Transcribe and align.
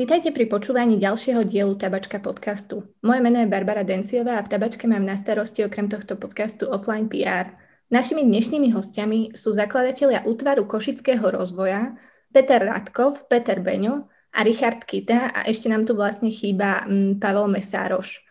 Vítajte 0.00 0.32
pri 0.32 0.48
počúvaní 0.48 0.96
ďalšieho 0.96 1.44
dielu 1.44 1.76
Tabačka 1.76 2.24
podcastu. 2.24 2.88
Moje 3.04 3.20
meno 3.20 3.36
je 3.44 3.52
Barbara 3.52 3.84
Denciová 3.84 4.40
a 4.40 4.44
v 4.48 4.48
Tabačke 4.48 4.88
mám 4.88 5.04
na 5.04 5.12
starosti 5.12 5.60
okrem 5.60 5.92
tohto 5.92 6.16
podcastu 6.16 6.72
offline 6.72 7.04
PR. 7.04 7.52
Našimi 7.92 8.24
dnešnými 8.24 8.72
hostiami 8.72 9.36
sú 9.36 9.52
zakladatelia 9.52 10.24
útvaru 10.24 10.64
Košického 10.64 11.20
rozvoja 11.20 12.00
Peter 12.32 12.64
Radkov, 12.64 13.28
Peter 13.28 13.60
Beňo 13.60 14.08
a 14.32 14.40
Richard 14.40 14.88
Kita 14.88 15.36
a 15.36 15.44
ešte 15.44 15.68
nám 15.68 15.84
tu 15.84 15.92
vlastne 15.92 16.32
chýba 16.32 16.88
mm, 16.88 17.20
Pavel 17.20 17.52
Mesároš. 17.52 18.24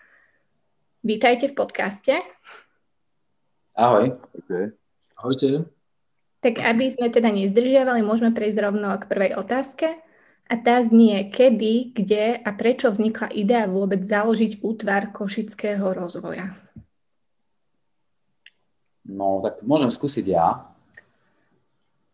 Vítajte 1.05 1.53
v 1.53 1.53
podcaste. 1.53 2.17
Ahoj. 3.77 4.17
Okay. 4.41 4.73
Ahojte. 5.21 5.69
Tak 6.41 6.65
aby 6.65 6.89
sme 6.89 7.13
teda 7.13 7.29
nezdržiavali, 7.29 8.01
môžeme 8.01 8.33
prejsť 8.33 8.57
rovno 8.57 8.89
k 8.97 9.05
prvej 9.05 9.37
otázke. 9.37 10.08
A 10.49 10.57
tá 10.57 10.81
znie, 10.81 11.29
kedy, 11.29 11.93
kde 11.93 12.41
a 12.41 12.49
prečo 12.57 12.89
vznikla 12.89 13.29
idea 13.37 13.69
vôbec 13.69 14.01
založiť 14.01 14.65
útvar 14.65 15.13
košického 15.13 15.93
rozvoja? 15.93 16.57
No, 19.05 19.45
tak 19.45 19.61
môžem 19.61 19.93
skúsiť 19.93 20.25
ja. 20.25 20.57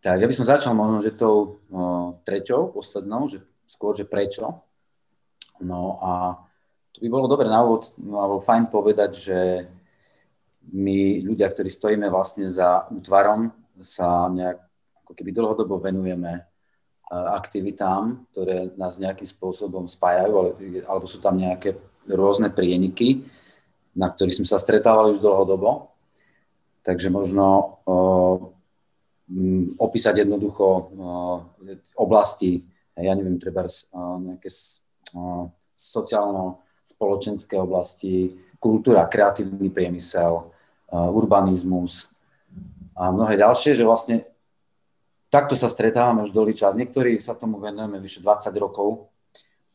Tak 0.04 0.20
ja 0.20 0.28
by 0.28 0.36
som 0.36 0.44
začal 0.44 0.76
možno, 0.76 1.00
že 1.00 1.16
tou 1.16 1.64
no, 1.72 2.20
treťou, 2.28 2.76
poslednou, 2.76 3.32
že 3.32 3.40
skôr, 3.72 3.96
že 3.96 4.04
prečo. 4.04 4.64
No 5.64 6.04
a 6.04 6.36
to 6.92 7.00
by 7.00 7.08
bolo 7.08 7.32
dobre 7.32 7.48
na 7.48 7.64
úvod, 7.64 7.88
no, 8.04 8.20
alebo 8.20 8.44
fajn 8.44 8.68
povedať, 8.68 9.12
že 9.16 9.40
my 10.76 11.24
ľudia, 11.24 11.48
ktorí 11.48 11.72
stojíme 11.72 12.12
vlastne 12.12 12.52
za 12.52 12.84
útvarom, 12.92 13.48
sa 13.80 14.28
nejak 14.28 14.60
ako 15.08 15.12
keby 15.16 15.32
dlhodobo 15.32 15.80
venujeme 15.80 16.44
aktivitám, 17.12 18.26
ktoré 18.34 18.74
nás 18.82 18.98
nejakým 18.98 19.30
spôsobom 19.30 19.86
spájajú, 19.86 20.58
alebo 20.90 21.06
sú 21.06 21.22
tam 21.22 21.38
nejaké 21.38 21.78
rôzne 22.10 22.50
prieniky, 22.50 23.22
na 23.96 24.10
ktorých 24.10 24.42
sme 24.42 24.48
sa 24.50 24.58
stretávali 24.58 25.14
už 25.14 25.22
dlhodobo. 25.22 25.94
Takže 26.86 27.10
možno 27.10 27.78
opísať 29.82 30.22
jednoducho 30.26 30.94
oblasti, 31.98 32.62
ja 32.94 33.14
neviem, 33.18 33.42
treba 33.42 33.66
nejaké 34.22 34.50
sociálno-spoločenské 35.74 37.58
oblasti, 37.58 38.34
kultúra, 38.62 39.10
kreatívny 39.10 39.74
priemysel, 39.74 40.46
urbanizmus 40.94 42.14
a 42.94 43.10
mnohé 43.10 43.38
ďalšie, 43.42 43.74
že 43.74 43.84
vlastne 43.86 44.26
takto 45.36 45.60
sa 45.60 45.68
stretávame 45.68 46.24
už 46.24 46.32
dlhý 46.32 46.56
čas. 46.56 46.80
Niektorí 46.80 47.20
sa 47.20 47.36
tomu 47.36 47.60
venujeme 47.60 48.00
vyše 48.00 48.24
20 48.24 48.56
rokov 48.56 49.12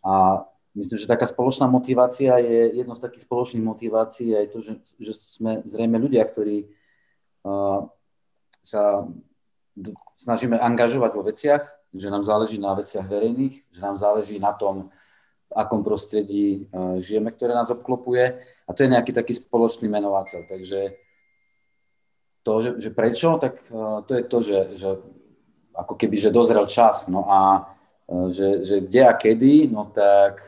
a 0.01 0.41
myslím, 0.73 0.97
že 0.97 1.05
taká 1.05 1.29
spoločná 1.29 1.69
motivácia 1.69 2.41
je, 2.41 2.81
jedno 2.81 2.97
z 2.97 3.05
takých 3.05 3.29
spoločných 3.29 3.65
motivácií 3.69 4.33
je 4.33 4.49
to, 4.49 4.59
že, 4.65 4.73
že 4.97 5.13
sme 5.13 5.61
zrejme 5.69 6.01
ľudia, 6.01 6.25
ktorí 6.25 6.65
uh, 6.65 7.85
sa 8.65 9.05
snažíme 10.17 10.57
angažovať 10.57 11.11
vo 11.13 11.29
veciach, 11.29 11.63
že 11.93 12.09
nám 12.09 12.25
záleží 12.25 12.57
na 12.57 12.73
veciach 12.73 13.05
verejných, 13.05 13.69
že 13.69 13.81
nám 13.85 14.01
záleží 14.01 14.41
na 14.41 14.57
tom, 14.57 14.89
v 15.51 15.55
akom 15.59 15.85
prostredí 15.85 16.71
uh, 16.73 16.97
žijeme, 16.97 17.35
ktoré 17.37 17.53
nás 17.53 17.69
obklopuje 17.69 18.39
a 18.65 18.71
to 18.73 18.87
je 18.87 18.93
nejaký 18.97 19.13
taký 19.13 19.37
spoločný 19.37 19.93
menovateľ. 19.93 20.47
Takže 20.49 20.81
to, 22.47 22.53
že, 22.65 22.71
že 22.81 22.91
prečo, 22.97 23.37
tak 23.37 23.61
uh, 23.69 24.01
to 24.09 24.17
je 24.17 24.23
to, 24.25 24.39
že, 24.41 24.59
že 24.79 24.91
ako 25.75 25.95
keby, 25.95 26.17
že 26.17 26.35
dozrel 26.35 26.67
čas. 26.67 27.09
No 27.09 27.27
a 27.29 27.67
e, 28.09 28.31
že, 28.31 28.49
že 28.65 28.77
kde 28.83 29.03
a 29.07 29.15
kedy, 29.15 29.71
no 29.71 29.89
tak 29.91 30.41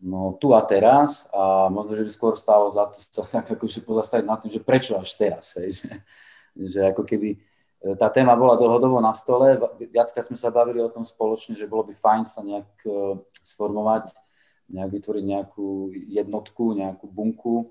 no 0.00 0.32
tu 0.40 0.56
a 0.56 0.64
teraz 0.64 1.28
a 1.28 1.68
možno, 1.68 1.92
že 1.92 2.04
by 2.08 2.12
skôr 2.12 2.34
stalo 2.34 2.72
za 2.72 2.88
to 2.88 2.96
sa 2.96 3.24
akože 3.44 3.84
pozastaviť 3.84 4.24
na 4.24 4.36
tým, 4.40 4.50
že 4.56 4.60
prečo 4.64 4.96
až 4.96 5.12
teraz, 5.12 5.60
hej, 5.60 5.70
že, 5.80 5.90
že 6.56 6.80
ako 6.88 7.04
keby 7.04 7.36
e, 7.36 7.38
tá 8.00 8.08
téma 8.08 8.32
bola 8.32 8.56
dlhodobo 8.56 8.98
na 8.98 9.12
stole, 9.12 9.60
viackrát 9.92 10.24
sme 10.24 10.40
sa 10.40 10.48
bavili 10.48 10.80
o 10.80 10.88
tom 10.88 11.04
spoločne, 11.04 11.52
že 11.52 11.68
bolo 11.68 11.84
by 11.84 11.94
fajn 11.94 12.22
sa 12.24 12.40
nejak 12.40 12.70
e, 12.88 13.20
sformovať, 13.44 14.16
nejak 14.72 14.90
vytvoriť 14.90 15.24
nejakú 15.24 15.92
jednotku, 15.92 16.64
nejakú 16.80 17.06
bunku 17.10 17.68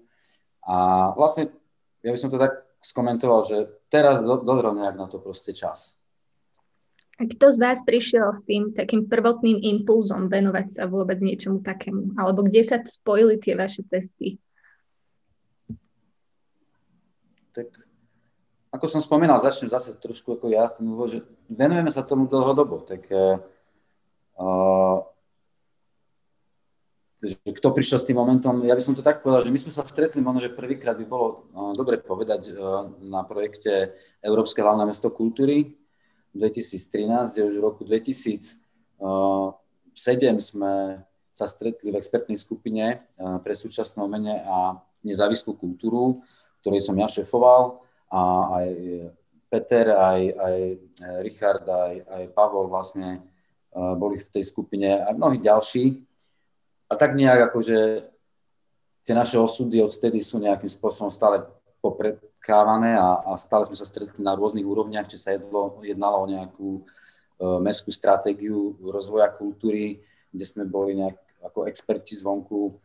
a 0.69 1.09
vlastne 1.17 1.49
ja 2.05 2.13
by 2.13 2.19
som 2.19 2.29
to 2.31 2.37
tak 2.39 2.61
skomentoval, 2.79 3.43
že 3.43 3.67
teraz 3.91 4.23
dozrel 4.23 4.71
nejak 4.77 4.95
na 4.95 5.07
to 5.11 5.19
proste 5.19 5.51
čas. 5.51 5.99
Kto 7.19 7.51
z 7.51 7.57
vás 7.59 7.83
prišiel 7.83 8.31
s 8.31 8.39
tým 8.47 8.71
takým 8.71 9.11
prvotným 9.11 9.59
impulzom 9.59 10.31
venovať 10.31 10.67
sa 10.71 10.83
vôbec 10.87 11.19
niečomu 11.19 11.59
takému? 11.59 12.15
Alebo 12.15 12.47
kde 12.47 12.63
sa 12.63 12.79
spojili 12.79 13.35
tie 13.35 13.59
vaše 13.59 13.83
cesty? 13.91 14.39
Tak 17.51 17.89
ako 18.71 18.85
som 18.87 19.01
spomínal, 19.03 19.41
začnem 19.41 19.73
zase 19.73 19.97
trošku 19.99 20.37
ako 20.37 20.47
ja, 20.47 20.69
tomu, 20.71 20.95
že 21.09 21.25
venujeme 21.49 21.91
sa 21.91 22.05
tomu 22.05 22.29
dlhodobo, 22.29 22.85
tak 22.85 23.03
uh, 23.11 23.41
že 27.19 27.35
kto 27.43 27.75
prišiel 27.75 27.99
s 27.99 28.07
tým 28.07 28.15
momentom, 28.15 28.63
ja 28.63 28.77
by 28.77 28.83
som 28.85 28.95
to 28.95 29.03
tak 29.03 29.25
povedal, 29.25 29.43
že 29.43 29.51
my 29.51 29.59
sme 29.59 29.73
sa 29.73 29.83
stretli, 29.83 30.23
možno, 30.23 30.45
že 30.45 30.55
prvýkrát 30.55 30.95
by 30.95 31.03
bolo 31.03 31.49
uh, 31.51 31.73
dobre 31.75 31.97
povedať 31.99 32.55
uh, 32.55 32.87
na 33.03 33.25
projekte 33.25 33.97
Európske 34.21 34.61
hlavné 34.61 34.85
mesto 34.85 35.09
kultúry, 35.11 35.78
2013, 36.35 37.35
kde 37.35 37.43
už 37.49 37.55
v 37.57 37.65
roku 37.65 37.81
2007 37.85 38.59
sme 40.39 40.73
sa 41.33 41.45
stretli 41.47 41.89
v 41.89 41.99
expertnej 41.99 42.35
skupine 42.35 43.05
pre 43.15 43.53
súčasné 43.55 44.03
umenie 44.03 44.43
a 44.43 44.79
nezávislú 45.05 45.55
kultúru, 45.55 46.19
ktorej 46.59 46.83
som 46.83 46.99
ja 46.99 47.07
šefoval 47.07 47.79
a 48.11 48.21
aj 48.59 48.69
Peter, 49.49 49.95
aj, 49.95 50.21
aj 50.35 50.57
Richard, 51.25 51.65
aj, 51.65 51.93
aj 52.05 52.23
Pavol 52.37 52.69
vlastne 52.69 53.23
boli 53.73 54.17
v 54.17 54.29
tej 54.29 54.43
skupine 54.45 55.01
a 55.01 55.09
mnohí 55.13 55.41
ďalší. 55.41 56.05
A 56.89 56.97
tak 56.97 57.13
nejak 57.13 57.53
akože 57.53 58.09
tie 59.05 59.13
naše 59.13 59.37
osudy 59.37 59.81
odtedy 59.81 60.21
sú 60.21 60.37
nejakým 60.41 60.69
spôsobom 60.69 61.09
stále 61.09 61.45
popredkávané 61.79 62.99
a, 62.99 63.23
a 63.23 63.31
stále 63.39 63.63
sme 63.67 63.79
sa 63.79 63.87
stretli 63.87 64.19
na 64.19 64.35
rôznych 64.35 64.67
úrovniach, 64.67 65.07
či 65.07 65.15
sa 65.15 65.35
jedlo, 65.35 65.79
jednalo 65.83 66.27
o 66.27 66.31
nejakú 66.31 66.69
e, 66.79 66.81
mestskú 67.63 67.91
stratégiu 67.91 68.75
rozvoja 68.83 69.31
kultúry, 69.31 70.03
kde 70.31 70.45
sme 70.45 70.67
boli 70.67 70.99
nejak 70.99 71.17
ako 71.39 71.65
experti 71.71 72.19
zvonku 72.19 72.75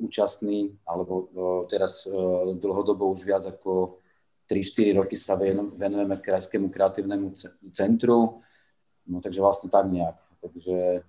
účastní, 0.00 0.72
alebo 0.88 1.28
e, 1.28 1.46
teraz 1.68 2.08
e, 2.08 2.12
dlhodobo 2.56 3.12
už 3.12 3.28
viac 3.28 3.44
ako 3.44 4.00
3-4 4.48 4.96
roky 5.04 5.12
sa 5.12 5.36
venujeme 5.36 6.16
Krajskému 6.16 6.72
kreatívnemu 6.72 7.36
centru, 7.68 8.40
no 9.04 9.20
takže 9.20 9.44
vlastne 9.44 9.68
tak 9.68 9.92
nejak. 9.92 10.16
Takže 10.40 11.04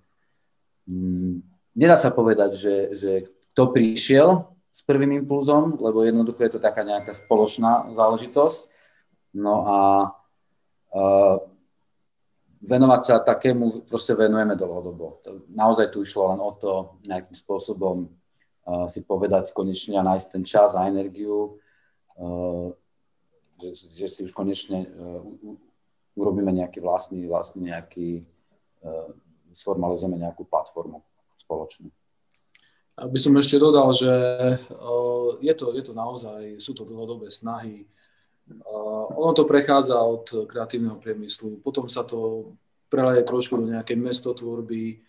mm, 0.84 1.34
nedá 1.72 1.96
sa 1.96 2.12
povedať, 2.12 2.52
že, 2.52 2.76
že 2.92 3.12
kto 3.50 3.72
prišiel 3.72 4.44
s 4.70 4.80
prvým 4.86 5.18
impulzom, 5.18 5.74
lebo 5.82 6.06
jednoducho 6.06 6.46
je 6.46 6.52
to 6.56 6.60
taká 6.62 6.86
nejaká 6.86 7.10
spoločná 7.10 7.90
záležitosť. 7.90 8.60
No 9.34 9.66
a 9.66 9.78
uh, 10.94 11.36
venovať 12.62 13.00
sa 13.02 13.14
takému 13.18 13.90
proste 13.90 14.14
venujeme 14.14 14.54
dlhodobo. 14.54 15.22
Naozaj 15.50 15.90
tu 15.90 16.06
išlo 16.06 16.34
len 16.34 16.40
o 16.42 16.54
to 16.54 17.02
nejakým 17.02 17.34
spôsobom 17.34 18.06
uh, 18.06 18.86
si 18.86 19.02
povedať 19.02 19.50
konečne 19.50 19.98
a 19.98 20.06
nájsť 20.06 20.28
ten 20.30 20.44
čas 20.46 20.78
a 20.78 20.86
energiu, 20.86 21.58
uh, 22.18 22.70
že, 23.58 23.74
že 23.74 24.06
si 24.06 24.20
už 24.22 24.30
konečne 24.30 24.86
uh, 24.86 25.22
urobíme 26.14 26.54
nejaký 26.54 26.78
vlastný, 26.78 27.26
vlastný 27.26 27.74
nejaký, 27.74 28.22
uh, 28.86 29.10
sformalizujeme 29.50 30.14
nejakú 30.14 30.46
platformu 30.46 31.02
spoločnú. 31.42 31.90
Aby 33.00 33.16
som 33.16 33.32
ešte 33.40 33.56
dodal, 33.56 33.96
že 33.96 34.12
je 35.40 35.54
to, 35.56 35.72
je 35.72 35.82
to 35.82 35.92
naozaj, 35.96 36.60
sú 36.60 36.76
to 36.76 36.84
dlhodobé 36.84 37.32
snahy. 37.32 37.88
Ono 39.16 39.32
to 39.32 39.48
prechádza 39.48 39.96
od 39.96 40.44
kreatívneho 40.44 41.00
priemyslu, 41.00 41.64
potom 41.64 41.88
sa 41.88 42.04
to 42.04 42.52
preleje 42.90 43.24
trošku 43.24 43.56
do 43.56 43.70
nejakej 43.70 43.96
mestotvorby, 43.96 45.00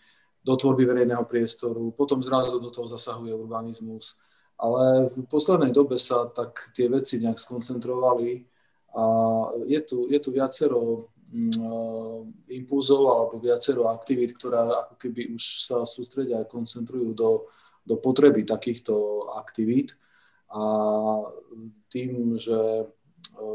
do 0.41 0.53
tvorby 0.55 0.85
verejného 0.85 1.25
priestoru, 1.25 1.91
potom 1.91 2.21
zrazu 2.23 2.61
do 2.61 2.69
toho 2.69 2.87
zasahuje 2.87 3.33
urbanizmus. 3.33 4.21
Ale 4.61 5.09
v 5.09 5.25
poslednej 5.25 5.73
dobe 5.73 5.97
sa 5.97 6.29
tak 6.29 6.69
tie 6.77 6.85
veci 6.85 7.17
nejak 7.17 7.41
skoncentrovali 7.41 8.45
a 8.93 9.03
je 9.65 9.79
tu, 9.81 10.05
je 10.05 10.19
tu 10.21 10.29
viacero 10.29 11.09
mm, 11.33 12.53
impulzov 12.61 13.09
alebo 13.09 13.41
viacero 13.41 13.89
aktivít, 13.89 14.37
ktoré 14.37 14.61
ako 14.69 14.95
keby 15.01 15.33
už 15.33 15.65
sa 15.65 15.81
sústredia 15.81 16.37
a 16.37 16.49
koncentrujú 16.49 17.17
do 17.17 17.41
do 17.85 17.95
potreby 17.97 18.45
takýchto 18.45 19.25
aktivít. 19.37 19.97
A 20.51 20.63
tým, 21.87 22.35
že 22.37 22.55
e, 22.55 22.85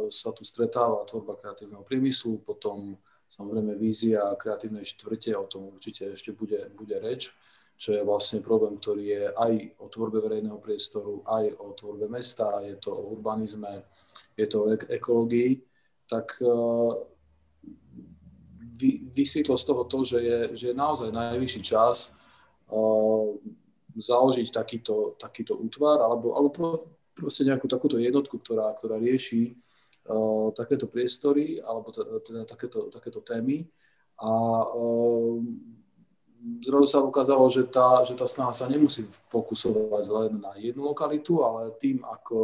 sa 0.09 0.33
tu 0.33 0.45
stretáva 0.45 1.05
tvorba 1.05 1.37
kreatívneho 1.37 1.85
priemyslu, 1.85 2.41
potom 2.41 2.97
samozrejme 3.29 3.77
vízia 3.77 4.23
kreatívnej 4.41 4.85
štvrte, 4.85 5.37
o 5.37 5.45
tom 5.45 5.77
určite 5.77 6.09
ešte 6.13 6.33
bude, 6.33 6.73
bude 6.73 6.97
reč, 6.97 7.33
čo 7.77 7.93
je 7.93 8.01
vlastne 8.01 8.41
problém, 8.41 8.81
ktorý 8.81 9.05
je 9.05 9.25
aj 9.29 9.53
o 9.85 9.87
tvorbe 9.93 10.25
verejného 10.25 10.57
priestoru, 10.57 11.21
aj 11.29 11.53
o 11.61 11.77
tvorbe 11.77 12.09
mesta, 12.09 12.65
je 12.65 12.81
to 12.81 12.97
o 12.97 13.13
urbanizme, 13.13 13.85
je 14.33 14.47
to 14.49 14.65
o 14.65 14.67
ekológii, 14.73 15.61
tak 16.09 16.41
vysvetlo 19.13 19.59
z 19.59 19.65
toho 19.65 19.85
to, 19.85 20.05
že 20.05 20.19
je, 20.21 20.39
že 20.57 20.65
je 20.73 20.77
naozaj 20.77 21.13
najvyšší 21.13 21.63
čas 21.65 22.17
založiť 23.97 24.53
takýto, 24.53 25.17
takýto 25.17 25.57
útvar 25.57 26.05
alebo, 26.05 26.37
alebo 26.37 26.85
proste 27.17 27.49
nejakú 27.49 27.65
takúto 27.65 27.97
jednotku, 27.97 28.37
ktorá, 28.39 28.77
ktorá 28.77 29.01
rieši 29.01 29.57
uh, 30.13 30.53
takéto 30.53 30.87
priestory 30.87 31.59
alebo 31.65 31.89
teda 32.21 32.45
takéto, 32.45 32.93
takéto 32.93 33.25
témy. 33.25 33.65
A 34.21 34.33
uh, 34.69 35.41
zrazu 36.61 36.87
sa 36.87 37.01
ukázalo, 37.01 37.49
že 37.49 37.67
tá, 37.67 38.05
že 38.05 38.15
tá 38.15 38.29
snaha 38.29 38.53
sa 38.53 38.69
nemusí 38.69 39.05
fokusovať 39.33 40.05
len 40.07 40.33
na 40.41 40.53
jednu 40.61 40.93
lokalitu, 40.93 41.43
ale 41.43 41.75
tým, 41.81 42.05
ako 42.05 42.39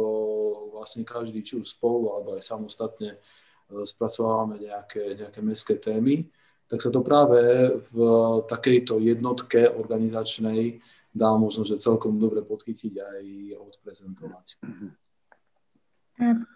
vlastne 0.73 1.05
každý, 1.05 1.39
či 1.45 1.61
už 1.61 1.77
spolu, 1.77 2.13
alebo 2.13 2.35
aj 2.35 2.43
samostatne 2.43 3.15
spracovávame 3.71 4.61
nejaké, 4.61 5.17
nejaké 5.17 5.39
mestské 5.41 5.75
témy, 5.79 6.27
tak 6.67 6.81
sa 6.81 6.89
to 6.89 7.05
práve 7.05 7.69
v 7.93 7.97
takejto 8.49 8.97
jednotke 8.97 9.69
organizačnej 9.69 10.81
dá 11.13 11.37
možno, 11.37 11.63
že 11.63 11.77
celkom 11.77 12.17
dobre 12.17 12.41
podchytiť 12.41 12.93
aj 12.97 13.23
odprezentovať. 13.61 14.45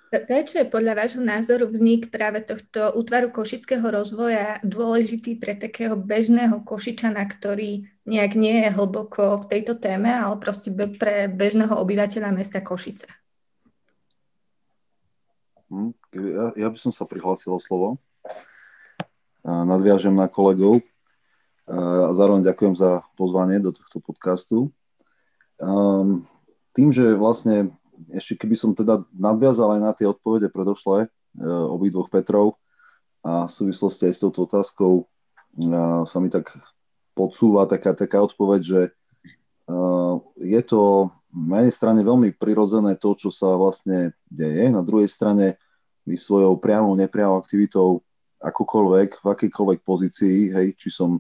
Prečo 0.08 0.62
je 0.62 0.70
podľa 0.70 0.94
vášho 0.94 1.20
názoru 1.20 1.68
vznik 1.68 2.14
práve 2.14 2.46
tohto 2.46 2.94
útvaru 2.94 3.34
košického 3.34 3.84
rozvoja 3.84 4.62
dôležitý 4.62 5.36
pre 5.36 5.58
takého 5.58 5.98
bežného 5.98 6.62
košičana, 6.62 7.26
ktorý 7.26 7.90
nejak 8.08 8.34
nie 8.40 8.64
je 8.64 8.70
hlboko 8.72 9.44
v 9.44 9.46
tejto 9.52 9.76
téme, 9.76 10.14
ale 10.14 10.40
proste 10.40 10.72
pre 10.72 11.28
bežného 11.28 11.76
obyvateľa 11.76 12.30
mesta 12.32 12.64
Košice? 12.64 13.10
Hm, 15.68 15.92
ja, 16.16 16.46
ja 16.56 16.68
by 16.72 16.78
som 16.80 16.96
sa 16.96 17.04
prihlásil 17.04 17.52
o 17.52 17.60
slovo. 17.60 18.00
Nadviažem 19.44 20.16
na 20.16 20.32
kolegov 20.32 20.80
a 21.68 22.16
zároveň 22.16 22.48
ďakujem 22.48 22.80
za 22.80 23.04
pozvanie 23.20 23.60
do 23.60 23.76
tohto 23.76 24.00
podcastu. 24.00 24.72
Tým, 26.72 26.90
že 26.96 27.12
vlastne 27.20 27.76
ešte 28.16 28.40
keby 28.40 28.56
som 28.56 28.72
teda 28.72 29.04
nadviazal 29.12 29.76
aj 29.76 29.82
na 29.84 29.92
tie 29.92 30.08
odpovede 30.08 30.54
predošlé 30.54 31.06
e, 31.06 31.08
obidvoch 31.50 32.14
Petrov 32.14 32.62
a 33.26 33.50
v 33.50 33.52
súvislosti 33.52 34.06
aj 34.06 34.14
s 34.14 34.22
touto 34.22 34.46
otázkou 34.46 35.10
sa 36.06 36.18
mi 36.22 36.30
tak 36.30 36.54
podsúva 37.18 37.66
taká, 37.66 37.98
taká 37.98 38.22
odpoveď, 38.22 38.62
že 38.62 38.82
je 40.38 40.62
to 40.62 41.10
na 41.34 41.66
jednej 41.66 41.74
strane 41.74 42.02
veľmi 42.06 42.38
prirodzené 42.38 42.96
to, 42.96 43.18
čo 43.18 43.34
sa 43.34 43.58
vlastne 43.58 44.14
deje, 44.30 44.70
na 44.70 44.86
druhej 44.86 45.10
strane 45.10 45.58
vy 46.06 46.16
svojou 46.16 46.56
priamou, 46.62 46.94
nepriamou 46.94 47.42
aktivitou 47.42 48.06
akokoľvek, 48.38 49.10
v 49.20 49.28
akejkoľvek 49.28 49.80
pozícii, 49.82 50.38
hej, 50.54 50.68
či 50.78 50.94
som 50.94 51.20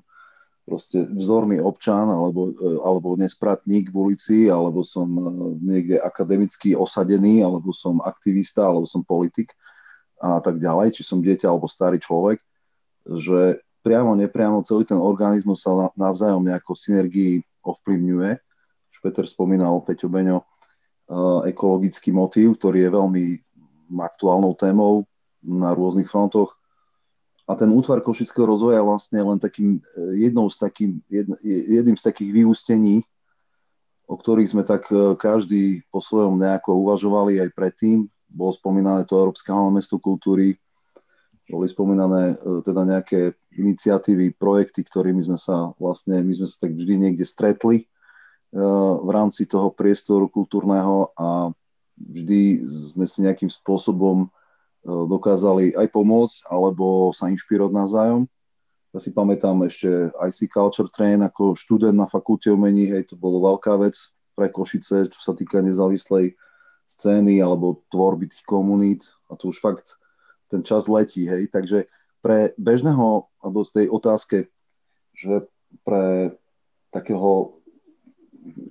proste 0.67 1.07
vzorný 1.07 1.63
občan 1.63 2.11
alebo, 2.11 2.51
e, 2.51 2.75
alebo 2.83 3.15
nespratník 3.15 3.87
v 3.87 3.95
ulici, 3.95 4.51
alebo 4.51 4.83
som 4.83 5.07
e, 5.07 5.23
niekde 5.63 5.95
akademicky 6.03 6.75
osadený, 6.75 7.39
alebo 7.39 7.71
som 7.71 8.03
aktivista, 8.03 8.67
alebo 8.67 8.83
som 8.83 8.99
politik 8.99 9.55
a 10.19 10.43
tak 10.43 10.59
ďalej, 10.59 10.99
či 10.99 11.07
som 11.07 11.23
dieťa 11.23 11.47
alebo 11.47 11.71
starý 11.71 12.03
človek, 12.03 12.43
že 13.07 13.63
priamo, 13.79 14.19
nepriamo 14.19 14.59
celý 14.67 14.83
ten 14.83 14.99
organizmus 14.99 15.63
sa 15.63 15.87
navzájom 15.95 16.43
nejako 16.43 16.75
synergii 16.75 17.39
ovplyvňuje. 17.63 18.31
Už 18.91 18.97
Peter 18.99 19.23
spomínal, 19.23 19.79
Peťo 19.87 20.11
Beňo, 20.11 20.43
e, 20.43 20.45
ekologický 21.47 22.11
motív, 22.11 22.59
ktorý 22.59 22.83
je 22.83 22.91
veľmi 22.91 23.23
aktuálnou 24.03 24.51
témou 24.59 25.07
na 25.39 25.71
rôznych 25.71 26.11
frontoch 26.11 26.56
a 27.47 27.55
ten 27.55 27.71
útvar 27.71 28.03
košického 28.03 28.43
rozvoja 28.43 28.83
vlastne 28.83 29.23
len 29.23 29.39
takým, 29.39 29.79
e, 29.95 30.27
jednou 30.27 30.51
z 30.51 30.59
takým, 30.59 30.99
jed, 31.07 31.31
jedným 31.47 31.95
z 31.95 32.03
takých 32.03 32.31
vyústení, 32.35 33.07
o 34.03 34.19
ktorých 34.19 34.51
sme 34.51 34.63
tak 34.67 34.91
e, 34.91 35.15
každý 35.15 35.79
po 35.87 36.03
svojom 36.03 36.35
nejako 36.35 36.75
uvažovali 36.75 37.39
aj 37.39 37.55
predtým. 37.55 38.03
Bolo 38.27 38.51
spomínané 38.51 39.07
to 39.07 39.15
Európske 39.15 39.47
hlavné 39.47 39.79
mesto 39.79 39.95
kultúry, 39.95 40.59
boli 41.47 41.71
spomínané 41.71 42.35
e, 42.35 42.59
teda 42.67 42.83
nejaké 42.83 43.39
iniciatívy, 43.55 44.35
projekty, 44.35 44.83
ktorými 44.83 45.23
sme 45.23 45.39
sa 45.39 45.71
vlastne, 45.79 46.19
my 46.19 46.33
sme 46.35 46.47
sa 46.51 46.67
tak 46.67 46.75
vždy 46.75 46.93
niekde 46.99 47.23
stretli 47.23 47.87
v 48.47 49.09
rámci 49.11 49.43
toho 49.43 49.75
priestoru 49.75 50.31
kultúrneho 50.31 51.11
a 51.19 51.51
vždy 51.99 52.63
sme 52.63 53.03
si 53.03 53.19
nejakým 53.27 53.51
spôsobom 53.51 54.31
dokázali 54.87 55.75
aj 55.75 55.87
pomôcť 55.91 56.47
alebo 56.47 57.11
sa 57.11 57.27
inšpirovať 57.27 57.73
navzájom. 57.75 58.21
Ja 58.95 58.99
si 59.03 59.11
pamätám 59.11 59.59
ešte 59.67 60.09
IC 60.15 60.47
Culture 60.47 60.87
Train 60.87 61.19
ako 61.19 61.59
študent 61.59 61.99
na 61.99 62.07
fakulte 62.07 62.47
umení, 62.47 62.87
hej, 62.87 63.11
to 63.11 63.19
bolo 63.19 63.43
veľká 63.43 63.75
vec 63.83 63.99
pre 64.31 64.47
Košice, 64.47 65.11
čo 65.11 65.19
sa 65.19 65.35
týka 65.35 65.59
nezávislej 65.59 66.39
scény 66.87 67.43
alebo 67.43 67.83
tvorby 67.91 68.31
tých 68.31 68.47
komunít 68.47 69.03
a 69.27 69.35
to 69.35 69.51
už 69.51 69.59
fakt 69.59 69.99
ten 70.47 70.63
čas 70.63 70.87
letí, 70.87 71.27
hej, 71.27 71.51
takže 71.51 71.91
pre 72.23 72.55
bežného, 72.55 73.27
alebo 73.43 73.67
z 73.67 73.83
tej 73.83 73.87
otázke, 73.91 74.37
že 75.11 75.43
pre 75.83 76.31
takého 76.95 77.59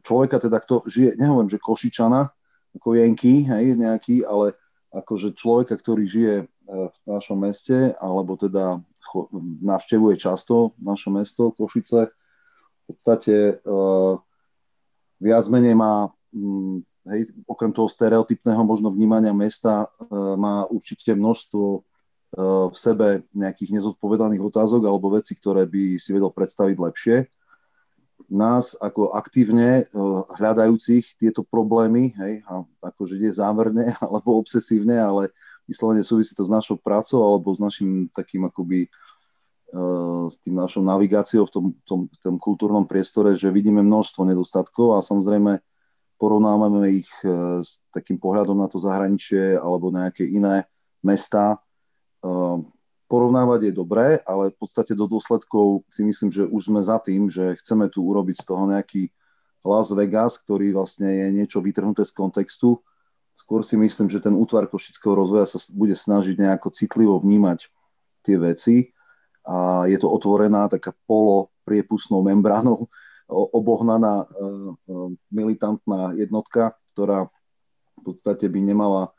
človeka 0.01 0.41
teda, 0.41 0.57
kto 0.65 0.89
žije, 0.89 1.21
nehovorím, 1.21 1.53
že 1.53 1.61
Košičana, 1.61 2.33
ako 2.81 2.97
Jenky, 2.97 3.45
hej, 3.45 3.77
nejaký, 3.77 4.25
ale 4.25 4.57
akože 4.97 5.37
človeka, 5.37 5.77
ktorý 5.77 6.05
žije 6.09 6.35
e, 6.41 6.45
v 6.73 6.97
našom 7.05 7.37
meste, 7.37 7.93
alebo 8.01 8.41
teda 8.41 8.81
navštevuje 9.63 10.19
často 10.19 10.75
naše 10.83 11.13
mesto 11.15 11.55
Košice, 11.55 12.11
v 12.87 12.95
podstate 12.95 13.63
uh, 13.67 14.15
viac 15.19 15.47
menej 15.51 15.75
má, 15.75 16.07
um, 16.35 16.79
hej, 17.11 17.35
okrem 17.47 17.75
toho 17.75 17.91
stereotypného 17.91 18.63
možno 18.63 18.95
vnímania 18.95 19.35
mesta, 19.35 19.87
uh, 19.87 20.35
má 20.39 20.67
určite 20.71 21.15
množstvo 21.15 21.83
v 22.37 22.77
sebe 22.77 23.25
nejakých 23.33 23.81
nezodpovedaných 23.81 24.43
otázok 24.43 24.83
alebo 24.85 25.15
veci, 25.15 25.33
ktoré 25.39 25.65
by 25.65 25.97
si 25.97 26.11
vedel 26.11 26.29
predstaviť 26.29 26.77
lepšie 26.77 27.17
nás 28.27 28.75
ako 28.79 29.15
aktívne 29.15 29.87
uh, 29.91 30.27
hľadajúcich 30.39 31.19
tieto 31.19 31.47
problémy, 31.47 32.15
hej, 32.19 32.43
a 32.47 32.67
akože 32.83 33.19
nie 33.19 33.31
zámerne 33.31 33.95
alebo 34.05 34.39
obsesívne, 34.39 34.99
ale 34.99 35.31
vyslovene 35.67 36.03
súvisí 36.03 36.35
to 36.35 36.47
s 36.47 36.51
našou 36.51 36.79
prácou 36.79 37.23
alebo 37.23 37.55
s 37.55 37.63
našim 37.63 38.11
takým 38.11 38.47
akoby 38.47 38.87
uh, 39.75 40.27
s 40.31 40.39
tým 40.43 40.59
našou 40.59 40.83
navigáciou 40.83 41.47
v 41.47 41.53
tom, 41.53 41.67
tom, 41.87 42.01
v 42.11 42.19
tom 42.19 42.37
kultúrnom 42.39 42.87
priestore, 42.87 43.35
že 43.39 43.51
vidíme 43.51 43.83
množstvo 43.83 44.27
nedostatkov 44.27 44.99
a 44.99 45.05
samozrejme 45.05 45.63
porovnávame 46.19 47.03
ich 47.03 47.11
uh, 47.23 47.63
s 47.63 47.83
takým 47.95 48.19
pohľadom 48.19 48.59
na 48.59 48.67
to 48.67 48.83
zahraničie 48.83 49.55
alebo 49.59 49.95
nejaké 49.95 50.27
iné 50.27 50.67
mesta, 51.07 51.63
porovnávať 53.07 53.71
je 53.71 53.73
dobré, 53.73 54.19
ale 54.27 54.51
v 54.51 54.57
podstate 54.59 54.93
do 54.95 55.07
dôsledkov 55.07 55.87
si 55.87 56.03
myslím, 56.03 56.31
že 56.31 56.43
už 56.47 56.71
sme 56.71 56.83
za 56.83 56.99
tým, 56.99 57.31
že 57.31 57.59
chceme 57.63 57.87
tu 57.91 58.03
urobiť 58.03 58.37
z 58.43 58.45
toho 58.47 58.65
nejaký 58.67 59.11
Las 59.67 59.91
Vegas, 59.91 60.39
ktorý 60.39 60.75
vlastne 60.75 61.11
je 61.11 61.27
niečo 61.35 61.59
vytrhnuté 61.59 62.07
z 62.07 62.13
kontextu. 62.15 62.79
Skôr 63.35 63.67
si 63.67 63.75
myslím, 63.79 64.07
že 64.07 64.23
ten 64.23 64.35
útvar 64.35 64.71
košického 64.71 65.15
rozvoja 65.15 65.47
sa 65.47 65.59
bude 65.75 65.95
snažiť 65.95 66.39
nejako 66.39 66.71
citlivo 66.71 67.19
vnímať 67.19 67.67
tie 68.23 68.37
veci 68.39 68.95
a 69.47 69.87
je 69.87 69.99
to 69.99 70.11
otvorená 70.11 70.67
taká 70.71 70.95
polo 71.07 71.51
priepustnou 71.67 72.23
membránou 72.23 72.91
obohnaná 73.29 74.23
e, 74.23 74.27
e, 74.27 74.35
militantná 75.35 76.15
jednotka, 76.15 76.79
ktorá 76.95 77.27
v 77.99 78.03
podstate 78.07 78.47
by 78.47 78.61
nemala 78.63 79.11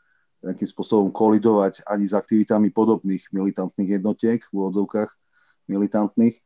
nejakým 0.44 0.68
spôsobom 0.70 1.08
kolidovať 1.10 1.82
ani 1.86 2.06
s 2.06 2.14
aktivitami 2.14 2.70
podobných 2.70 3.26
militantných 3.34 3.98
jednotiek 3.98 4.38
v 4.46 4.54
úvodzovkách 4.54 5.10
militantných. 5.66 6.38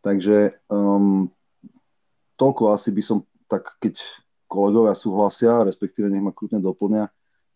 Takže 0.00 0.64
um, 0.70 1.28
toľko 2.38 2.72
asi 2.72 2.90
by 2.94 3.02
som 3.04 3.18
tak, 3.50 3.76
keď 3.82 4.00
kolegovia 4.46 4.94
súhlasia, 4.94 5.66
respektíve 5.66 6.08
nech 6.08 6.22
ma 6.22 6.32
kľudne 6.32 6.62
doplňa, 6.62 7.04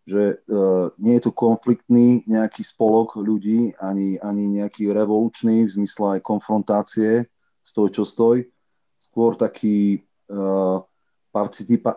že 0.04 0.44
uh, 0.44 0.92
nie 1.00 1.16
je 1.16 1.30
to 1.30 1.32
konfliktný 1.32 2.26
nejaký 2.28 2.60
spolok 2.60 3.16
ľudí, 3.16 3.72
ani, 3.80 4.20
ani 4.20 4.50
nejaký 4.60 4.92
revolučný 4.92 5.64
v 5.64 5.74
zmysle 5.80 6.18
aj 6.18 6.26
konfrontácie 6.26 7.24
stoj 7.64 7.88
čo 7.88 8.04
stoj, 8.04 8.44
skôr 9.00 9.40
taký 9.40 10.04
uh, 10.28 10.84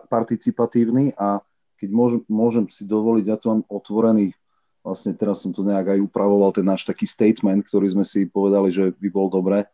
participatívny 0.08 1.12
a 1.14 1.44
keď 1.78 1.90
môžem, 1.94 2.20
môžem 2.26 2.64
si 2.66 2.82
dovoliť, 2.82 3.24
ja 3.30 3.38
tu 3.38 3.54
mám 3.54 3.62
otvorený, 3.70 4.34
vlastne 4.82 5.14
teraz 5.14 5.46
som 5.46 5.54
to 5.54 5.62
nejak 5.62 5.94
aj 5.94 6.00
upravoval, 6.02 6.50
ten 6.50 6.66
náš 6.66 6.82
taký 6.82 7.06
statement, 7.06 7.62
ktorý 7.66 7.86
sme 7.94 8.02
si 8.02 8.26
povedali, 8.26 8.74
že 8.74 8.90
by 8.98 9.08
bol 9.08 9.30
dobre 9.30 9.70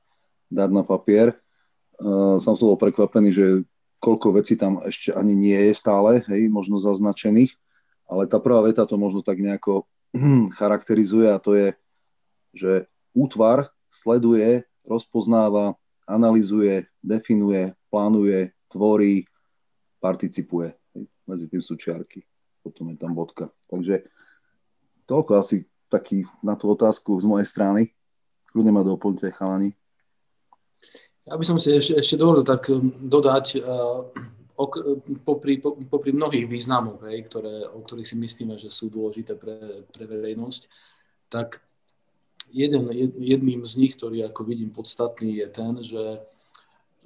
dať 0.52 0.70
na 0.70 0.84
papier. 0.84 1.32
som 2.40 2.52
som 2.52 2.66
bol 2.68 2.78
prekvapený, 2.78 3.28
že 3.32 3.46
koľko 4.04 4.36
vecí 4.36 4.60
tam 4.60 4.84
ešte 4.84 5.16
ani 5.16 5.32
nie 5.32 5.56
je 5.56 5.72
stále, 5.72 6.20
hej, 6.28 6.52
možno 6.52 6.76
zaznačených, 6.76 7.56
ale 8.04 8.28
tá 8.28 8.36
prvá 8.36 8.60
veta 8.60 8.84
to 8.84 9.00
možno 9.00 9.24
tak 9.24 9.40
nejako 9.40 9.88
charakterizuje 10.60 11.32
a 11.32 11.40
to 11.40 11.56
je, 11.56 11.68
že 12.52 12.72
útvar 13.16 13.72
sleduje, 13.88 14.68
rozpoznáva, 14.84 15.80
analizuje, 16.04 16.84
definuje, 17.00 17.72
plánuje, 17.88 18.52
tvorí, 18.68 19.24
participuje. 20.04 20.76
Medzi 21.24 21.48
tým 21.48 21.62
sú 21.64 21.74
čiarky, 21.80 22.24
potom 22.60 22.92
je 22.92 23.00
tam 23.00 23.16
bodka. 23.16 23.48
Takže 23.72 24.04
toľko 25.08 25.32
asi 25.40 25.64
taký 25.88 26.24
na 26.42 26.56
tú 26.56 26.72
otázku 26.72 27.16
z 27.20 27.26
mojej 27.28 27.48
strany. 27.48 27.92
Kľudne 28.52 28.72
ma 28.74 28.82
doplňte, 28.82 29.34
chalani. 29.34 29.72
Ja 31.24 31.40
by 31.40 31.44
som 31.46 31.56
si 31.56 31.72
ešte, 31.72 31.96
ešte 31.96 32.20
dovolil 32.20 32.44
tak 32.44 32.68
um, 32.68 32.92
dodať, 33.08 33.64
uh, 33.64 34.04
ok, 34.60 34.74
popri, 35.24 35.56
popri 35.64 36.12
mnohých 36.12 36.44
významov, 36.44 37.00
hej, 37.08 37.24
ktoré, 37.24 37.64
o 37.72 37.80
ktorých 37.80 38.08
si 38.12 38.16
myslíme, 38.20 38.54
že 38.60 38.68
sú 38.68 38.92
dôležité 38.92 39.32
pre, 39.32 39.88
pre 39.88 40.04
verejnosť, 40.04 40.68
tak 41.32 41.64
jeden, 42.52 42.92
jedným 43.16 43.64
z 43.64 43.72
nich, 43.80 43.96
ktorý 43.96 44.28
ako 44.28 44.40
vidím 44.44 44.68
podstatný, 44.68 45.40
je 45.40 45.48
ten, 45.48 45.72
že, 45.80 46.20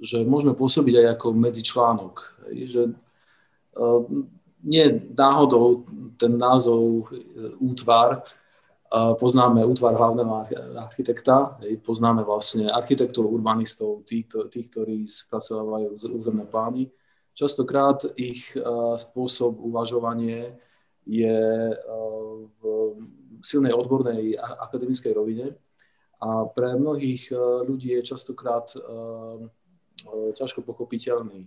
že 0.03 0.27
môžeme 0.27 0.51
pôsobiť 0.51 0.99
aj 0.99 1.07
ako 1.15 1.27
medzičlánok. 1.39 2.15
Hej, 2.51 2.57
že 2.67 2.81
nie 4.63 4.85
náhodou 5.13 5.85
ten 6.17 6.37
názov 6.37 7.07
uh, 7.07 7.13
útvar 7.59 8.23
poznáme 9.21 9.61
útvar 9.65 9.93
hlavného 9.93 10.33
architekta, 10.81 11.61
poznáme 11.85 12.25
vlastne 12.25 12.73
architektov, 12.73 13.29
urbanistov, 13.29 14.01
tých, 14.01 14.25
tých 14.49 14.67
ktorí 14.73 15.05
spracovávajú 15.05 15.93
územné 16.09 16.45
plány. 16.49 16.89
Častokrát 17.37 18.01
ich 18.17 18.57
spôsob 18.97 19.61
uvažovanie 19.61 20.57
je 21.05 21.37
v 22.59 22.61
silnej 23.45 23.71
odbornej 23.77 24.35
akademickej 24.41 25.13
rovine 25.13 25.53
a 26.19 26.49
pre 26.49 26.73
mnohých 26.73 27.29
ľudí 27.69 27.93
je 27.93 28.09
častokrát 28.09 28.73
ťažko 30.33 30.65
pochopiteľný. 30.65 31.45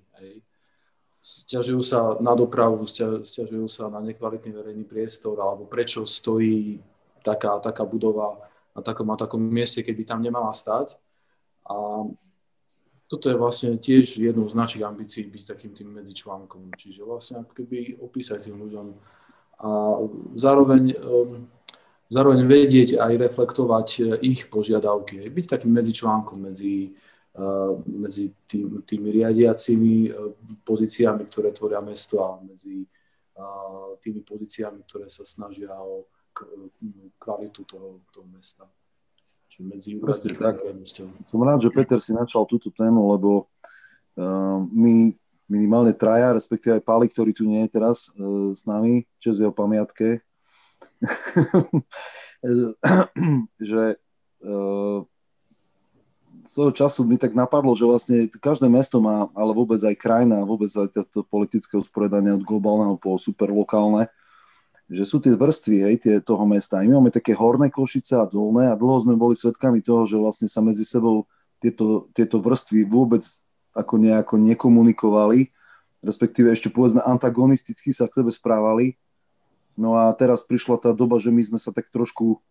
Sťažujú 1.22 1.82
sa 1.86 2.18
na 2.18 2.34
dopravu, 2.34 2.82
sťažujú 2.82 3.70
sa 3.70 3.86
na 3.86 4.02
nekvalitný 4.02 4.50
verejný 4.50 4.82
priestor 4.82 5.38
alebo 5.38 5.70
prečo 5.70 6.02
stojí 6.02 6.82
taká, 7.22 7.62
taká 7.62 7.86
budova 7.86 8.42
na 8.74 8.82
takom 8.82 9.06
a 9.14 9.16
takom 9.16 9.38
mieste, 9.38 9.86
keď 9.86 9.94
by 9.94 10.04
tam 10.04 10.20
nemala 10.20 10.50
stať. 10.50 10.98
A 11.70 12.02
toto 13.06 13.30
je 13.30 13.38
vlastne 13.38 13.78
tiež 13.78 14.18
jednou 14.18 14.50
z 14.50 14.58
našich 14.58 14.82
ambícií 14.82 15.30
byť 15.30 15.54
takým 15.54 15.72
tým 15.76 15.94
medzičlánkom. 15.94 16.74
Čiže 16.74 17.06
vlastne 17.06 17.46
ako 17.46 17.54
keby 17.54 18.02
opísať 18.02 18.50
tým 18.50 18.58
ľuďom 18.58 18.86
a 19.62 20.00
zároveň, 20.34 20.90
um, 21.06 21.46
zároveň 22.10 22.50
vedieť 22.50 22.98
aj 22.98 23.12
reflektovať 23.30 24.18
ich 24.26 24.50
požiadavky. 24.50 25.22
Byť 25.30 25.46
takým 25.54 25.70
medzičlánkom 25.70 26.50
medzi, 26.50 26.90
medzi 27.88 28.28
tým, 28.44 28.84
tými 28.84 29.08
riadiacimi 29.08 30.12
uh, 30.12 30.36
pozíciami, 30.68 31.24
ktoré 31.24 31.48
tvoria 31.52 31.80
mesto 31.80 32.20
a 32.20 32.36
medzi 32.40 32.84
tými 34.04 34.20
pozíciami, 34.22 34.84
ktoré 34.84 35.08
sa 35.08 35.24
snažia 35.24 35.72
o 35.72 36.04
kvalitu 37.16 37.64
toho, 37.64 38.04
toho 38.12 38.26
mesta. 38.28 38.68
Čiže 39.48 39.62
medzi 39.68 39.90
Presne 40.00 40.32
tak. 40.32 40.64
Som 41.28 41.44
rád, 41.44 41.60
že 41.60 41.72
Peter 41.72 42.00
si 42.00 42.16
načal 42.16 42.48
túto 42.48 42.72
tému, 42.72 43.12
lebo 43.12 43.52
uh, 44.16 44.64
my 44.72 45.12
minimálne 45.44 45.92
traja, 45.92 46.32
respektíve 46.32 46.80
aj 46.80 46.88
Pali, 46.88 47.06
ktorý 47.12 47.36
tu 47.36 47.44
nie 47.44 47.60
je 47.68 47.76
teraz 47.76 48.08
uh, 48.16 48.56
s 48.56 48.64
nami, 48.64 49.04
čas 49.20 49.44
jeho 49.44 49.52
pamiatke, 49.52 50.24
že 53.60 54.00
svojho 56.52 56.84
času 56.84 57.08
mi 57.08 57.16
tak 57.16 57.32
napadlo, 57.32 57.72
že 57.72 57.88
vlastne 57.88 58.16
každé 58.28 58.68
mesto 58.68 59.00
má, 59.00 59.24
ale 59.32 59.56
vôbec 59.56 59.80
aj 59.80 59.96
krajina, 59.96 60.44
vôbec 60.44 60.68
aj 60.68 60.92
to 61.08 61.24
politické 61.24 61.80
usporiadanie 61.80 62.36
od 62.36 62.44
globálneho 62.44 63.00
po 63.00 63.16
super 63.16 63.48
lokálne, 63.48 64.12
že 64.92 65.08
sú 65.08 65.16
tie 65.16 65.32
vrstvy 65.32 65.76
hej, 65.88 65.94
tie, 65.96 66.14
toho 66.20 66.44
mesta. 66.44 66.84
I 66.84 66.92
my 66.92 67.00
máme 67.00 67.08
také 67.08 67.32
horné 67.32 67.72
Košice 67.72 68.20
a 68.20 68.28
dolné 68.28 68.68
a 68.68 68.76
dlho 68.76 69.00
sme 69.00 69.16
boli 69.16 69.32
svedkami 69.32 69.80
toho, 69.80 70.04
že 70.04 70.20
vlastne 70.20 70.44
sa 70.44 70.60
medzi 70.60 70.84
sebou 70.84 71.24
tieto, 71.56 72.12
tieto 72.12 72.36
vrstvy 72.36 72.84
vôbec 72.84 73.24
ako 73.72 73.96
nejako 73.96 74.36
nekomunikovali, 74.36 75.48
respektíve 76.04 76.52
ešte 76.52 76.68
povedzme 76.68 77.00
antagonisticky 77.00 77.96
sa 77.96 78.04
k 78.04 78.20
tebe 78.20 78.28
správali. 78.28 79.00
No 79.72 79.96
a 79.96 80.12
teraz 80.12 80.44
prišla 80.44 80.76
tá 80.76 80.92
doba, 80.92 81.16
že 81.16 81.32
my 81.32 81.40
sme 81.40 81.56
sa 81.56 81.72
tak 81.72 81.88
trošku 81.88 82.44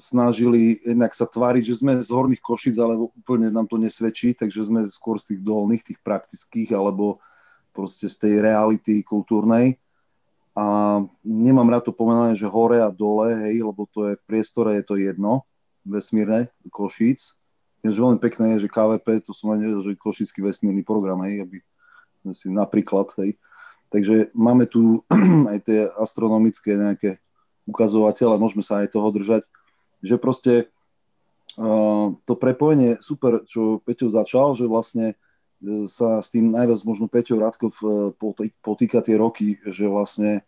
snažili 0.00 0.80
jednak 0.84 1.12
sa 1.12 1.28
tváriť, 1.28 1.64
že 1.64 1.78
sme 1.82 1.98
z 2.00 2.10
horných 2.10 2.40
Košic, 2.40 2.76
ale 2.80 2.96
úplne 2.96 3.50
nám 3.50 3.68
to 3.68 3.76
nesvedčí, 3.76 4.32
takže 4.32 4.68
sme 4.68 4.86
skôr 4.88 5.20
z 5.20 5.34
tých 5.34 5.40
dolných, 5.44 5.82
tých 5.84 6.00
praktických, 6.00 6.72
alebo 6.72 7.20
proste 7.74 8.06
z 8.06 8.16
tej 8.16 8.34
reality 8.40 9.02
kultúrnej 9.02 9.76
a 10.54 11.02
nemám 11.26 11.66
rád 11.66 11.90
to 11.90 11.92
pomenovanie, 11.92 12.38
že 12.38 12.46
hore 12.46 12.78
a 12.78 12.94
dole, 12.94 13.34
hej, 13.34 13.66
lebo 13.66 13.90
to 13.90 14.06
je 14.06 14.14
v 14.14 14.26
priestore, 14.26 14.78
je 14.78 14.86
to 14.86 14.94
jedno, 14.94 15.42
vesmírne, 15.82 16.46
Košíc. 16.70 17.34
Je 17.82 17.90
veľmi 17.90 18.22
pekné 18.22 18.56
je, 18.56 18.64
že 18.64 18.72
KVP, 18.72 19.26
to 19.26 19.34
som 19.34 19.50
aj 19.50 19.58
nevedel, 19.58 19.82
že 19.82 19.98
Košický 19.98 20.46
vesmírny 20.46 20.86
program, 20.86 21.26
hej, 21.26 21.42
aby 21.42 21.58
si 22.30 22.54
napríklad, 22.54 23.10
hej. 23.18 23.34
Takže 23.90 24.30
máme 24.38 24.70
tu 24.70 25.02
aj 25.50 25.58
tie 25.66 25.90
astronomické 25.98 26.78
nejaké 26.78 27.18
ukazovatele, 27.66 28.38
môžeme 28.38 28.62
sa 28.62 28.86
aj 28.86 28.94
toho 28.94 29.10
držať, 29.10 29.42
že 30.04 30.20
proste 30.20 30.68
uh, 31.56 32.12
to 32.28 32.34
prepojenie, 32.36 33.00
super, 33.00 33.40
čo 33.48 33.80
Peťo 33.80 34.12
začal, 34.12 34.52
že 34.52 34.68
vlastne 34.68 35.16
sa 35.88 36.20
s 36.20 36.28
tým 36.28 36.52
najviac 36.52 36.80
možno 36.84 37.06
Peťo 37.08 37.40
Radkov 37.40 37.72
eh, 37.80 37.88
potýka 38.60 39.00
tie 39.00 39.16
roky, 39.16 39.56
že 39.64 39.88
vlastne 39.88 40.44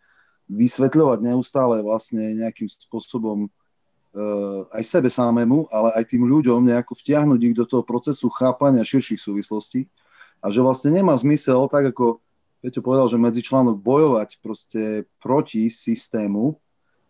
vysvetľovať 0.47 1.19
neustále 1.27 1.83
vlastne 1.83 2.37
nejakým 2.37 2.69
spôsobom 2.69 3.47
eh, 3.47 4.77
aj 4.77 4.83
sebe 4.85 5.09
samému, 5.09 5.67
ale 5.73 5.93
aj 5.97 6.03
tým 6.13 6.23
ľuďom 6.27 6.69
nejako 6.69 6.93
vtiahnuť 6.97 7.39
ich 7.41 7.55
do 7.57 7.65
toho 7.65 7.83
procesu 7.83 8.29
chápania 8.29 8.85
širších 8.85 9.19
súvislostí. 9.19 9.89
A 10.37 10.53
že 10.53 10.61
vlastne 10.61 10.93
nemá 10.93 11.17
zmysel, 11.17 11.65
tak 11.67 11.89
ako 11.95 12.21
Peťo 12.61 12.81
povedal, 12.81 13.09
že 13.09 13.21
medzi 13.21 13.41
článok 13.41 13.81
bojovať 13.81 14.41
proste 14.41 15.05
proti 15.21 15.69
systému, 15.69 16.57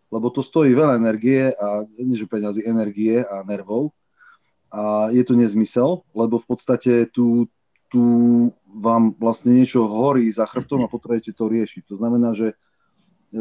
lebo 0.08 0.32
to 0.32 0.40
stojí 0.40 0.72
veľa 0.72 0.96
energie 0.96 1.52
a 1.52 1.84
nie 2.00 2.16
peňazí, 2.24 2.64
energie 2.64 3.20
a 3.20 3.44
nervov 3.44 3.92
a 4.72 5.12
je 5.12 5.24
to 5.24 5.32
nezmysel, 5.36 6.04
lebo 6.12 6.36
v 6.36 6.46
podstate 6.48 7.08
tu 7.08 7.48
tu 7.88 8.02
vám 8.68 9.16
vlastne 9.16 9.56
niečo 9.56 9.88
horí 9.88 10.28
za 10.28 10.44
chrbtom 10.44 10.84
a 10.84 10.92
potrebujete 10.92 11.32
to 11.32 11.48
riešiť. 11.48 11.88
To 11.88 11.96
znamená, 11.96 12.36
že 12.36 12.52
e, 12.52 12.56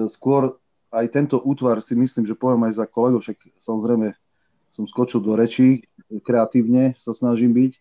skôr 0.08 0.56
aj 0.88 1.06
tento 1.12 1.38
útvar 1.44 1.84
si 1.84 2.00
myslím, 2.00 2.24
že 2.24 2.40
poviem 2.40 2.64
aj 2.72 2.80
za 2.80 2.86
kolegov, 2.88 3.28
však 3.28 3.60
samozrejme 3.60 4.16
som 4.72 4.88
skočil 4.88 5.20
do 5.20 5.36
rečí, 5.36 5.84
kreatívne 6.24 6.96
sa 6.96 7.12
snažím 7.12 7.52
byť, 7.52 7.72
e, 7.76 7.80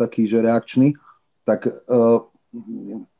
taký, 0.00 0.24
že 0.24 0.40
reakčný, 0.40 0.96
tak 1.44 1.68
e, 1.68 1.72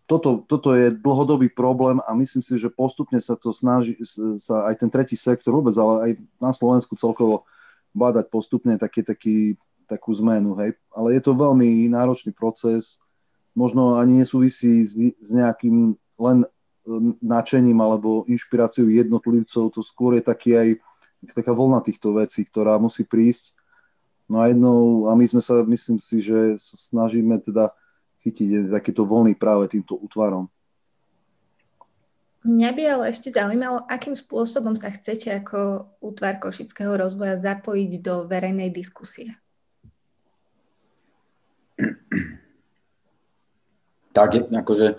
toto, 0.06 0.46
toto 0.46 0.70
je 0.74 0.94
dlhodobý 0.94 1.50
problém 1.50 1.98
a 2.06 2.14
myslím 2.14 2.40
si, 2.40 2.54
že 2.56 2.70
postupne 2.70 3.18
sa 3.18 3.34
to 3.34 3.50
snaží, 3.50 3.98
sa 4.38 4.70
aj 4.70 4.86
ten 4.86 4.90
tretí 4.90 5.18
sektor 5.18 5.50
vôbec, 5.50 5.74
ale 5.74 5.94
aj 5.98 6.10
na 6.38 6.54
Slovensku 6.54 6.94
celkovo 6.94 7.42
bádať 7.90 8.30
postupne 8.30 8.78
taký, 8.78 9.02
taký 9.02 9.36
takú 9.86 10.10
zmenu, 10.14 10.54
hej. 10.58 10.74
Ale 10.94 11.14
je 11.14 11.22
to 11.22 11.38
veľmi 11.38 11.86
náročný 11.90 12.34
proces, 12.34 12.98
možno 13.54 13.96
ani 13.96 14.22
nesúvisí 14.22 14.82
s, 14.82 14.98
s 14.98 15.30
nejakým 15.30 15.94
len 16.18 16.38
e, 16.42 16.48
nadšením 17.22 17.78
alebo 17.78 18.26
inšpiráciou 18.26 18.90
jednotlivcov, 18.90 19.72
to 19.72 19.80
skôr 19.80 20.18
je 20.18 20.22
taký 20.26 20.58
aj 20.58 20.68
taká 21.32 21.54
voľna 21.54 21.80
týchto 21.80 22.14
vecí, 22.14 22.44
ktorá 22.44 22.76
musí 22.76 23.06
prísť. 23.06 23.56
No 24.26 24.42
a 24.42 24.50
jednou, 24.50 25.06
a 25.06 25.14
my 25.14 25.24
sme 25.26 25.42
sa, 25.42 25.62
myslím 25.62 26.02
si, 26.02 26.18
že 26.18 26.58
sa 26.58 26.74
snažíme 26.74 27.38
teda 27.40 27.70
chytiť 28.26 28.74
takéto 28.74 29.06
voľný 29.06 29.38
práve 29.38 29.70
týmto 29.70 29.94
útvarom. 29.94 30.50
Mňa 32.46 32.70
by 32.74 32.82
ale 32.86 33.04
ešte 33.10 33.30
zaujímalo, 33.30 33.86
akým 33.90 34.14
spôsobom 34.14 34.74
sa 34.78 34.90
chcete 34.94 35.30
ako 35.34 35.90
útvar 35.98 36.38
košického 36.38 36.94
rozvoja 36.94 37.38
zapojiť 37.38 37.90
do 38.02 38.26
verejnej 38.26 38.70
diskusie. 38.70 39.34
Tak, 44.14 44.46
akože 44.46 44.94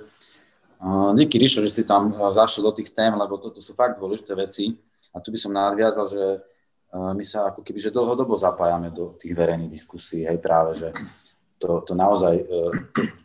díky 1.16 1.40
Ríšo, 1.40 1.64
že 1.64 1.72
si 1.72 1.88
tam 1.88 2.12
zašiel 2.36 2.68
do 2.68 2.76
tých 2.76 2.92
tém, 2.92 3.16
lebo 3.16 3.40
toto 3.40 3.64
sú 3.64 3.72
fakt 3.72 3.96
dôležité 3.96 4.36
veci. 4.36 4.76
A 5.16 5.24
tu 5.24 5.32
by 5.32 5.40
som 5.40 5.56
nadviazal, 5.56 6.06
že 6.06 6.24
my 6.94 7.24
sa 7.24 7.50
ako 7.50 7.64
keby 7.64 7.80
že 7.80 7.96
dlhodobo 7.96 8.36
zapájame 8.36 8.92
do 8.92 9.16
tých 9.16 9.34
verejných 9.34 9.72
diskusí, 9.72 10.28
hej 10.28 10.38
práve, 10.44 10.78
že 10.78 10.92
to, 11.58 11.82
to 11.86 11.94
naozaj 11.94 12.38
uh, 12.38 12.72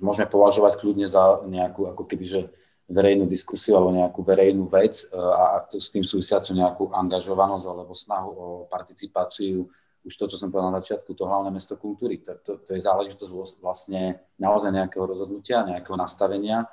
môžeme 0.00 0.28
považovať 0.28 0.80
kľudne 0.80 1.06
za 1.08 1.44
nejakú 1.48 1.88
ako 1.92 2.04
keby, 2.08 2.48
verejnú 2.92 3.24
diskusiu 3.24 3.78
alebo 3.78 3.94
nejakú 3.94 4.20
verejnú 4.20 4.68
vec 4.68 4.92
uh, 5.14 5.56
a 5.56 5.64
s 5.64 5.88
tým 5.88 6.04
súvisiacu 6.04 6.52
nejakú 6.52 6.84
angažovanosť 6.92 7.64
alebo 7.68 7.92
snahu 7.96 8.30
o 8.34 8.46
participáciu 8.68 9.70
už 10.02 10.18
to, 10.18 10.26
čo 10.26 10.36
som 10.38 10.50
povedal 10.50 10.74
na 10.74 10.82
začiatku, 10.82 11.14
to 11.14 11.30
hlavné 11.30 11.54
mesto 11.54 11.78
kultúry. 11.78 12.18
To, 12.26 12.34
to, 12.42 12.52
to 12.66 12.70
je 12.74 12.82
záležitosť 12.82 13.62
vlastne 13.62 14.18
naozaj 14.34 14.74
nejakého 14.74 15.06
rozhodnutia, 15.06 15.62
nejakého 15.62 15.94
nastavenia, 15.94 16.66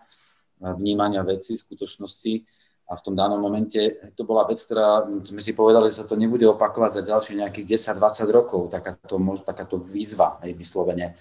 vnímania 0.59 1.21
veci, 1.21 1.53
skutočnosti 1.53 2.33
a 2.89 2.97
v 2.97 3.01
tom 3.05 3.13
danom 3.13 3.37
momente 3.37 4.01
to 4.17 4.25
bola 4.25 4.49
vec, 4.49 4.57
ktorá 4.65 5.05
sme 5.21 5.37
si 5.39 5.53
povedali, 5.53 5.93
že 5.93 6.01
sa 6.01 6.09
to 6.09 6.17
nebude 6.17 6.43
opakovať 6.49 6.99
za 6.99 7.01
ďalších 7.13 7.37
nejakých 7.45 7.65
10-20 7.77 8.33
rokov, 8.33 8.61
takáto, 8.73 9.21
takáto 9.45 9.77
výzva 9.77 10.41
aj 10.41 10.49
vyslovene. 10.57 11.13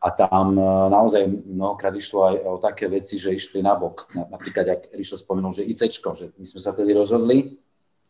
A 0.00 0.08
tam 0.16 0.56
e, 0.56 0.64
naozaj 0.88 1.28
mnohokrát 1.28 1.92
išlo 1.92 2.32
aj 2.32 2.36
o 2.48 2.52
také 2.56 2.88
veci, 2.88 3.20
že 3.20 3.36
išli 3.36 3.60
na 3.60 3.76
bok. 3.76 4.08
Napríklad, 4.16 4.64
ak 4.64 4.80
Rišo 4.96 5.20
spomenul, 5.20 5.52
že 5.52 5.68
ICčko, 5.68 6.16
že 6.16 6.32
my 6.40 6.46
sme 6.48 6.60
sa 6.64 6.72
tedy 6.72 6.96
rozhodli, 6.96 7.52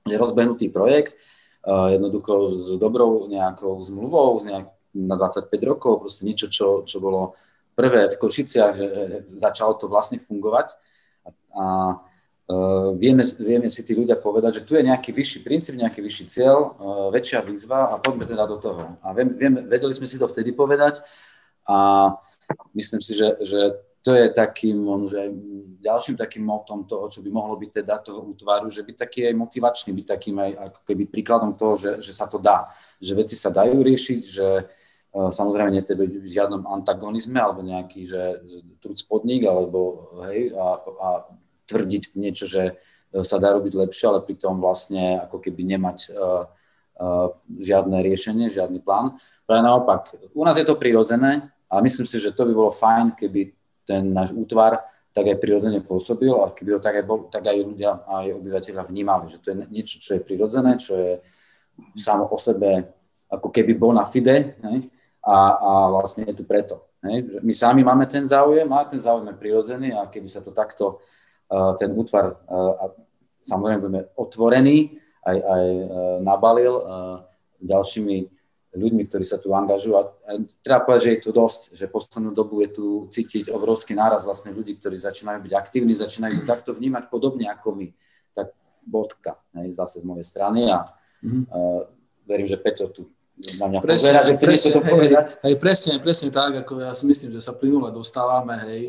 že 0.06 0.14
rozbehnutý 0.14 0.70
projekt, 0.70 1.18
e, 1.66 1.98
jednoducho 1.98 2.32
s 2.54 2.66
dobrou 2.78 3.26
nejakou 3.26 3.74
zmluvou 3.82 4.38
nejak, 4.46 4.66
na 4.90 5.14
25 5.14 5.50
rokov, 5.66 6.02
proste 6.02 6.26
niečo, 6.26 6.50
čo, 6.50 6.82
čo 6.82 6.98
bolo 6.98 7.34
prvé 7.78 8.10
v 8.10 8.18
Košiciach, 8.18 8.72
že 8.74 8.88
začalo 9.38 9.78
to 9.78 9.86
vlastne 9.86 10.18
fungovať. 10.18 10.74
A 11.54 11.98
Uh, 12.50 12.98
vieme, 12.98 13.22
vieme 13.46 13.70
si 13.70 13.86
tí 13.86 13.94
ľudia 13.94 14.18
povedať, 14.18 14.58
že 14.58 14.66
tu 14.66 14.74
je 14.74 14.82
nejaký 14.82 15.14
vyšší 15.14 15.46
princíp, 15.46 15.78
nejaký 15.78 16.02
vyšší 16.02 16.24
cieľ, 16.26 16.58
uh, 16.58 17.06
väčšia 17.14 17.46
výzva 17.46 17.94
a 17.94 18.02
poďme 18.02 18.26
teda 18.26 18.42
do 18.42 18.58
toho. 18.58 18.98
A 19.06 19.14
viem, 19.14 19.38
viem, 19.38 19.54
vedeli 19.70 19.94
sme 19.94 20.10
si 20.10 20.18
to 20.18 20.26
vtedy 20.26 20.50
povedať 20.50 20.98
a 21.68 22.08
myslím 22.74 23.00
si, 23.00 23.12
že, 23.14 23.36
že 23.44 23.60
to 24.00 24.16
je 24.16 24.32
takým, 24.32 24.80
že 25.04 25.28
ďalším 25.84 26.16
takým 26.16 26.44
motom 26.48 26.88
toho, 26.88 27.12
čo 27.12 27.20
by 27.20 27.28
mohlo 27.28 27.60
byť 27.60 27.84
teda 27.84 28.00
toho 28.00 28.32
útvaru, 28.32 28.72
že 28.72 28.80
byť 28.80 28.96
taký 28.96 29.28
aj 29.28 29.34
motivačný, 29.36 29.92
byť 29.92 30.06
takým 30.08 30.36
aj 30.40 30.50
ako 30.56 30.80
keby 30.88 31.04
príkladom 31.12 31.52
toho, 31.52 31.76
že, 31.76 32.00
že 32.00 32.16
sa 32.16 32.24
to 32.24 32.40
dá, 32.40 32.64
že 32.96 33.12
veci 33.12 33.36
sa 33.36 33.52
dajú 33.52 33.84
riešiť, 33.84 34.20
že 34.24 34.48
uh, 34.64 35.28
samozrejme 35.28 35.68
nie 35.68 35.84
v 35.84 36.28
žiadnom 36.32 36.64
antagonizme 36.64 37.36
alebo 37.36 37.60
nejaký, 37.60 38.08
že 38.08 38.40
truc 38.80 39.04
podnik 39.04 39.44
alebo 39.44 40.08
hej, 40.24 40.56
a, 40.56 40.68
a 40.80 41.08
tvrdiť 41.68 42.16
niečo, 42.16 42.48
že 42.48 42.72
e, 43.14 43.20
sa 43.20 43.36
dá 43.36 43.54
robiť 43.54 43.78
lepšie, 43.78 44.06
ale 44.10 44.26
pritom 44.26 44.58
vlastne 44.58 45.22
ako 45.22 45.38
keby 45.38 45.76
nemať 45.76 45.98
uh, 46.10 46.48
uh, 46.98 47.28
žiadne 47.46 48.02
riešenie, 48.02 48.50
žiadny 48.50 48.82
plán. 48.82 49.20
Práve 49.50 49.66
naopak, 49.66 50.14
u 50.30 50.46
nás 50.46 50.54
je 50.54 50.62
to 50.62 50.78
prirodzené 50.78 51.42
a 51.66 51.82
myslím 51.82 52.06
si, 52.06 52.22
že 52.22 52.30
to 52.30 52.46
by 52.46 52.54
bolo 52.54 52.70
fajn, 52.70 53.18
keby 53.18 53.50
ten 53.82 54.14
náš 54.14 54.30
útvar 54.30 54.78
tak 55.10 55.26
aj 55.26 55.42
prirodzene 55.42 55.82
pôsobil 55.82 56.30
a 56.30 56.54
keby 56.54 56.78
ho 56.78 56.80
tak 56.80 57.02
aj, 57.02 57.04
bol, 57.10 57.26
tak 57.26 57.50
aj 57.50 57.58
ľudia, 57.58 57.98
aj 58.06 58.30
obyvateľia 58.30 58.86
vnímali, 58.86 59.26
že 59.26 59.42
to 59.42 59.50
je 59.50 59.66
niečo, 59.74 59.98
čo 59.98 60.14
je 60.14 60.22
prirodzené, 60.22 60.78
čo 60.78 60.94
je 60.94 61.18
samo 61.98 62.30
o 62.30 62.38
sebe 62.38 62.94
ako 63.26 63.50
keby 63.50 63.74
bol 63.74 63.90
na 63.90 64.06
fide 64.06 64.54
ne? 64.62 64.86
A, 65.26 65.36
a 65.58 65.70
vlastne 65.98 66.30
je 66.30 66.38
tu 66.38 66.46
preto. 66.46 66.86
Ne? 67.02 67.18
My 67.42 67.50
sami 67.50 67.82
máme 67.82 68.06
ten 68.06 68.22
záujem 68.22 68.70
a 68.70 68.86
ten 68.86 69.02
záujem 69.02 69.34
je 69.34 69.42
prirodzený 69.42 69.98
a 69.98 70.06
keby 70.06 70.30
sa 70.30 70.46
to 70.46 70.54
takto 70.54 71.02
ten 71.74 71.90
útvar 71.90 72.38
a 72.54 72.86
samozrejme 73.42 73.82
budeme 73.82 74.02
otvorení, 74.14 74.94
aj, 75.26 75.36
aj 75.42 75.64
e, 75.66 75.84
nabalil 76.22 76.74
e, 76.78 76.84
ďalšími 77.66 78.39
ľuďmi, 78.70 79.02
ktorí 79.10 79.26
sa 79.26 79.42
tu 79.42 79.50
angažujú. 79.50 79.94
A 79.98 80.02
treba 80.62 80.86
povedať, 80.86 81.02
že 81.02 81.12
je 81.18 81.20
tu 81.26 81.30
dosť, 81.34 81.60
že 81.74 81.90
poslednú 81.90 82.30
dobu 82.30 82.62
je 82.62 82.70
tu 82.70 82.86
cítiť 83.10 83.50
obrovský 83.50 83.98
náraz 83.98 84.22
vlastne 84.22 84.54
ľudí, 84.54 84.78
ktorí 84.78 84.94
začínajú 84.94 85.42
byť 85.42 85.52
aktívni, 85.58 85.98
začínajú 85.98 86.46
takto 86.46 86.70
vnímať 86.74 87.10
podobne 87.10 87.50
ako 87.50 87.74
my. 87.74 87.88
Tak 88.30 88.54
bodka, 88.86 89.42
hej, 89.58 89.74
zase 89.74 90.02
z 90.02 90.06
mojej 90.06 90.22
strany 90.22 90.70
a 90.70 90.86
mm-hmm. 90.86 91.44
uh, 91.50 91.82
verím, 92.30 92.46
že 92.46 92.62
Peťo 92.62 92.94
tu 92.94 93.02
na 93.56 93.66
mňa 93.72 93.80
presne, 93.80 94.12
pozera, 94.12 94.20
že 94.20 94.32
chce 94.36 94.46
niečo 94.52 94.70
to 94.76 94.82
povedať. 94.84 95.26
Hej, 95.40 95.44
hej, 95.48 95.54
presne, 95.56 95.92
presne 95.98 96.28
tak, 96.28 96.60
ako 96.60 96.72
ja 96.84 96.92
si 96.92 97.08
myslím, 97.08 97.32
že 97.32 97.40
sa 97.40 97.56
plynule 97.56 97.88
dostávame, 97.88 98.54
hej, 98.68 98.82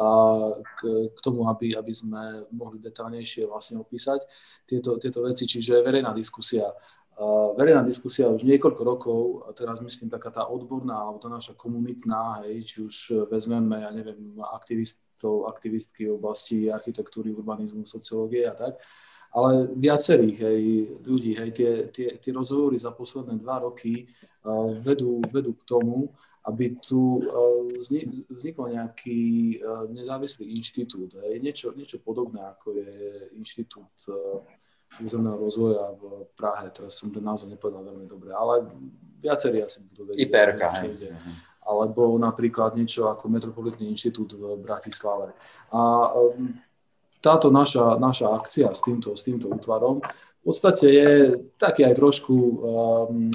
k, 0.00 0.80
k 1.12 1.18
tomu, 1.20 1.44
aby, 1.50 1.76
aby 1.76 1.92
sme 1.92 2.46
mohli 2.54 2.80
detálnejšie 2.80 3.44
vlastne 3.44 3.82
opísať 3.82 4.24
tieto, 4.64 4.96
tieto 4.96 5.20
veci, 5.26 5.44
čiže 5.44 5.84
verejná 5.84 6.14
diskusia. 6.14 6.64
Verejná 7.56 7.84
diskusia 7.84 8.32
už 8.32 8.48
niekoľko 8.48 8.80
rokov, 8.80 9.20
a 9.44 9.52
teraz 9.52 9.84
myslím 9.84 10.08
taká 10.08 10.32
tá 10.32 10.48
odborná, 10.48 11.04
alebo 11.04 11.20
tá 11.20 11.28
naša 11.28 11.52
komunitná, 11.52 12.40
hej, 12.48 12.64
či 12.64 12.76
už 12.80 12.96
vezmeme, 13.28 13.76
ja 13.76 13.92
neviem, 13.92 14.40
aktivistov, 14.40 15.44
aktivistky 15.52 16.08
v 16.08 16.16
oblasti 16.16 16.72
architektúry, 16.72 17.36
urbanizmu, 17.36 17.84
sociológie 17.84 18.48
a 18.48 18.56
tak, 18.56 18.80
ale 19.36 19.68
viacerých 19.76 20.36
hej, 20.48 20.64
ľudí, 21.04 21.36
hej, 21.36 21.50
tie, 21.52 21.70
tie, 21.92 22.08
tie 22.16 22.32
rozhovory 22.32 22.80
za 22.80 22.88
posledné 22.88 23.36
dva 23.36 23.68
roky 23.68 24.08
uh, 24.48 24.80
vedú, 24.80 25.20
vedú 25.28 25.52
k 25.60 25.66
tomu, 25.68 26.08
aby 26.48 26.80
tu 26.80 27.20
vznikol 28.32 28.72
nejaký 28.72 29.60
nezávislý 29.92 30.56
inštitút, 30.56 31.20
niečo, 31.36 31.76
niečo 31.76 32.00
podobné 32.00 32.40
ako 32.40 32.80
je 32.80 32.92
inštitút 33.36 33.92
eh, 34.08 34.40
územného 35.04 35.36
rozvoja 35.36 35.92
v 35.96 36.28
Prahe. 36.36 36.70
Teraz 36.70 37.00
som 37.00 37.12
ten 37.12 37.24
názov 37.24 37.50
nepovedal 37.50 37.84
veľmi 37.84 38.06
dobre, 38.06 38.30
ale 38.32 38.68
viacerí 39.20 39.64
asi 39.64 39.84
budú 39.92 40.12
vedieť. 40.12 40.28
IPRK, 40.28 40.60
čo 40.72 40.84
ide. 40.88 41.10
Alebo 41.68 42.16
napríklad 42.16 42.74
niečo 42.74 43.06
ako 43.06 43.28
Metropolitný 43.28 43.88
inštitút 43.92 44.34
v 44.34 44.58
Bratislave. 44.64 45.36
A 45.76 46.10
táto 47.20 47.52
naša, 47.52 48.00
naša 48.00 48.32
akcia 48.32 48.72
s 48.72 48.80
týmto, 48.80 49.12
s 49.12 49.22
týmto 49.28 49.52
útvarom 49.52 50.00
v 50.40 50.44
podstate 50.48 50.86
je 50.88 51.10
taký 51.60 51.84
aj 51.84 52.00
trošku 52.00 52.32
um, 52.32 53.28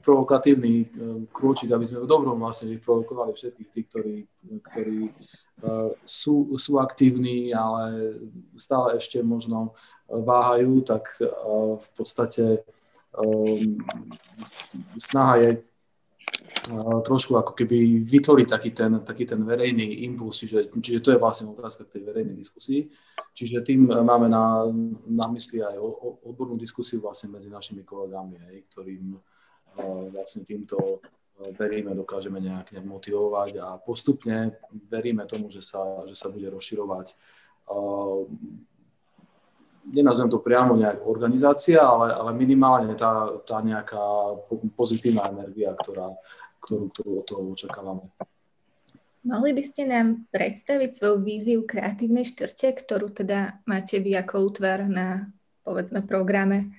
provokatívny 0.00 0.88
um, 0.96 1.28
krôčik, 1.28 1.68
aby 1.68 1.84
sme 1.84 2.00
v 2.00 2.08
dobrom 2.08 2.40
vlastne 2.40 2.72
vyprovokovali 2.72 3.36
všetkých 3.36 3.68
tých, 3.68 3.86
ktorí, 3.92 4.16
ktorí 4.64 5.12
uh, 5.12 5.92
sú, 6.00 6.56
sú 6.56 6.80
aktívni, 6.80 7.52
ale 7.52 8.16
stále 8.56 8.96
ešte 8.96 9.20
možno 9.20 9.76
váhajú, 10.08 10.80
tak 10.82 11.04
uh, 11.20 11.76
v 11.76 11.88
podstate 11.96 12.64
um, 13.12 13.76
snaha 14.96 15.36
je 15.36 15.50
trošku 17.04 17.36
ako 17.36 17.56
keby 17.56 18.04
vytvoriť 18.04 18.46
taký 18.48 18.70
ten, 18.76 19.00
taký 19.00 19.24
ten 19.24 19.40
verejný 19.40 20.04
impuls, 20.04 20.36
čiže, 20.36 20.68
čiže 20.68 21.00
to 21.00 21.10
je 21.16 21.22
vlastne 21.22 21.48
otázka 21.48 21.88
k 21.88 21.98
tej 21.98 22.02
verejnej 22.04 22.36
diskusii. 22.36 22.84
Čiže 23.32 23.64
tým 23.64 23.88
máme 23.88 24.28
na, 24.28 24.68
na 25.08 25.26
mysli 25.32 25.64
aj 25.64 25.80
odbornú 26.28 26.60
diskusiu 26.60 27.00
vlastne 27.00 27.32
medzi 27.32 27.48
našimi 27.48 27.88
kolegami, 27.88 28.36
hej, 28.50 28.68
ktorým 28.68 29.16
vlastne 30.12 30.42
týmto 30.44 31.00
veríme, 31.54 31.94
dokážeme 31.94 32.42
nejak, 32.42 32.74
nejak 32.74 32.86
motivovať 32.86 33.52
a 33.62 33.78
postupne 33.78 34.58
veríme 34.90 35.22
tomu, 35.24 35.46
že 35.48 35.62
sa, 35.62 36.02
že 36.02 36.18
sa 36.18 36.34
bude 36.34 36.50
rozširovať 36.50 37.14
nenazvem 39.92 40.28
to 40.28 40.44
priamo 40.44 40.76
nejak 40.76 41.04
organizácia, 41.08 41.80
ale, 41.80 42.12
ale 42.12 42.30
minimálne 42.36 42.92
tá, 42.94 43.32
tá 43.44 43.60
nejaká 43.64 44.00
pozitívna 44.76 45.28
energia, 45.32 45.72
ktorá, 45.72 46.12
ktorú, 46.60 46.84
ktorú 46.92 47.10
od 47.20 47.24
toho 47.24 47.42
očakávame. 47.52 48.04
Mohli 49.28 49.50
by 49.60 49.62
ste 49.66 49.82
nám 49.84 50.24
predstaviť 50.32 50.90
svoju 50.94 51.16
víziu 51.20 51.60
kreatívnej 51.66 52.24
štvrte, 52.24 52.72
ktorú 52.80 53.12
teda 53.12 53.60
máte 53.68 54.00
vy 54.00 54.16
ako 54.16 54.54
útvar 54.54 54.86
na, 54.88 55.28
povedzme, 55.66 56.00
programe? 56.06 56.72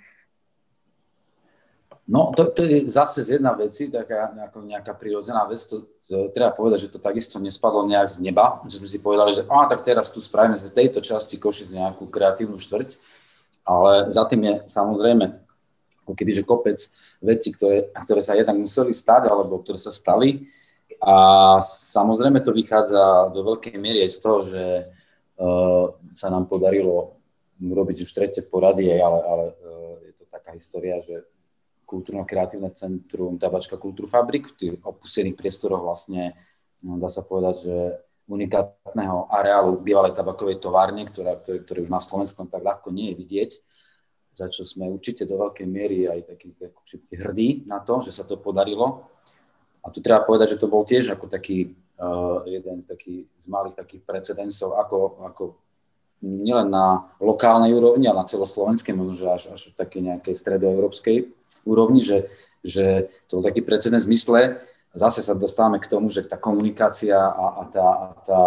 No, 2.09 2.33
to, 2.33 2.49
to 2.49 2.65
je 2.65 2.89
zase 2.89 3.21
z 3.21 3.37
jedna 3.37 3.53
veci, 3.53 3.85
taká 3.85 4.33
nejaká, 4.33 4.57
nejaká 4.65 4.93
prirodzená 4.97 5.45
vec. 5.45 5.61
To, 5.69 5.85
treba 6.33 6.55
povedať, 6.55 6.89
že 6.89 6.93
to 6.93 6.99
takisto 7.01 7.37
nespadlo 7.37 7.85
nejak 7.85 8.09
z 8.09 8.25
neba, 8.25 8.57
že 8.65 8.81
sme 8.81 8.89
si 8.89 8.97
povedali, 8.97 9.37
že 9.37 9.45
á, 9.45 9.69
tak 9.69 9.85
teraz 9.85 10.09
tu 10.09 10.17
spravíme 10.17 10.57
z 10.57 10.73
tejto 10.73 11.05
časti 11.05 11.37
Košic 11.37 11.75
nejakú 11.75 12.09
kreatívnu 12.09 12.57
štvrť, 12.57 12.89
ale 13.69 14.09
za 14.09 14.25
tým 14.25 14.41
je 14.41 14.53
samozrejme 14.65 15.25
ako 16.09 16.17
keby, 16.17 16.31
že 16.33 16.47
kopec 16.47 16.81
veci, 17.21 17.53
ktoré, 17.53 17.93
ktoré 17.93 18.21
sa 18.25 18.33
jednak 18.33 18.57
museli 18.57 18.89
stať, 18.89 19.29
alebo 19.29 19.61
ktoré 19.61 19.77
sa 19.77 19.93
stali. 19.93 20.49
A 20.97 21.15
samozrejme 21.61 22.41
to 22.41 22.49
vychádza 22.49 23.29
do 23.29 23.45
veľkej 23.45 23.77
miery 23.77 24.01
aj 24.01 24.11
z 24.11 24.19
toho, 24.19 24.39
že 24.41 24.63
uh, 25.37 25.93
sa 26.17 26.27
nám 26.33 26.49
podarilo 26.49 27.21
robiť 27.61 27.97
už 28.01 28.09
tretie 28.09 28.41
porady, 28.41 28.89
ale, 28.97 29.19
ale 29.21 29.45
uh, 29.53 29.95
je 30.01 30.13
to 30.17 30.25
taká 30.33 30.57
história, 30.57 30.97
že 30.97 31.21
kultúrno-kreatívne 31.89 32.69
centrum 32.77 33.41
Tabačka 33.41 33.81
Kultúrfabrik 33.81 34.45
v 34.53 34.55
tých 34.55 34.73
opustených 34.85 35.33
priestoroch 35.33 35.81
vlastne, 35.81 36.37
no, 36.85 37.01
dá 37.01 37.09
sa 37.09 37.25
povedať, 37.25 37.55
že 37.65 37.75
unikátneho 38.29 39.25
areálu 39.33 39.81
bývalej 39.81 40.13
tabakovej 40.13 40.61
továrne, 40.61 41.01
ktorá, 41.09 41.33
ktorý, 41.41 41.65
ktorý 41.65 41.79
už 41.81 41.91
na 41.91 41.97
Slovensku 41.97 42.45
tak 42.45 42.61
ľahko 42.61 42.93
nie 42.93 43.09
je 43.09 43.17
vidieť 43.17 43.51
za 44.39 44.47
čo 44.47 44.63
sme 44.63 44.87
určite 44.87 45.27
do 45.27 45.35
veľkej 45.35 45.67
miery 45.67 46.07
aj 46.07 46.31
takí 46.31 46.55
hrdí 47.19 47.67
na 47.67 47.83
to, 47.83 47.99
že 47.99 48.15
sa 48.15 48.23
to 48.23 48.39
podarilo. 48.39 49.03
a 49.83 49.91
tu 49.91 49.99
treba 49.99 50.23
povedať, 50.23 50.55
že 50.55 50.61
to 50.63 50.71
bol 50.71 50.87
tiež 50.87 51.11
ako 51.11 51.27
taký 51.27 51.75
uh, 51.99 52.43
jeden 52.47 52.87
taký 52.87 53.27
z 53.35 53.45
malých 53.51 53.75
takých 53.75 54.03
precedensov, 54.07 54.79
ako, 54.79 55.19
ako 55.27 55.43
nielen 56.23 56.71
na 56.71 57.03
lokálnej 57.19 57.71
úrovni, 57.75 58.07
ale 58.07 58.23
na 58.23 58.27
celoslovenskej, 58.27 58.95
možno 58.95 59.31
až, 59.31 59.55
až 59.55 59.71
také 59.75 60.03
nejakej 60.03 60.35
stredoeurópskej 60.35 61.38
úrovni, 61.65 62.01
že, 62.01 62.25
že 62.61 63.09
to 63.29 63.39
bol 63.39 63.45
taký 63.45 63.61
precedens 63.61 64.05
v 64.05 64.13
zmysle, 64.13 64.59
zase 64.93 65.21
sa 65.21 65.37
dostávame 65.37 65.77
k 65.77 65.89
tomu, 65.89 66.09
že 66.09 66.25
tá 66.25 66.35
komunikácia 66.35 67.17
a, 67.17 67.61
a 67.61 67.63
tá, 67.69 67.87
a 67.87 68.07
tá 68.25 68.41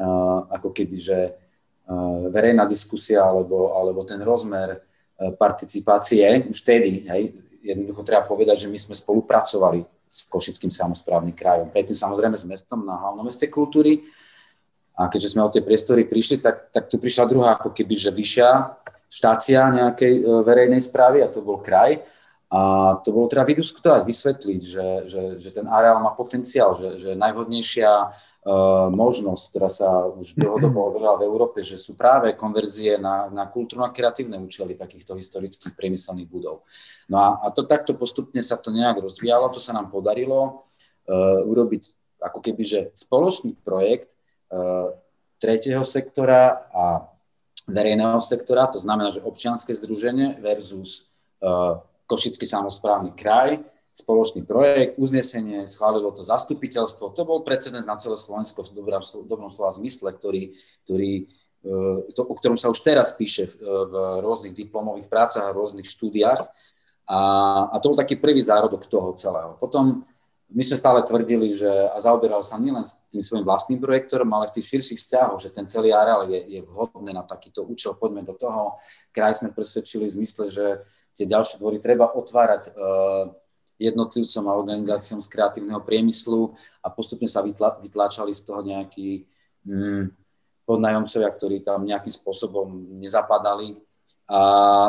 uh, 0.00 0.38
ako 0.56 0.72
keby, 0.72 0.96
že 0.96 1.18
uh, 1.30 2.32
verejná 2.32 2.64
diskusia 2.64 3.22
alebo, 3.22 3.76
alebo 3.76 4.02
ten 4.08 4.20
rozmer 4.20 4.80
participácie 5.38 6.50
už 6.50 6.66
vtedy, 6.66 7.06
hej, 7.06 7.30
jednoducho 7.62 8.02
treba 8.02 8.26
povedať, 8.26 8.66
že 8.66 8.70
my 8.72 8.74
sme 8.74 8.94
spolupracovali 8.98 9.86
s 10.02 10.26
Košickým 10.26 10.74
samozprávnym 10.74 11.30
krajom. 11.32 11.70
Predtým 11.70 11.94
samozrejme 11.94 12.34
s 12.34 12.42
mestom 12.42 12.82
na 12.82 12.98
hlavnom 12.98 13.22
meste 13.22 13.46
kultúry, 13.46 14.02
a 14.92 15.08
keďže 15.08 15.32
sme 15.32 15.46
o 15.46 15.52
tie 15.52 15.64
priestory 15.64 16.04
prišli, 16.04 16.44
tak, 16.44 16.68
tak 16.68 16.92
tu 16.92 17.00
prišla 17.00 17.24
druhá 17.24 17.56
ako 17.56 17.72
keby, 17.72 17.96
že 17.96 18.12
vyššia 18.12 18.48
štácia 19.08 19.60
nejakej 19.72 20.20
e, 20.20 20.22
verejnej 20.44 20.84
správy 20.84 21.24
a 21.24 21.32
to 21.32 21.40
bol 21.40 21.64
kraj. 21.64 21.96
A 22.52 22.60
to 23.00 23.16
bolo 23.16 23.32
treba 23.32 23.48
vydiskutovať, 23.48 24.04
vysvetliť, 24.04 24.60
že, 24.60 24.86
že, 25.08 25.22
že 25.40 25.50
ten 25.56 25.64
areál 25.64 26.04
má 26.04 26.12
potenciál, 26.12 26.76
že, 26.76 27.00
že 27.00 27.16
najvhodnejšia 27.16 27.88
uh, 27.88 28.92
možnosť, 28.92 29.44
ktorá 29.48 29.72
sa 29.72 30.04
už 30.12 30.36
dlhodobo 30.40 30.92
overila 30.92 31.16
v 31.16 31.24
Európe, 31.24 31.64
že 31.64 31.80
sú 31.80 31.96
práve 31.96 32.36
konverzie 32.36 33.00
na, 33.00 33.32
na 33.32 33.48
kultúrno 33.48 33.88
a 33.88 33.94
kreatívne 33.96 34.36
účely 34.36 34.76
takýchto 34.76 35.16
historických 35.16 35.72
priemyselných 35.72 36.28
budov. 36.28 36.60
No 37.08 37.16
a, 37.24 37.28
a 37.40 37.46
to 37.56 37.64
takto 37.64 37.96
postupne 37.96 38.44
sa 38.44 38.60
to 38.60 38.68
nejak 38.68 39.00
rozvíjalo, 39.00 39.48
to 39.48 39.60
sa 39.60 39.72
nám 39.72 39.88
podarilo 39.88 40.60
uh, 41.08 41.40
urobiť 41.48 41.96
ako 42.22 42.38
keby, 42.38 42.62
že 42.62 42.80
spoločný 42.94 43.58
projekt, 43.66 44.14
tretieho 45.42 45.82
sektora 45.82 46.70
a 46.70 47.10
verejného 47.66 48.22
sektora, 48.22 48.70
to 48.70 48.78
znamená, 48.78 49.10
že 49.10 49.24
občianske 49.24 49.74
združenie 49.74 50.38
versus 50.38 51.10
uh, 51.42 51.82
Košický 52.12 52.44
samozprávny 52.44 53.16
kraj, 53.16 53.64
spoločný 53.96 54.44
projekt, 54.44 55.00
uznesenie, 55.00 55.64
schválilo 55.64 56.12
to 56.12 56.20
zastupiteľstvo. 56.20 57.16
To 57.16 57.22
bol 57.24 57.40
precedens 57.40 57.88
na 57.88 57.96
celé 57.96 58.20
Slovensko 58.20 58.68
v 58.68 58.76
dobrom, 58.76 59.00
dobrom 59.24 59.48
slova 59.48 59.72
zmysle, 59.72 60.12
ktorý, 60.12 60.52
ktorý, 60.84 61.24
uh, 61.64 62.04
to, 62.12 62.20
o 62.28 62.34
ktorom 62.36 62.60
sa 62.60 62.68
už 62.68 62.84
teraz 62.84 63.16
píše 63.16 63.48
v, 63.48 63.64
v 63.64 63.92
rôznych 64.20 64.52
diplomových 64.52 65.08
prácach 65.08 65.48
a 65.48 65.56
rôznych 65.56 65.88
štúdiách. 65.88 66.44
A, 67.08 67.20
a 67.72 67.76
to 67.80 67.96
bol 67.96 67.98
taký 68.00 68.20
prvý 68.20 68.44
zárodok 68.44 68.84
toho 68.92 69.16
celého. 69.16 69.56
Potom 69.56 70.04
my 70.52 70.62
sme 70.62 70.76
stále 70.76 71.00
tvrdili, 71.00 71.48
že 71.48 71.68
a 71.68 71.96
zaoberal 71.96 72.44
sa 72.44 72.60
nielen 72.60 72.84
s 72.84 73.00
tým 73.08 73.24
svojim 73.24 73.44
vlastným 73.44 73.80
projektorom, 73.80 74.28
ale 74.36 74.52
v 74.52 74.60
tých 74.60 74.76
širších 74.76 75.00
vzťahoch, 75.00 75.40
že 75.40 75.48
ten 75.48 75.64
celý 75.64 75.96
areál 75.96 76.28
je, 76.28 76.44
je 76.44 76.60
vhodné 76.60 77.16
na 77.16 77.24
takýto 77.24 77.64
účel, 77.64 77.96
poďme 77.96 78.20
do 78.20 78.36
toho. 78.36 78.76
Kraj 79.16 79.40
sme 79.40 79.56
presvedčili 79.56 80.12
v 80.12 80.20
zmysle, 80.20 80.44
že 80.52 80.66
tie 81.12 81.26
ďalšie 81.28 81.60
dvory 81.60 81.78
treba 81.78 82.08
otvárať 82.12 82.72
uh, 82.72 83.32
jednotlivcom 83.80 84.44
a 84.46 84.56
organizáciám 84.56 85.20
z 85.20 85.28
kreatívneho 85.28 85.80
priemyslu 85.82 86.54
a 86.84 86.88
postupne 86.92 87.26
sa 87.26 87.42
vytla, 87.42 87.82
vytláčali 87.82 88.30
z 88.30 88.42
toho 88.46 88.60
nejakí 88.62 89.26
mm, 89.66 90.04
podnajomcovia, 90.62 91.30
ktorí 91.34 91.56
tam 91.66 91.82
nejakým 91.82 92.14
spôsobom 92.14 92.96
nezapadali 93.02 93.76
a 94.32 94.40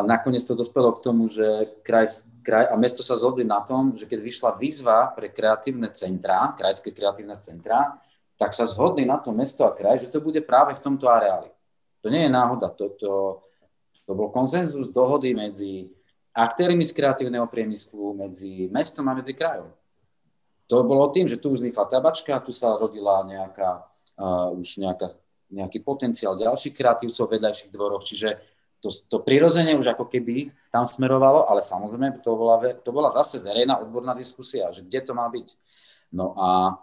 nakoniec 0.06 0.46
to 0.46 0.56
dospelo 0.56 0.94
k 0.96 1.04
tomu, 1.04 1.28
že 1.28 1.82
kraj, 1.84 2.08
kraj 2.46 2.70
a 2.70 2.78
mesto 2.78 3.02
sa 3.02 3.18
zhodli 3.18 3.44
na 3.44 3.66
tom, 3.66 3.92
že 3.92 4.06
keď 4.06 4.20
vyšla 4.24 4.52
výzva 4.56 5.12
pre 5.12 5.34
kreatívne 5.34 5.90
centrá, 5.92 6.54
krajské 6.54 6.94
kreatívne 6.94 7.36
centrá, 7.42 7.98
tak 8.38 8.54
sa 8.54 8.64
zhodli 8.64 9.04
na 9.04 9.18
to 9.18 9.34
mesto 9.34 9.66
a 9.66 9.76
kraj, 9.76 10.00
že 10.00 10.14
to 10.14 10.22
bude 10.22 10.40
práve 10.46 10.78
v 10.78 10.84
tomto 10.84 11.10
areáli. 11.10 11.50
To 12.06 12.08
nie 12.08 12.24
je 12.24 12.32
náhoda, 12.32 12.72
to, 12.72 12.94
to, 12.96 13.12
to 14.06 14.12
bol 14.16 14.30
konsenzus 14.30 14.94
dohody 14.96 15.34
medzi 15.34 15.92
aktérmi 16.34 16.82
z 16.82 16.98
kreatívneho 16.98 17.46
priemyslu, 17.46 18.18
medzi 18.18 18.68
mestom 18.74 19.06
a 19.08 19.14
medzi 19.14 19.38
krajom. 19.38 19.70
To 20.68 20.82
bolo 20.82 21.14
tým, 21.14 21.30
že 21.30 21.38
tu 21.38 21.54
už 21.54 21.62
vznikla 21.62 21.86
tabačka, 21.86 22.42
tu 22.42 22.50
sa 22.50 22.74
rodila 22.74 23.22
nejaká, 23.22 23.86
uh, 24.18 24.50
už 24.58 24.82
nejaká, 24.82 25.14
nejaký 25.54 25.86
potenciál 25.86 26.34
ďalších 26.34 26.74
kreatívcov 26.74 27.30
v 27.30 27.34
vedľajších 27.38 27.70
dvoroch, 27.70 28.02
čiže 28.02 28.42
to, 28.82 28.90
to 28.90 29.18
prirodzene 29.24 29.78
už 29.80 29.96
ako 29.96 30.12
keby 30.12 30.52
tam 30.74 30.84
smerovalo, 30.84 31.48
ale 31.48 31.64
samozrejme 31.64 32.20
to 32.20 32.36
bola, 32.36 32.60
to 32.84 32.90
bola 32.92 33.14
zase 33.16 33.40
verejná 33.40 33.80
odborná 33.80 34.12
diskusia, 34.12 34.68
že 34.76 34.84
kde 34.84 35.00
to 35.06 35.14
má 35.16 35.24
byť. 35.30 35.48
No 36.12 36.36
a 36.36 36.76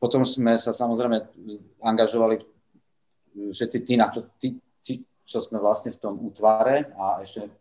potom 0.00 0.24
sme 0.24 0.56
sa 0.56 0.72
samozrejme 0.74 1.30
angažovali 1.84 2.42
všetci 3.54 3.78
tí, 3.86 3.94
na 3.94 4.10
čo, 4.10 4.26
tí, 4.40 4.58
tí, 4.82 5.04
čo 5.22 5.38
sme 5.38 5.62
vlastne 5.62 5.94
v 5.94 6.00
tom 6.00 6.18
útvare 6.18 6.90
a 6.98 7.22
ešte 7.22 7.59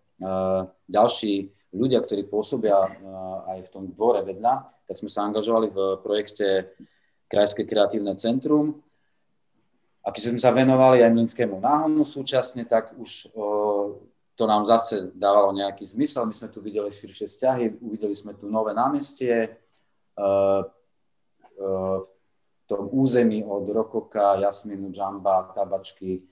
ďalší 0.86 1.34
ľudia, 1.74 2.04
ktorí 2.04 2.28
pôsobia 2.28 2.76
uh, 2.76 3.46
aj 3.56 3.66
v 3.66 3.72
tom 3.72 3.84
dvore 3.94 4.26
vedľa, 4.26 4.68
tak 4.90 4.96
sme 4.98 5.08
sa 5.08 5.24
angažovali 5.26 5.70
v 5.70 5.80
projekte 6.02 6.74
Krajské 7.30 7.64
kreatívne 7.64 8.18
centrum, 8.18 8.82
a 10.00 10.16
keď 10.16 10.34
sme 10.34 10.40
sa 10.42 10.56
venovali 10.56 11.04
aj 11.04 11.12
Mlinskému 11.12 11.60
náhonu 11.62 12.08
súčasne, 12.08 12.66
tak 12.66 12.98
už 12.98 13.30
o, 13.36 13.46
to 14.34 14.48
nám 14.48 14.66
zase 14.66 15.12
dávalo 15.14 15.52
nejaký 15.52 15.86
zmysel. 15.86 16.26
My 16.26 16.34
sme 16.34 16.50
tu 16.50 16.64
videli 16.64 16.90
širšie 16.90 17.28
vzťahy, 17.28 17.84
uvideli 17.84 18.16
sme 18.16 18.34
tu 18.34 18.48
nové 18.50 18.72
námestie, 18.74 19.60
v 21.60 22.06
tom 22.68 22.88
území 22.92 23.44
od 23.44 23.68
Rokoka, 23.70 24.40
Jasminu, 24.40 24.92
Džamba, 24.92 25.52
Tabačky, 25.56 26.24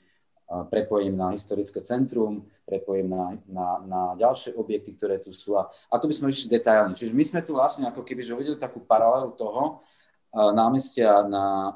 prepojím 0.48 1.20
na 1.20 1.36
historické 1.36 1.84
centrum, 1.84 2.48
prepojím 2.64 3.12
na, 3.12 3.26
na, 3.52 3.68
na 3.84 4.02
ďalšie 4.16 4.56
objekty, 4.56 4.96
ktoré 4.96 5.20
tu 5.20 5.36
sú. 5.36 5.60
A, 5.60 5.68
a 5.68 5.96
tu 6.00 6.08
by 6.08 6.16
sme 6.16 6.32
išli 6.32 6.48
detailne. 6.48 6.96
Čiže 6.96 7.12
my 7.12 7.24
sme 7.24 7.40
tu 7.44 7.52
vlastne 7.52 7.92
ako 7.92 8.08
keby 8.08 8.24
že 8.24 8.32
uvideli 8.32 8.56
takú 8.56 8.80
paralelu 8.80 9.36
toho 9.36 9.84
námestia 10.32 11.26
na 11.28 11.76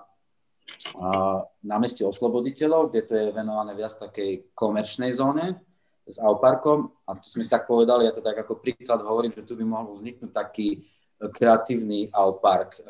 námestie 1.64 2.08
osloboditeľov, 2.08 2.92
kde 2.92 3.02
to 3.04 3.14
je 3.16 3.28
venované 3.36 3.76
viac 3.76 3.92
takej 3.92 4.56
komerčnej 4.56 5.12
zóne 5.12 5.60
s 6.08 6.16
Auparkom 6.20 6.92
a 7.08 7.16
tu 7.20 7.28
sme 7.28 7.44
si 7.44 7.52
tak 7.52 7.68
povedali, 7.68 8.08
ja 8.08 8.16
to 8.16 8.24
tak 8.24 8.40
ako 8.40 8.60
príklad 8.60 9.04
hovorím, 9.04 9.36
že 9.36 9.44
tu 9.44 9.60
by 9.60 9.66
mohol 9.68 9.92
vzniknúť 9.96 10.32
taký 10.32 10.88
kreatívny 11.22 12.10
Aupark 12.16 12.82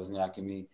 s 0.00 0.08
nejakými 0.08 0.64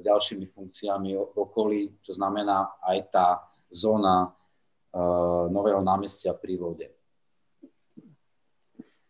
ďalšími 0.00 0.46
funkciami 0.48 1.12
okolí, 1.36 2.00
čo 2.00 2.16
znamená 2.16 2.80
aj 2.80 2.98
tá 3.12 3.26
zóna 3.68 4.32
uh, 4.32 5.46
nového 5.52 5.84
námestia 5.84 6.32
pri 6.32 6.56
vode. 6.56 6.88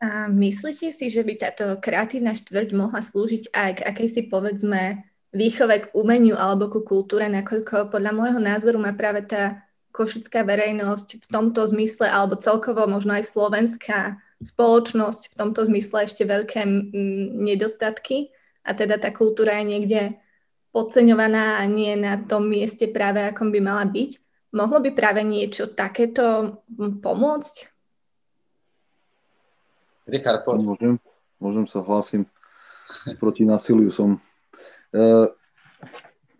A 0.00 0.26
myslíte 0.26 0.90
si, 0.90 1.06
že 1.12 1.22
by 1.22 1.34
táto 1.36 1.76
kreatívna 1.78 2.32
štvrť 2.32 2.72
mohla 2.72 3.04
slúžiť 3.04 3.52
aj 3.52 3.70
k 3.78 3.84
akejsi, 3.84 4.32
povedzme, 4.32 5.06
výchove 5.30 5.86
k 5.86 5.90
umeniu 5.94 6.34
alebo 6.34 6.72
ku 6.72 6.80
kultúre, 6.82 7.30
nakoľko 7.30 7.92
podľa 7.94 8.12
môjho 8.16 8.40
názoru 8.42 8.80
má 8.80 8.90
práve 8.96 9.22
tá 9.28 9.62
košická 9.94 10.42
verejnosť 10.42 11.22
v 11.22 11.26
tomto 11.30 11.62
zmysle, 11.68 12.08
alebo 12.08 12.40
celkovo 12.40 12.88
možno 12.88 13.14
aj 13.14 13.28
slovenská 13.28 14.18
spoločnosť 14.40 15.30
v 15.30 15.34
tomto 15.36 15.60
zmysle 15.68 16.08
ešte 16.08 16.24
veľké 16.24 16.64
nedostatky 17.44 18.32
a 18.64 18.70
teda 18.76 19.00
tá 19.00 19.10
kultúra 19.10 19.58
je 19.60 19.64
niekde 19.64 20.00
podceňovaná 20.70 21.58
a 21.58 21.64
nie 21.66 21.96
na 21.98 22.20
tom 22.20 22.46
mieste 22.46 22.86
práve, 22.86 23.24
akom 23.24 23.50
by 23.50 23.60
mala 23.62 23.84
byť. 23.88 24.10
Mohlo 24.54 24.82
by 24.86 24.90
práve 24.94 25.22
niečo 25.22 25.70
takéto 25.70 26.58
pomôcť? 26.76 27.54
Richard, 30.10 30.42
poď. 30.42 30.66
Môžem, 30.66 30.94
môžem 31.38 31.66
sa 31.70 31.82
hlásim. 31.82 32.26
Proti 33.22 33.46
násiliu 33.46 33.94
som 33.94 34.18
Uh, 34.90 35.30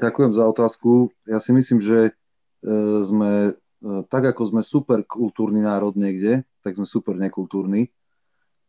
ďakujem 0.03 0.35
za 0.35 0.43
otázku. 0.51 1.15
Ja 1.23 1.39
si 1.39 1.55
myslím, 1.55 1.79
že 1.79 2.11
uh, 2.11 3.01
sme, 3.07 3.55
uh, 3.55 4.03
tak 4.11 4.27
ako 4.27 4.43
sme 4.51 4.63
super 4.67 5.07
kultúrny 5.07 5.63
národ 5.63 5.95
niekde, 5.95 6.43
tak 6.67 6.75
sme 6.75 6.83
super 6.83 7.15
nekultúrny. 7.15 7.95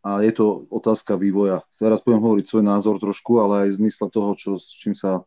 A 0.01 0.25
je 0.25 0.33
to 0.33 0.65
otázka 0.73 1.13
vývoja. 1.13 1.61
Teraz 1.77 2.01
budem 2.01 2.25
hovoriť 2.25 2.45
svoj 2.45 2.65
názor 2.65 2.97
trošku, 2.97 3.37
ale 3.37 3.67
aj 3.67 3.77
v 3.77 3.79
zmysle 3.85 4.07
toho, 4.09 4.33
čo, 4.33 4.57
s 4.57 4.73
čím 4.73 4.97
sa 4.97 5.21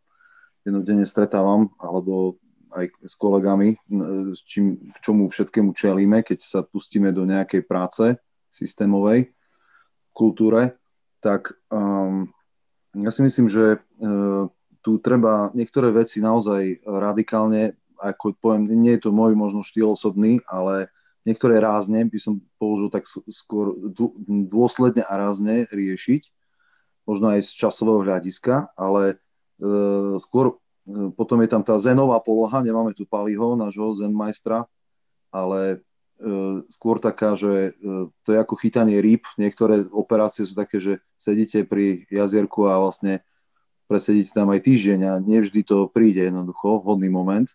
jednodenne 0.67 1.07
stretávam, 1.07 1.71
alebo 1.79 2.43
aj 2.75 2.91
s 3.07 3.15
kolegami, 3.15 3.79
s 4.35 4.43
čím, 4.43 4.91
k 4.91 4.99
čomu 4.99 5.31
všetkému 5.31 5.71
čelíme, 5.79 6.27
keď 6.27 6.43
sa 6.43 6.61
pustíme 6.67 7.15
do 7.15 7.23
nejakej 7.23 7.63
práce 7.63 8.19
systémovej 8.51 9.31
kultúre, 10.11 10.75
tak 11.23 11.55
um, 11.71 12.27
ja 12.95 13.11
si 13.11 13.27
myslím, 13.27 13.51
že 13.51 13.65
e, 13.75 13.79
tu 14.85 14.91
treba 15.03 15.51
niektoré 15.57 15.91
veci 15.91 16.23
naozaj 16.23 16.87
radikálne, 16.87 17.75
ako 17.99 18.39
poviem, 18.39 18.71
nie 18.71 18.95
je 18.95 19.09
to 19.09 19.11
môj 19.11 19.35
možno 19.35 19.67
štýl 19.67 19.99
osobný, 19.99 20.39
ale 20.47 20.93
niektoré 21.25 21.59
rázne 21.59 22.05
by 22.05 22.19
som 22.21 22.41
použil 22.61 22.93
tak 22.93 23.09
skôr 23.09 23.75
dôsledne 24.29 25.03
a 25.05 25.13
rázne 25.17 25.67
riešiť. 25.73 26.31
možno 27.05 27.37
aj 27.37 27.45
z 27.45 27.51
časového 27.69 28.01
hľadiska, 28.01 28.73
ale 28.81 29.21
e, 29.61 29.67
skôr 30.17 30.57
e, 30.89 31.13
potom 31.13 31.37
je 31.45 31.49
tam 31.53 31.61
tá 31.61 31.77
zenová 31.77 32.17
poloha, 32.25 32.65
nemáme 32.65 32.97
tu 32.97 33.05
Paliho, 33.05 33.61
nášho 33.61 33.93
zenmajstra, 34.01 34.65
ale 35.29 35.61
e, 35.69 35.77
skôr 36.73 36.97
taká, 37.05 37.37
že 37.37 37.77
e, 37.77 38.09
to 38.25 38.29
je 38.33 38.39
ako 38.41 38.57
chytanie 38.57 39.05
rýb. 39.05 39.29
Niektoré 39.37 39.85
operácie 39.93 40.49
sú 40.49 40.57
také, 40.57 40.81
že 40.81 41.05
sedíte 41.21 41.69
pri 41.69 42.09
jazierku 42.09 42.73
a 42.73 42.81
vlastne 42.81 43.21
presedíte 43.85 44.33
tam 44.33 44.49
aj 44.49 44.65
týždeň 44.65 45.01
a 45.05 45.13
nevždy 45.21 45.61
to 45.61 45.93
príde 45.93 46.25
jednoducho, 46.25 46.81
vhodný 46.81 47.13
moment. 47.13 47.53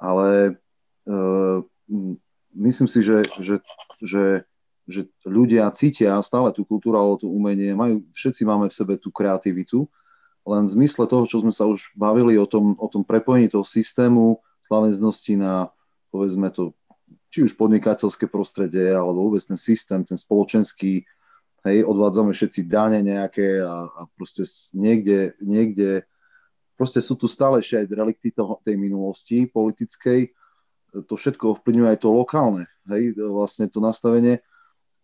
Ale 0.00 0.56
e, 1.04 1.12
myslím 2.56 2.88
si, 2.88 3.04
že, 3.04 3.22
že, 3.44 3.56
že 4.00 4.24
že 4.86 5.10
ľudia 5.26 5.66
cítia 5.74 6.14
stále 6.22 6.54
tú 6.54 6.62
kultúru 6.62 6.94
alebo 6.94 7.18
tú 7.18 7.26
umenie, 7.26 7.74
majú, 7.74 8.06
všetci 8.14 8.46
máme 8.46 8.70
v 8.70 8.76
sebe 8.78 8.94
tú 8.94 9.10
kreativitu, 9.10 9.90
len 10.46 10.70
v 10.70 10.74
zmysle 10.78 11.10
toho, 11.10 11.26
čo 11.26 11.42
sme 11.42 11.50
sa 11.50 11.66
už 11.66 11.90
bavili 11.98 12.38
o 12.38 12.46
tom, 12.46 12.78
o 12.78 12.86
tom 12.86 13.02
prepojení 13.02 13.50
toho 13.50 13.66
systému 13.66 14.38
slaveznosti 14.70 15.34
na, 15.34 15.74
povedzme 16.14 16.54
to, 16.54 16.70
či 17.34 17.42
už 17.42 17.58
podnikateľské 17.58 18.30
prostredie, 18.30 18.94
alebo 18.94 19.26
vôbec 19.26 19.42
ten 19.42 19.58
systém, 19.58 20.06
ten 20.06 20.14
spoločenský, 20.14 21.02
hej, 21.66 21.78
odvádzame 21.82 22.30
všetci 22.30 22.70
dáne 22.70 23.02
nejaké 23.02 23.58
a, 23.58 23.90
a 23.90 24.02
proste 24.14 24.46
niekde, 24.70 25.34
niekde, 25.42 26.06
proste 26.78 27.02
sú 27.02 27.18
tu 27.18 27.26
stále 27.26 27.58
ešte 27.58 27.82
aj 27.82 27.90
relikty 27.90 28.30
toho, 28.30 28.62
tej 28.62 28.78
minulosti 28.78 29.50
politickej, 29.50 30.30
to 31.04 31.14
všetko 31.18 31.58
ovplyvňuje 31.58 31.88
aj 31.92 31.98
to 32.00 32.08
lokálne, 32.08 32.64
hej, 32.88 33.12
vlastne 33.18 33.68
to 33.68 33.84
nastavenie. 33.84 34.40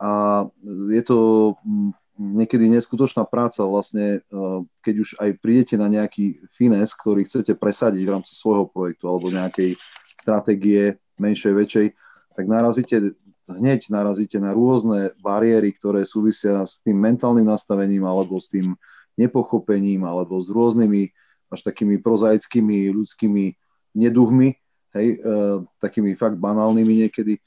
A 0.02 0.42
je 0.90 1.02
to 1.06 1.18
mm, 1.62 1.94
niekedy 2.18 2.66
neskutočná 2.66 3.22
práca 3.22 3.62
vlastne, 3.62 4.18
e, 4.18 4.40
keď 4.82 4.94
už 4.98 5.10
aj 5.22 5.30
prídete 5.38 5.78
na 5.78 5.86
nejaký 5.86 6.42
fines, 6.50 6.90
ktorý 6.98 7.22
chcete 7.22 7.54
presadiť 7.54 8.02
v 8.02 8.12
rámci 8.18 8.34
svojho 8.34 8.66
projektu 8.66 9.06
alebo 9.06 9.30
nejakej 9.30 9.78
stratégie 10.18 10.98
menšej, 11.22 11.54
väčšej, 11.54 11.86
tak 12.34 12.44
narazíte, 12.50 13.14
hneď 13.46 13.94
narazíte 13.94 14.42
na 14.42 14.50
rôzne 14.50 15.14
bariéry, 15.22 15.70
ktoré 15.70 16.02
súvisia 16.02 16.66
s 16.66 16.82
tým 16.82 16.98
mentálnym 16.98 17.46
nastavením 17.46 18.02
alebo 18.02 18.42
s 18.42 18.50
tým 18.50 18.74
nepochopením 19.14 20.02
alebo 20.02 20.40
s 20.42 20.50
rôznymi 20.50 21.14
až 21.52 21.60
takými 21.62 22.00
prozaickými 22.00 22.90
ľudskými 22.90 23.54
neduhmi, 23.92 24.56
hej, 24.96 25.16
e, 25.16 25.36
takými 25.80 26.14
fakt 26.14 26.36
banálnymi 26.36 27.06
niekedy, 27.06 27.40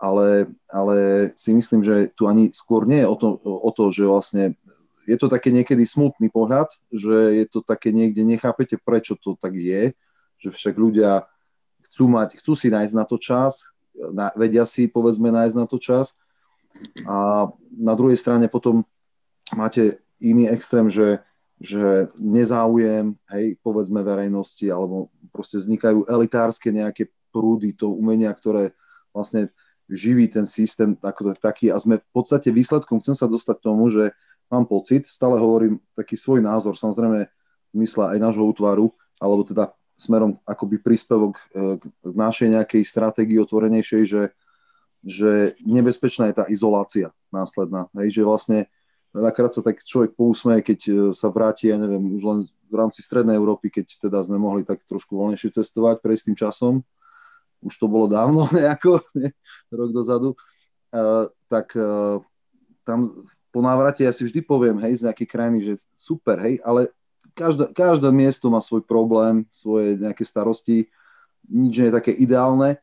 ale, 0.00 0.48
ale 0.72 1.28
si 1.36 1.52
myslím, 1.52 1.84
že 1.84 2.08
tu 2.16 2.24
ani 2.24 2.48
skôr 2.52 2.88
nie 2.88 3.04
je 3.04 3.08
o 3.08 3.16
to, 3.16 3.28
o 3.44 3.70
to, 3.70 3.92
že 3.92 4.04
vlastne 4.08 4.56
je 5.04 5.16
to 5.18 5.28
také 5.28 5.52
niekedy 5.52 5.84
smutný 5.84 6.30
pohľad, 6.32 6.70
že 6.92 7.42
je 7.42 7.46
to 7.50 7.60
také 7.60 7.92
niekde, 7.92 8.24
nechápete, 8.24 8.80
prečo 8.80 9.18
to 9.18 9.36
tak 9.36 9.56
je, 9.56 9.92
že 10.40 10.48
však 10.48 10.74
ľudia 10.76 11.28
chcú 11.90 12.04
mať, 12.08 12.40
chcú 12.40 12.52
si 12.54 12.70
nájsť 12.70 12.94
na 12.96 13.04
to 13.04 13.18
čas, 13.18 13.68
na, 13.92 14.32
vedia 14.38 14.64
si, 14.64 14.88
povedzme, 14.88 15.28
nájsť 15.28 15.56
na 15.56 15.66
to 15.66 15.76
čas. 15.76 16.16
A 17.04 17.50
na 17.74 17.94
druhej 17.98 18.16
strane 18.16 18.46
potom 18.48 18.86
máte 19.52 20.00
iný 20.22 20.48
extrém, 20.48 20.88
že, 20.88 21.20
že 21.60 22.08
nezáujem, 22.16 23.12
hej, 23.36 23.60
povedzme 23.60 24.00
verejnosti, 24.00 24.64
alebo 24.72 25.12
proste 25.28 25.60
vznikajú 25.60 26.08
elitárske 26.08 26.72
nejaké 26.72 27.12
prúdy, 27.28 27.76
to 27.76 27.92
umenia, 27.92 28.32
ktoré 28.32 28.72
vlastne 29.12 29.52
živí 29.92 30.24
ten 30.24 30.48
systém 30.48 30.96
ako 31.04 31.36
taký 31.36 31.68
a 31.68 31.76
sme 31.76 32.00
v 32.00 32.10
podstate 32.16 32.48
výsledkom, 32.48 33.04
chcem 33.04 33.12
sa 33.12 33.28
dostať 33.28 33.60
k 33.60 33.66
tomu, 33.68 33.92
že 33.92 34.14
mám 34.48 34.64
pocit, 34.64 35.04
stále 35.04 35.36
hovorím 35.36 35.78
taký 35.92 36.16
svoj 36.16 36.40
názor, 36.40 36.80
samozrejme 36.80 37.28
mysla 37.76 38.16
aj 38.16 38.18
nášho 38.18 38.44
útvaru, 38.48 38.88
alebo 39.20 39.44
teda 39.44 39.68
smerom 40.00 40.40
akoby 40.48 40.80
príspevok 40.80 41.36
e, 41.36 41.76
k 41.76 42.14
našej 42.16 42.56
nejakej 42.56 42.82
stratégii 42.88 43.36
otvorenejšej, 43.36 44.02
že, 44.08 44.22
že 45.04 45.30
nebezpečná 45.60 46.32
je 46.32 46.38
tá 46.40 46.44
izolácia 46.48 47.12
následná. 47.28 47.84
Hej, 48.00 48.16
že 48.16 48.22
vlastne 48.24 48.58
veľakrát 49.10 49.50
sa 49.50 49.62
tak 49.62 49.82
človek 49.82 50.14
pousmeje, 50.14 50.62
keď 50.62 50.80
e, 50.86 50.92
sa 51.10 51.30
vráti, 51.30 51.70
ja 51.70 51.76
neviem, 51.76 52.02
už 52.14 52.22
len 52.22 52.38
v 52.70 52.74
rámci 52.74 53.02
Strednej 53.02 53.34
Európy, 53.34 53.70
keď 53.70 54.08
teda 54.08 54.22
sme 54.22 54.38
mohli 54.38 54.62
tak 54.62 54.82
trošku 54.86 55.18
voľnejšie 55.18 55.54
cestovať 55.58 55.98
pre 55.98 56.14
tým 56.14 56.38
časom, 56.38 56.86
už 57.60 57.74
to 57.76 57.86
bolo 57.90 58.06
dávno 58.06 58.46
nejako, 58.56 59.02
ne, 59.18 59.34
rok 59.74 59.90
dozadu, 59.90 60.38
uh, 60.94 61.26
tak 61.50 61.74
uh, 61.74 62.22
tam 62.86 63.10
po 63.50 63.60
návrate 63.60 64.06
ja 64.06 64.14
si 64.14 64.22
vždy 64.22 64.46
poviem, 64.46 64.78
hej, 64.86 65.02
z 65.02 65.10
nejakej 65.10 65.28
krajiny, 65.28 65.58
že 65.66 65.82
super, 65.90 66.38
hej, 66.38 66.62
ale 66.62 66.94
každé, 67.34 67.74
každé 67.74 68.08
miesto 68.14 68.46
má 68.46 68.62
svoj 68.62 68.86
problém, 68.86 69.42
svoje 69.50 69.98
nejaké 69.98 70.22
starosti, 70.22 70.86
nič 71.50 71.74
nie 71.82 71.88
je 71.90 71.96
také 71.98 72.12
ideálne. 72.14 72.78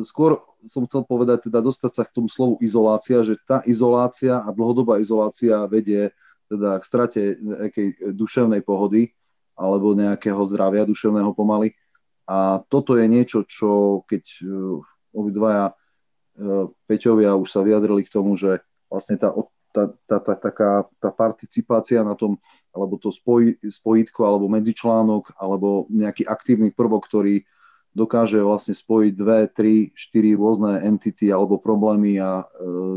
Skôr 0.00 0.40
som 0.64 0.88
chcel 0.88 1.04
povedať, 1.04 1.52
teda 1.52 1.60
dostať 1.60 1.92
sa 1.92 2.02
k 2.08 2.14
tomu 2.16 2.32
slovu 2.32 2.56
izolácia, 2.64 3.20
že 3.20 3.36
tá 3.44 3.60
izolácia 3.68 4.40
a 4.40 4.48
dlhodobá 4.52 4.96
izolácia 4.96 5.68
vedie 5.68 6.12
teda 6.48 6.80
k 6.80 6.84
strate 6.84 7.22
nejakej 7.38 8.16
duševnej 8.16 8.64
pohody 8.64 9.12
alebo 9.54 9.92
nejakého 9.92 10.40
zdravia 10.48 10.88
duševného 10.88 11.36
pomaly. 11.36 11.76
A 12.24 12.64
toto 12.66 12.96
je 12.96 13.04
niečo, 13.04 13.44
čo 13.44 14.00
keď 14.08 14.22
uh, 14.42 14.80
obidvaja 15.12 15.76
uh, 15.76 16.72
Peťovia 16.88 17.36
už 17.36 17.48
sa 17.52 17.60
vyjadrili 17.60 18.02
k 18.06 18.14
tomu, 18.16 18.40
že 18.40 18.64
vlastne 18.88 19.20
tá, 19.20 19.30
tá, 19.70 19.92
tá, 20.08 20.18
tá, 20.18 20.34
taká, 20.40 20.72
tá 20.98 21.10
participácia 21.12 22.00
na 22.00 22.16
tom, 22.16 22.40
alebo 22.72 22.96
to 22.96 23.12
spoj, 23.12 23.54
spojitko, 23.60 24.24
alebo 24.24 24.50
medzičlánok, 24.50 25.36
alebo 25.38 25.86
nejaký 25.92 26.26
aktívny 26.26 26.72
prvok, 26.74 27.06
ktorý 27.06 27.44
dokáže 27.90 28.38
vlastne 28.38 28.74
spojiť 28.74 29.12
dve, 29.18 29.38
tri, 29.50 29.90
štyri 29.92 30.38
rôzne 30.38 30.78
entity 30.86 31.34
alebo 31.34 31.58
problémy 31.58 32.22
a 32.22 32.42
e, 32.42 32.44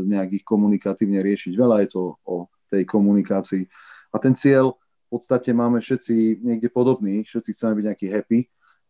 nejak 0.06 0.42
ich 0.42 0.44
komunikatívne 0.46 1.18
riešiť. 1.18 1.52
Veľa 1.58 1.76
je 1.84 1.88
to 1.90 2.02
o 2.22 2.46
tej 2.70 2.86
komunikácii. 2.86 3.66
A 4.14 4.16
ten 4.22 4.38
cieľ 4.38 4.78
v 4.78 5.18
podstate 5.18 5.50
máme 5.50 5.82
všetci 5.82 6.42
niekde 6.42 6.70
podobný, 6.70 7.26
všetci 7.26 7.50
chceme 7.54 7.74
byť 7.78 7.84
nejaký 7.90 8.06
happy, 8.10 8.40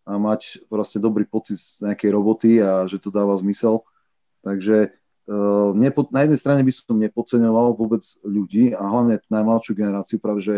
a 0.04 0.20
mať 0.20 0.68
vlastne 0.68 1.00
dobrý 1.00 1.24
pocit 1.24 1.56
z 1.56 1.80
nejakej 1.80 2.10
roboty 2.12 2.60
a 2.60 2.84
že 2.84 3.00
to 3.00 3.08
dáva 3.08 3.32
zmysel. 3.40 3.88
Takže 4.44 4.92
uh, 4.92 5.72
nepo, 5.72 6.04
na 6.12 6.28
jednej 6.28 6.36
strane 6.36 6.60
by 6.60 6.72
som 6.72 7.00
nepodceňoval 7.00 7.72
vôbec 7.72 8.04
ľudí 8.20 8.76
a 8.76 8.84
hlavne 8.84 9.16
najmladšiu 9.32 9.72
generáciu, 9.72 10.20
práve 10.20 10.44
že 10.44 10.56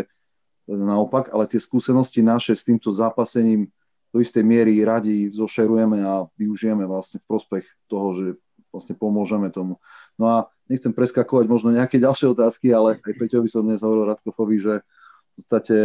naopak, 0.67 1.31
ale 1.31 1.47
tie 1.47 1.63
skúsenosti 1.63 2.19
naše 2.19 2.51
s 2.51 2.67
týmto 2.67 2.91
zápasením 2.91 3.71
do 4.11 4.23
istej 4.23 4.43
miery 4.43 4.79
radi 4.87 5.27
zošerujeme 5.29 5.99
a 6.03 6.25
využijeme 6.39 6.87
vlastne 6.87 7.19
v 7.19 7.27
prospech 7.27 7.65
toho, 7.91 8.07
že 8.15 8.25
vlastne 8.71 8.95
pomôžeme 8.95 9.51
tomu. 9.51 9.79
No 10.15 10.25
a 10.27 10.37
nechcem 10.67 10.91
preskakovať 10.91 11.45
možno 11.47 11.75
nejaké 11.75 11.99
ďalšie 12.05 12.31
otázky, 12.31 12.71
ale 12.71 12.99
aj 13.01 13.13
Peťovi 13.15 13.49
som 13.51 13.65
dnes 13.65 13.83
hovoril 13.83 14.11
Radkofovi, 14.11 14.57
že 14.59 14.73
v 14.83 15.31
podstate, 15.37 15.77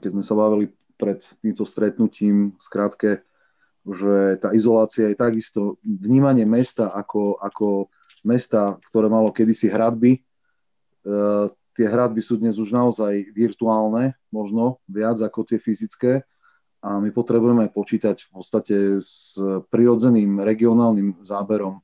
keď 0.00 0.10
sme 0.14 0.24
sa 0.24 0.34
bavili 0.38 0.72
pred 0.94 1.20
týmto 1.42 1.66
stretnutím, 1.66 2.54
skrátke, 2.62 3.26
že 3.84 4.40
tá 4.40 4.56
izolácia 4.56 5.12
je 5.12 5.16
takisto 5.18 5.76
vnímanie 5.84 6.48
mesta 6.48 6.88
ako, 6.88 7.36
ako 7.36 7.92
mesta, 8.24 8.80
ktoré 8.88 9.12
malo 9.12 9.28
kedysi 9.28 9.68
hradby. 9.68 10.16
E, 10.16 10.20
tie 11.76 11.84
hradby 11.84 12.24
sú 12.24 12.40
dnes 12.40 12.56
už 12.56 12.72
naozaj 12.72 13.12
virtuálne, 13.36 14.16
možno 14.32 14.80
viac 14.88 15.20
ako 15.20 15.44
tie 15.44 15.60
fyzické 15.60 16.24
a 16.84 17.00
my 17.00 17.08
potrebujeme 17.16 17.72
počítať 17.72 18.28
v 18.28 18.30
podstate 18.36 18.76
s 19.00 19.40
prirodzeným 19.72 20.44
regionálnym 20.44 21.16
záberom. 21.24 21.80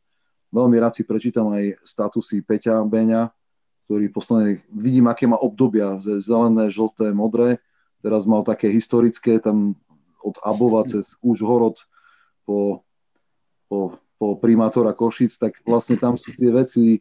Veľmi 0.52 0.76
rád 0.76 1.00
si 1.00 1.08
prečítam 1.08 1.48
aj 1.56 1.80
statusy 1.80 2.44
Peťa 2.44 2.84
Beňa, 2.84 3.32
ktorý 3.88 4.12
posledne 4.12 4.60
vidím, 4.68 5.08
aké 5.08 5.24
má 5.24 5.40
obdobia, 5.40 5.96
zelené, 5.98 6.68
žlté, 6.68 7.16
modré. 7.16 7.64
Teraz 8.04 8.28
mal 8.28 8.44
také 8.44 8.68
historické, 8.68 9.40
tam 9.40 9.72
od 10.20 10.36
Abova 10.44 10.84
cez 10.84 11.16
Užhorod 11.24 11.80
po, 12.44 12.84
po, 13.72 13.96
po 14.20 14.36
primátora 14.36 14.92
Košic, 14.92 15.32
tak 15.40 15.64
vlastne 15.64 15.96
tam 15.96 16.20
sú 16.20 16.36
tie 16.36 16.52
veci 16.52 16.84
e, 16.92 17.00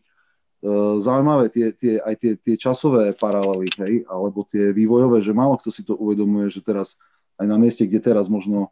zaujímavé, 1.03 1.51
tie, 1.51 1.75
tie, 1.75 1.99
aj 1.99 2.15
tie, 2.15 2.31
tie 2.39 2.55
časové 2.55 3.11
paralely, 3.11 3.67
hej, 3.75 3.93
alebo 4.07 4.47
tie 4.47 4.71
vývojové, 4.71 5.19
že 5.19 5.35
málo 5.35 5.59
kto 5.59 5.67
si 5.67 5.83
to 5.83 5.99
uvedomuje, 5.99 6.47
že 6.47 6.63
teraz 6.63 6.95
aj 7.39 7.47
na 7.47 7.57
mieste, 7.57 7.87
kde 7.87 8.03
teraz 8.03 8.27
možno 8.27 8.69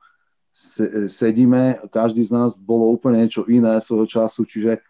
se, 0.51 1.09
sedíme, 1.09 1.79
každý 1.89 2.25
z 2.27 2.31
nás 2.35 2.59
bolo 2.59 2.91
úplne 2.91 3.23
niečo 3.23 3.47
iné 3.47 3.79
svojho 3.79 4.05
času, 4.09 4.43
čiže 4.43 4.83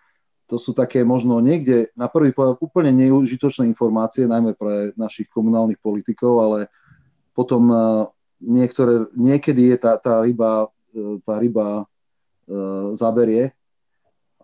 to 0.47 0.55
sú 0.55 0.71
také 0.71 1.03
možno 1.03 1.43
niekde 1.43 1.91
na 1.91 2.07
prvý 2.07 2.31
pohľad 2.31 2.57
úplne 2.63 2.95
neužitočné 2.95 3.67
informácie, 3.67 4.31
najmä 4.31 4.55
pre 4.55 4.95
našich 4.95 5.27
komunálnych 5.27 5.77
politikov, 5.83 6.39
ale 6.39 6.59
potom 7.35 7.67
e, 7.67 7.77
niektoré, 8.39 9.11
niekedy 9.11 9.75
je 9.75 9.77
tá, 9.77 9.99
tá 9.99 10.23
ryba, 10.23 10.71
e, 10.95 11.19
tá 11.21 11.35
ryba 11.35 11.83
uh, 11.83 12.95
zaberie 12.95 13.51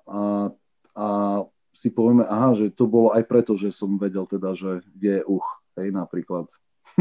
a, 0.04 0.52
a 0.92 1.08
si 1.72 1.90
povieme, 1.90 2.28
aha, 2.28 2.54
že 2.54 2.70
to 2.70 2.86
bolo 2.86 3.16
aj 3.16 3.24
preto, 3.26 3.56
že 3.56 3.74
som 3.74 3.96
vedel 3.98 4.28
teda, 4.28 4.54
že 4.54 4.84
je 5.00 5.24
uch. 5.26 5.48
hej, 5.80 5.90
napríklad. 5.90 6.46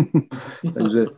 Takže 0.78 1.12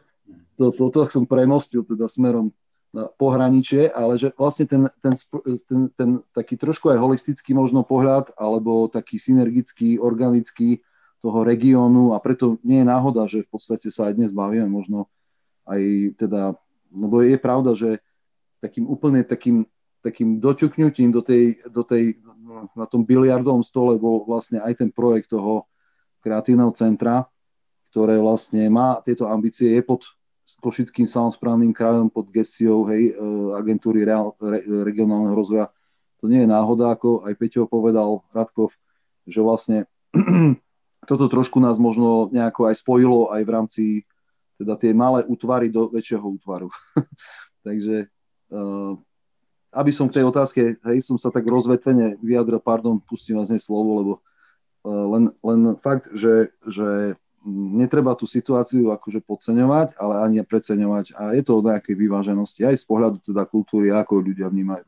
to, 0.54 0.70
to, 0.70 0.90
to 0.90 1.00
som 1.10 1.24
premostil 1.26 1.82
teda 1.82 2.06
smerom 2.06 2.54
na 2.94 3.10
pohraničie, 3.10 3.90
ale 3.90 4.14
že 4.14 4.30
vlastne 4.38 4.70
ten, 4.70 4.82
ten, 5.02 5.14
ten, 5.66 5.80
ten 5.98 6.10
taký 6.30 6.54
trošku 6.54 6.94
aj 6.94 7.02
holistický 7.02 7.50
možno 7.50 7.82
pohľad, 7.82 8.30
alebo 8.38 8.86
taký 8.86 9.18
synergický, 9.18 9.98
organický 9.98 10.78
toho 11.18 11.42
regiónu 11.42 12.14
a 12.14 12.22
preto 12.22 12.62
nie 12.62 12.84
je 12.84 12.86
náhoda, 12.86 13.26
že 13.26 13.42
v 13.42 13.50
podstate 13.50 13.90
sa 13.90 14.12
aj 14.12 14.14
dnes 14.14 14.30
bavíme 14.30 14.70
možno 14.70 15.10
aj 15.66 16.14
teda, 16.20 16.54
lebo 16.94 17.24
je 17.24 17.38
pravda, 17.40 17.74
že 17.74 17.98
takým 18.62 18.86
úplne 18.86 19.26
takým, 19.26 19.66
takým 20.04 20.38
doťuknutím 20.38 21.10
do 21.10 21.24
tej, 21.24 21.58
do 21.66 21.82
tej, 21.82 22.22
na 22.78 22.86
tom 22.86 23.02
biliardovom 23.02 23.64
stole 23.64 23.98
bol 23.98 24.22
vlastne 24.22 24.62
aj 24.62 24.84
ten 24.84 24.90
projekt 24.92 25.32
toho 25.32 25.66
kreatívneho 26.22 26.70
centra, 26.76 27.26
ktoré 27.90 28.20
vlastne 28.20 28.68
má 28.68 29.00
tieto 29.02 29.26
ambície, 29.26 29.72
je 29.74 29.82
pod 29.82 30.04
s 30.44 30.60
Košickým 30.60 31.08
samozprávnym 31.08 31.72
krajom 31.72 32.12
pod 32.12 32.28
gestiou 32.28 32.84
hej, 32.92 33.16
e, 33.16 33.24
agentúry 33.56 34.04
reál, 34.04 34.36
re, 34.36 34.60
regionálneho 34.84 35.32
rozvoja. 35.32 35.72
To 36.20 36.28
nie 36.28 36.44
je 36.44 36.52
náhoda, 36.52 36.92
ako 36.92 37.24
aj 37.24 37.32
Peťo 37.40 37.64
povedal, 37.64 38.20
Radkov, 38.36 38.76
že 39.24 39.40
vlastne 39.40 39.88
toto 41.08 41.32
trošku 41.32 41.56
nás 41.64 41.80
možno 41.80 42.28
nejako 42.28 42.68
aj 42.68 42.76
spojilo 42.76 43.32
aj 43.32 43.42
v 43.42 43.50
rámci 43.50 43.84
teda 44.60 44.78
tie 44.78 44.92
malé 44.94 45.26
útvary 45.26 45.72
do 45.72 45.90
väčšieho 45.90 46.22
útvaru. 46.22 46.70
Takže 47.66 48.06
uh, 48.54 48.94
aby 49.74 49.90
som 49.90 50.06
k 50.06 50.20
tej 50.20 50.24
otázke, 50.30 50.78
hej, 50.78 50.98
som 51.02 51.18
sa 51.18 51.34
tak 51.34 51.42
rozvetvene 51.42 52.22
vyjadril, 52.22 52.62
pardon, 52.62 53.02
pustím 53.02 53.42
vás 53.42 53.50
slovo, 53.58 53.90
lebo 53.98 54.12
uh, 54.86 55.04
len, 55.18 55.24
len 55.42 55.60
fakt, 55.82 56.12
že, 56.14 56.54
že 56.62 57.18
netreba 57.48 58.16
tú 58.16 58.24
situáciu 58.24 58.90
akože 58.90 59.20
podceňovať, 59.22 60.00
ale 60.00 60.14
ani 60.24 60.36
preceňovať 60.42 61.14
a 61.14 61.36
je 61.36 61.42
to 61.44 61.60
o 61.60 61.64
nejakej 61.64 61.94
vyváženosti 61.94 62.64
aj 62.64 62.80
z 62.80 62.84
pohľadu 62.88 63.20
teda 63.20 63.44
kultúry, 63.44 63.92
ako 63.92 64.24
ľudia 64.24 64.48
vnímajú. 64.48 64.84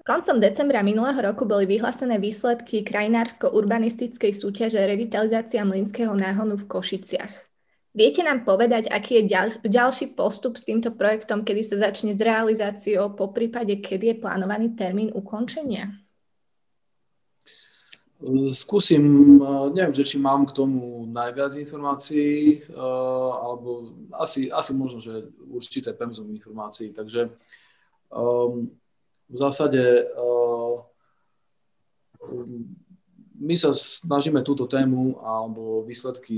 Koncom 0.00 0.40
decembra 0.40 0.80
minulého 0.80 1.20
roku 1.20 1.44
boli 1.44 1.68
vyhlásené 1.68 2.16
výsledky 2.16 2.80
krajinársko-urbanistickej 2.82 4.32
súťaže 4.32 4.80
revitalizácia 4.80 5.60
Mlinského 5.60 6.16
náhonu 6.16 6.56
v 6.56 6.66
Košiciach. 6.66 7.30
Viete 7.90 8.22
nám 8.22 8.46
povedať, 8.46 8.86
aký 8.86 9.20
je 9.20 9.24
ďal, 9.28 9.46
ďalší 9.60 10.14
postup 10.14 10.56
s 10.56 10.64
týmto 10.64 10.94
projektom, 10.94 11.42
kedy 11.42 11.62
sa 11.62 11.76
začne 11.90 12.14
s 12.14 12.22
realizáciou, 12.22 13.12
po 13.18 13.34
prípade, 13.34 13.76
kedy 13.82 14.14
je 14.14 14.16
plánovaný 14.22 14.78
termín 14.78 15.10
ukončenia? 15.10 15.90
Skúsim, 18.52 19.00
neviem, 19.72 19.96
že 19.96 20.04
či 20.04 20.20
mám 20.20 20.44
k 20.44 20.52
tomu 20.52 21.08
najviac 21.08 21.56
informácií, 21.56 22.60
eh, 22.60 23.32
alebo 23.40 23.96
asi, 24.12 24.52
asi 24.52 24.76
možno, 24.76 25.00
že 25.00 25.24
určité 25.48 25.96
pemzum 25.96 26.28
informácií. 26.28 26.92
Takže 26.92 27.32
um, 28.12 28.68
v 29.24 29.36
zásade 29.36 30.04
um, 30.20 30.84
my 33.40 33.56
sa 33.56 33.72
snažíme 33.72 34.44
túto 34.44 34.68
tému 34.68 35.16
alebo 35.24 35.80
výsledky 35.88 36.36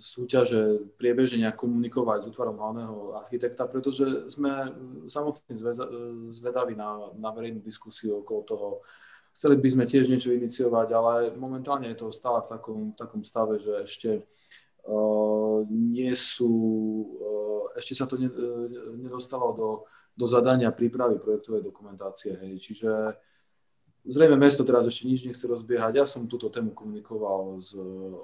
súťaže 0.00 0.96
priebežne 0.96 1.44
nejak 1.44 1.60
komunikovať 1.60 2.24
s 2.24 2.28
útvarom 2.32 2.56
hlavného 2.56 3.20
architekta, 3.20 3.68
pretože 3.68 4.32
sme 4.32 4.72
samotní 5.12 5.52
zvedaví 6.32 6.72
na, 6.72 7.12
na 7.20 7.28
verejnú 7.36 7.60
diskusiu 7.60 8.24
okolo 8.24 8.40
toho, 8.48 8.68
Chceli 9.40 9.56
by 9.56 9.68
sme 9.72 9.88
tiež 9.88 10.12
niečo 10.12 10.36
iniciovať, 10.36 10.92
ale 10.92 11.12
momentálne 11.32 11.88
je 11.88 12.04
to 12.04 12.12
stále 12.12 12.44
v 12.44 12.50
takom, 12.52 12.80
takom 12.92 13.24
stave, 13.24 13.56
že 13.56 13.72
ešte 13.88 14.10
uh, 14.84 15.64
nie 15.64 16.12
sú, 16.12 16.52
uh, 17.16 17.64
ešte 17.72 17.96
sa 17.96 18.04
to 18.04 18.20
ne, 18.20 18.28
nedostalo 19.00 19.56
do, 19.56 19.88
do 20.12 20.26
zadania 20.28 20.68
prípravy 20.76 21.16
projektovej 21.16 21.64
dokumentácie. 21.64 22.36
Hej. 22.36 22.60
Čiže 22.60 23.16
zrejme 24.04 24.36
mesto 24.36 24.60
teraz 24.60 24.84
ešte 24.84 25.08
nič 25.08 25.24
nechce 25.24 25.48
rozbiehať. 25.48 25.96
Ja 25.96 26.04
som 26.04 26.28
túto 26.28 26.52
tému 26.52 26.76
komunikoval 26.76 27.56
s 27.56 27.72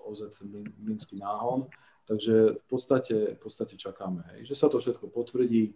OZ 0.05 0.45
Minský 0.85 1.17
náhon, 1.17 1.65
takže 2.05 2.61
v 2.61 2.65
podstate, 2.69 3.17
v 3.33 3.41
podstate 3.41 3.81
čakáme, 3.81 4.21
hej. 4.37 4.53
že 4.53 4.53
sa 4.53 4.69
to 4.69 4.77
všetko 4.77 5.09
potvrdí. 5.09 5.73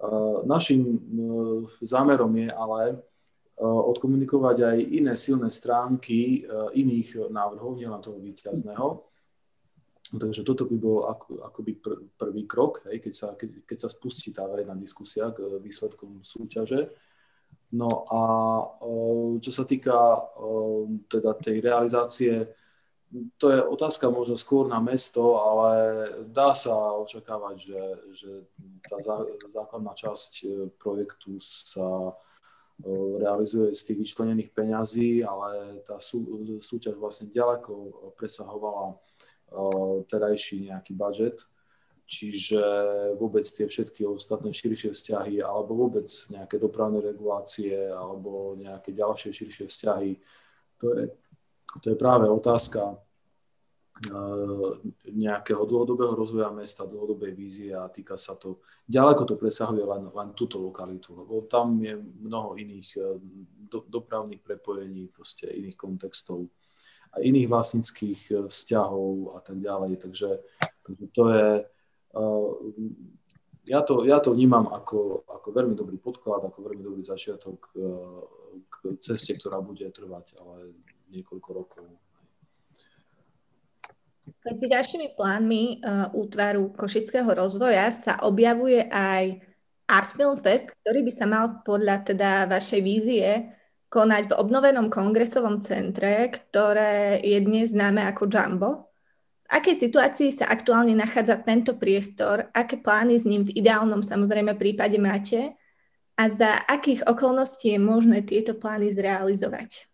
Uh, 0.00 0.48
našim 0.48 0.80
zámerom 1.84 2.32
je 2.40 2.48
ale 2.48 3.04
odkomunikovať 3.64 4.56
aj 4.68 4.78
iné 5.00 5.14
silné 5.16 5.48
stránky 5.48 6.44
eh, 6.44 6.48
iných 6.76 7.32
návrhov, 7.32 7.80
nielen 7.80 8.00
toho 8.04 8.20
výťazného. 8.20 8.88
Takže 10.06 10.46
toto 10.46 10.70
by 10.70 10.76
bol 10.78 11.10
ako, 11.10 11.42
akoby 11.42 11.72
pr- 11.82 12.02
prvý 12.14 12.46
krok, 12.46 12.86
hej, 12.86 13.02
keď, 13.02 13.14
sa, 13.16 13.28
keď, 13.34 13.66
keď 13.66 13.78
sa 13.82 13.88
spustí 13.90 14.30
tá 14.30 14.46
verejná 14.46 14.76
diskusia 14.76 15.32
k 15.32 15.40
eh, 15.40 15.56
výsledkom 15.56 16.20
súťaže. 16.20 16.92
No 17.66 18.06
a 18.14 18.20
čo 19.42 19.50
sa 19.50 19.66
týka 19.66 20.22
teda 21.10 21.34
tej 21.34 21.58
realizácie, 21.58 22.46
to 23.42 23.50
je 23.50 23.58
otázka 23.58 24.06
možno 24.06 24.38
skôr 24.38 24.70
na 24.70 24.78
mesto, 24.78 25.34
ale 25.34 25.74
dá 26.30 26.54
sa 26.54 26.94
očakávať, 26.94 27.56
že, 27.58 27.82
že 28.14 28.30
tá 28.86 29.02
základná 29.50 29.98
časť 29.98 30.46
projektu 30.78 31.42
sa 31.42 32.14
realizuje 33.20 33.72
z 33.72 33.82
tých 33.88 33.98
vyčlenených 34.04 34.52
peňazí, 34.52 35.24
ale 35.24 35.80
tá 35.80 35.96
sú, 35.96 36.44
súťaž 36.60 37.00
vlastne 37.00 37.32
ďaleko 37.32 37.72
presahovala 38.20 38.92
terajší 40.10 40.68
nejaký 40.68 40.92
budget, 40.92 41.40
čiže 42.04 42.60
vôbec 43.16 43.42
tie 43.48 43.64
všetky 43.64 44.04
ostatné 44.04 44.52
širšie 44.52 44.92
vzťahy 44.92 45.40
alebo 45.40 45.88
vôbec 45.88 46.06
nejaké 46.28 46.60
dopravné 46.60 47.00
regulácie 47.00 47.74
alebo 47.90 48.54
nejaké 48.60 48.92
ďalšie 48.92 49.32
širšie 49.32 49.66
vzťahy, 49.72 50.12
to 50.76 50.86
je, 50.92 51.04
to 51.80 51.86
je 51.90 51.96
práve 51.96 52.28
otázka 52.28 53.05
nejakého 55.08 55.64
dlhodobého 55.64 56.12
rozvoja 56.12 56.52
mesta, 56.52 56.84
dlhodobej 56.84 57.32
vízie 57.32 57.72
a 57.72 57.88
týka 57.88 58.20
sa 58.20 58.36
to, 58.36 58.60
ďaleko 58.84 59.24
to 59.24 59.40
presahuje 59.40 59.80
len, 59.80 60.04
len 60.12 60.28
túto 60.36 60.60
lokalitu, 60.60 61.16
lebo 61.16 61.40
tam 61.48 61.80
je 61.80 61.96
mnoho 61.96 62.60
iných 62.60 62.88
eh, 63.00 63.16
do, 63.72 63.88
dopravných 63.88 64.44
prepojení, 64.44 65.08
proste 65.08 65.48
iných 65.48 65.80
kontextov 65.80 66.44
a 67.16 67.24
iných 67.24 67.48
vlastnických 67.48 68.20
eh, 68.36 68.36
vzťahov 68.44 69.32
a 69.32 69.40
tak 69.40 69.64
ďalej, 69.64 69.96
takže, 69.96 70.30
takže 70.84 71.04
to 71.16 71.22
je, 71.32 71.48
ja 73.66 73.80
to, 73.80 74.04
ja 74.04 74.18
to 74.20 74.32
vnímam 74.36 74.68
ako, 74.72 75.24
ako 75.24 75.48
veľmi 75.52 75.72
dobrý 75.72 75.96
podklad, 75.96 76.44
ako 76.44 76.64
veľmi 76.64 76.84
dobrý 76.84 77.02
začiatok 77.04 77.60
k 78.56 78.74
ceste, 79.00 79.36
ktorá 79.36 79.60
bude 79.60 79.84
trvať 79.88 80.40
ale 80.40 80.72
niekoľko 81.12 81.50
rokov. 81.52 81.84
Medzi 84.26 84.66
ďalšími 84.66 85.14
plánmi 85.14 85.62
uh, 85.82 86.10
útvaru 86.10 86.74
Košického 86.74 87.30
rozvoja 87.30 87.90
sa 87.94 88.18
objavuje 88.26 88.82
aj 88.90 89.38
Art 89.86 90.10
Film 90.10 90.38
Fest, 90.42 90.74
ktorý 90.82 91.06
by 91.06 91.12
sa 91.14 91.26
mal 91.30 91.62
podľa 91.62 92.02
teda 92.02 92.50
vašej 92.50 92.80
vízie 92.82 93.54
konať 93.86 94.34
v 94.34 94.36
obnovenom 94.38 94.90
kongresovom 94.90 95.62
centre, 95.62 96.26
ktoré 96.26 97.22
je 97.22 97.38
dnes 97.38 97.70
známe 97.70 98.02
ako 98.02 98.26
Jumbo. 98.26 98.90
V 99.46 99.62
akej 99.62 99.78
situácii 99.78 100.34
sa 100.34 100.50
aktuálne 100.50 100.90
nachádza 100.98 101.38
tento 101.38 101.78
priestor? 101.78 102.50
Aké 102.50 102.82
plány 102.82 103.14
s 103.14 103.22
ním 103.22 103.46
v 103.46 103.54
ideálnom 103.54 104.02
samozrejme 104.02 104.58
prípade 104.58 104.98
máte? 104.98 105.54
A 106.18 106.26
za 106.26 106.66
akých 106.66 107.06
okolností 107.06 107.70
je 107.70 107.78
možné 107.78 108.26
tieto 108.26 108.58
plány 108.58 108.90
zrealizovať? 108.90 109.86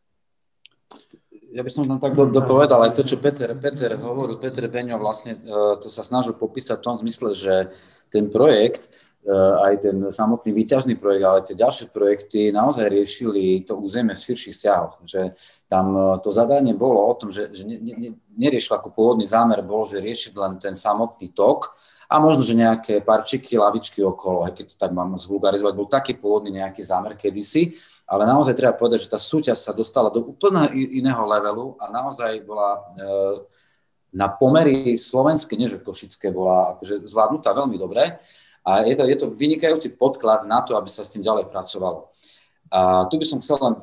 Ja 1.52 1.60
by 1.60 1.70
som 1.70 1.84
tam 1.84 2.00
tak 2.00 2.16
do, 2.16 2.32
dopovedal 2.32 2.80
aj 2.88 2.96
to, 2.96 3.02
čo 3.04 3.20
Peter, 3.20 3.52
Peter 3.60 3.92
hovoril, 4.00 4.40
Peter 4.40 4.64
Beňo 4.66 4.96
vlastne 4.96 5.36
uh, 5.44 5.76
to 5.76 5.92
sa 5.92 6.00
snažil 6.00 6.32
popísať 6.32 6.80
v 6.80 6.84
tom 6.84 6.96
zmysle, 6.96 7.36
že 7.36 7.68
ten 8.08 8.32
projekt, 8.32 8.88
uh, 9.28 9.60
aj 9.68 9.74
ten 9.84 9.96
samotný 10.08 10.50
výťažný 10.56 10.96
projekt, 10.96 11.24
ale 11.28 11.44
tie 11.44 11.56
ďalšie 11.56 11.92
projekty 11.92 12.48
naozaj 12.50 12.88
riešili 12.88 13.68
to 13.68 13.76
územie 13.76 14.16
v 14.16 14.24
širších 14.24 14.56
vzťahoch, 14.56 14.94
že 15.04 15.36
tam 15.68 15.92
uh, 15.92 16.16
to 16.24 16.32
zadanie 16.32 16.72
bolo 16.72 17.04
o 17.04 17.12
tom, 17.20 17.28
že, 17.28 17.52
že 17.52 17.68
ne, 17.68 17.76
ne, 17.76 18.10
neriešil 18.40 18.80
ako 18.80 18.88
pôvodný 18.96 19.28
zámer 19.28 19.60
bol, 19.60 19.84
že 19.84 20.00
riešiť 20.00 20.32
len 20.40 20.56
ten 20.56 20.72
samotný 20.72 21.36
tok, 21.36 21.68
a 22.12 22.20
možno, 22.20 22.44
že 22.44 22.52
nejaké 22.52 23.00
parčiky, 23.00 23.56
lavičky 23.56 24.04
okolo, 24.04 24.44
aj 24.44 24.52
keď 24.52 24.64
to 24.68 24.76
tak 24.76 24.92
mám 24.92 25.16
zvulgarizovať, 25.16 25.72
bol 25.72 25.88
taký 25.88 26.12
pôvodný 26.12 26.60
nejaký 26.60 26.84
zámer 26.84 27.16
kedysi, 27.16 27.72
ale 28.06 28.22
naozaj 28.28 28.58
treba 28.58 28.76
povedať, 28.76 29.08
že 29.08 29.12
tá 29.12 29.20
súťaž 29.20 29.58
sa 29.62 29.72
dostala 29.72 30.12
do 30.12 30.20
úplne 30.22 30.68
iného 30.74 31.22
levelu 31.24 31.78
a 31.80 31.88
naozaj 31.88 32.44
bola 32.44 32.76
e, 32.76 32.80
na 34.12 34.28
pomery 34.28 34.98
slovenské, 34.98 35.56
nie 35.56 35.70
že 35.70 35.80
košické, 35.80 36.28
bola 36.34 36.76
akože 36.76 37.08
zvládnutá 37.08 37.56
veľmi 37.56 37.80
dobre 37.80 38.20
a 38.62 38.70
je 38.84 38.94
to, 38.94 39.02
je 39.08 39.16
to 39.16 39.26
vynikajúci 39.32 39.96
podklad 39.96 40.44
na 40.44 40.60
to, 40.62 40.76
aby 40.76 40.92
sa 40.92 41.02
s 41.02 41.10
tým 41.10 41.24
ďalej 41.24 41.48
pracovalo. 41.48 42.12
A 42.72 43.04
tu 43.08 43.16
by 43.20 43.26
som 43.26 43.40
chcel 43.40 43.58
len 43.60 43.74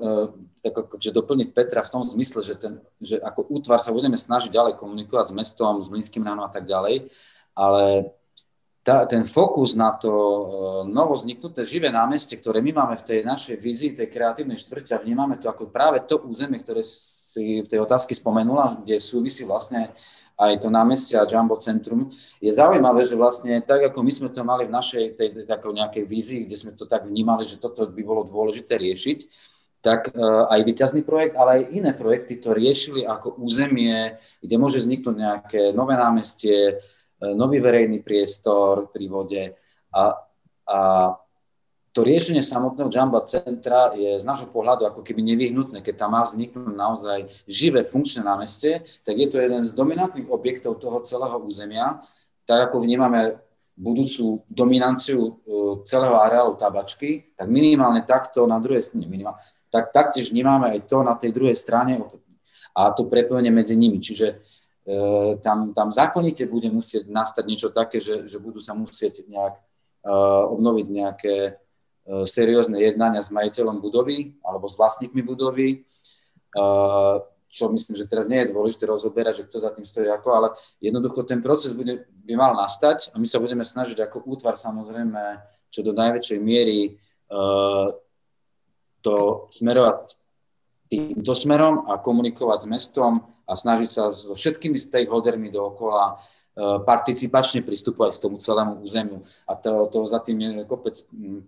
tak 0.60 0.76
že 1.00 1.16
doplniť 1.16 1.56
Petra 1.56 1.82
v 1.88 1.92
tom 1.92 2.04
zmysle, 2.04 2.44
že, 2.44 2.56
ten, 2.60 2.84
že 3.00 3.16
ako 3.24 3.48
útvar 3.48 3.80
sa 3.80 3.96
budeme 3.96 4.20
snažiť 4.20 4.52
ďalej 4.52 4.76
komunikovať 4.76 5.32
s 5.32 5.36
mestom, 5.36 5.80
s 5.80 5.88
Mlinským 5.88 6.24
ránom 6.24 6.44
a 6.44 6.52
tak 6.52 6.68
ďalej, 6.68 7.08
ale 7.56 8.12
tá, 8.90 9.06
ten 9.06 9.22
fokus 9.30 9.78
na 9.78 9.94
to 9.94 10.10
uh, 10.10 10.48
novo 10.90 11.14
vzniknuté 11.14 11.62
živé 11.62 11.94
námestie, 11.94 12.42
ktoré 12.42 12.58
my 12.58 12.74
máme 12.74 12.98
v 12.98 13.06
tej 13.06 13.20
našej 13.22 13.62
vízii, 13.62 13.94
tej 13.94 14.10
kreatívnej 14.10 14.58
štvrti 14.58 14.98
a 14.98 15.04
vnímame 15.06 15.38
to 15.38 15.46
ako 15.46 15.70
práve 15.70 16.02
to 16.10 16.18
územie, 16.26 16.58
ktoré 16.58 16.82
si 16.82 17.62
v 17.62 17.70
tej 17.70 17.86
otázke 17.86 18.18
spomenula, 18.18 18.82
kde 18.82 18.98
súvisí 18.98 19.46
vlastne 19.46 19.94
aj 20.42 20.66
to 20.66 20.74
námestie 20.74 21.22
a 21.22 21.30
Jumbo 21.30 21.62
Centrum. 21.62 22.10
Je 22.42 22.50
zaujímavé, 22.50 23.06
že 23.06 23.14
vlastne 23.14 23.62
tak, 23.62 23.94
ako 23.94 24.02
my 24.02 24.10
sme 24.10 24.30
to 24.34 24.42
mali 24.42 24.66
v 24.66 24.74
našej 24.74 25.04
tej, 25.14 25.46
tej, 25.46 25.46
nejakej 25.54 26.04
vízii, 26.10 26.50
kde 26.50 26.58
sme 26.58 26.72
to 26.74 26.90
tak 26.90 27.06
vnímali, 27.06 27.46
že 27.46 27.62
toto 27.62 27.86
by 27.86 28.02
bolo 28.02 28.26
dôležité 28.26 28.74
riešiť, 28.74 29.20
tak 29.86 30.18
uh, 30.18 30.50
aj 30.50 30.66
vyťazný 30.66 31.06
projekt, 31.06 31.38
ale 31.38 31.62
aj 31.62 31.78
iné 31.78 31.92
projekty 31.94 32.42
to 32.42 32.58
riešili 32.58 33.06
ako 33.06 33.38
územie, 33.38 34.18
kde 34.42 34.56
môže 34.58 34.82
vzniknúť 34.82 35.16
nejaké 35.16 35.62
nové 35.78 35.94
námestie, 35.94 36.82
nový 37.22 37.60
verejný 37.60 38.00
priestor 38.00 38.88
pri 38.88 39.06
vode 39.12 39.44
a, 39.92 40.04
a 40.70 40.80
to 41.90 42.06
riešenie 42.06 42.46
samotného 42.46 42.94
Jamba 42.94 43.26
centra 43.26 43.92
je 43.98 44.16
z 44.16 44.24
nášho 44.24 44.48
pohľadu 44.54 44.86
ako 44.86 45.02
keby 45.02 45.26
nevyhnutné. 45.34 45.82
Keď 45.82 45.96
tam 45.98 46.14
má 46.14 46.22
vzniknúť 46.22 46.76
naozaj 46.78 47.28
živé 47.50 47.82
funkčné 47.82 48.22
námestie, 48.22 48.86
tak 49.02 49.18
je 49.18 49.28
to 49.28 49.42
jeden 49.42 49.66
z 49.66 49.74
dominantných 49.74 50.30
objektov 50.30 50.78
toho 50.78 51.02
celého 51.02 51.42
územia, 51.42 51.98
tak 52.46 52.70
ako 52.70 52.86
vnímame 52.86 53.42
budúcu 53.74 54.46
dominanciu 54.48 55.20
e, 55.20 55.32
celého 55.84 56.14
areálu 56.14 56.56
tabačky, 56.60 57.34
tak 57.34 57.48
minimálne 57.50 58.06
takto 58.06 58.46
na 58.46 58.62
druhej 58.62 58.86
strane, 58.86 59.10
tak 59.74 59.90
taktiež 59.90 60.30
vnímame 60.30 60.78
aj 60.78 60.80
to 60.86 61.02
na 61.02 61.18
tej 61.18 61.32
druhej 61.36 61.58
strane 61.58 61.98
a 62.76 62.94
to 62.94 63.10
prepojenie 63.10 63.50
medzi 63.50 63.74
nimi. 63.74 63.98
Čiže 63.98 64.28
E, 64.30 64.49
tam, 65.44 65.74
tam 65.74 65.94
zákonite 65.94 66.50
bude 66.50 66.72
musieť 66.74 67.12
nastať 67.12 67.44
niečo 67.46 67.70
také, 67.70 68.02
že, 68.02 68.26
že 68.26 68.42
budú 68.42 68.58
sa 68.58 68.74
musieť 68.74 69.28
nejak 69.30 69.56
uh, 69.56 70.50
obnoviť 70.50 70.88
nejaké 70.90 71.36
uh, 71.54 72.26
seriózne 72.26 72.82
jednania 72.82 73.22
s 73.22 73.30
majiteľom 73.30 73.78
budovy 73.84 74.34
alebo 74.42 74.66
s 74.66 74.80
vlastníkmi 74.80 75.22
budovy, 75.22 75.86
čo 77.50 77.70
myslím, 77.70 77.94
že 77.94 78.10
teraz 78.10 78.26
nie 78.26 78.42
je 78.42 78.50
dôležité 78.50 78.90
rozoberať, 78.90 79.42
že 79.42 79.46
kto 79.46 79.58
za 79.62 79.70
tým 79.70 79.86
stojí 79.86 80.10
ako, 80.10 80.30
ale 80.34 80.48
jednoducho 80.82 81.22
ten 81.22 81.38
proces 81.46 81.78
bude, 81.78 82.10
by 82.26 82.34
mal 82.34 82.58
nastať 82.58 83.14
a 83.14 83.22
my 83.22 83.30
sa 83.30 83.38
budeme 83.38 83.62
snažiť 83.62 84.02
ako 84.02 84.26
útvar 84.26 84.58
samozrejme, 84.58 85.38
čo 85.70 85.86
do 85.86 85.94
najväčšej 85.94 86.40
miery 86.42 86.98
to 89.06 89.16
smerovať 89.54 90.18
týmto 90.90 91.38
smerom 91.38 91.86
a 91.86 92.02
komunikovať 92.02 92.66
s 92.66 92.68
mestom, 92.68 93.22
a 93.50 93.54
snažiť 93.58 93.90
sa 93.90 94.14
so 94.14 94.38
všetkými 94.38 94.78
stakeholdermi 94.78 95.50
dookola 95.50 96.14
e, 96.14 96.16
participačne 96.86 97.66
pristupovať 97.66 98.22
k 98.22 98.24
tomu 98.30 98.38
celému 98.38 98.78
územiu. 98.86 99.26
A 99.50 99.58
to, 99.58 99.90
to 99.90 100.06
za 100.06 100.22
tým 100.22 100.38
je 100.38 100.50
kopec 100.70 100.94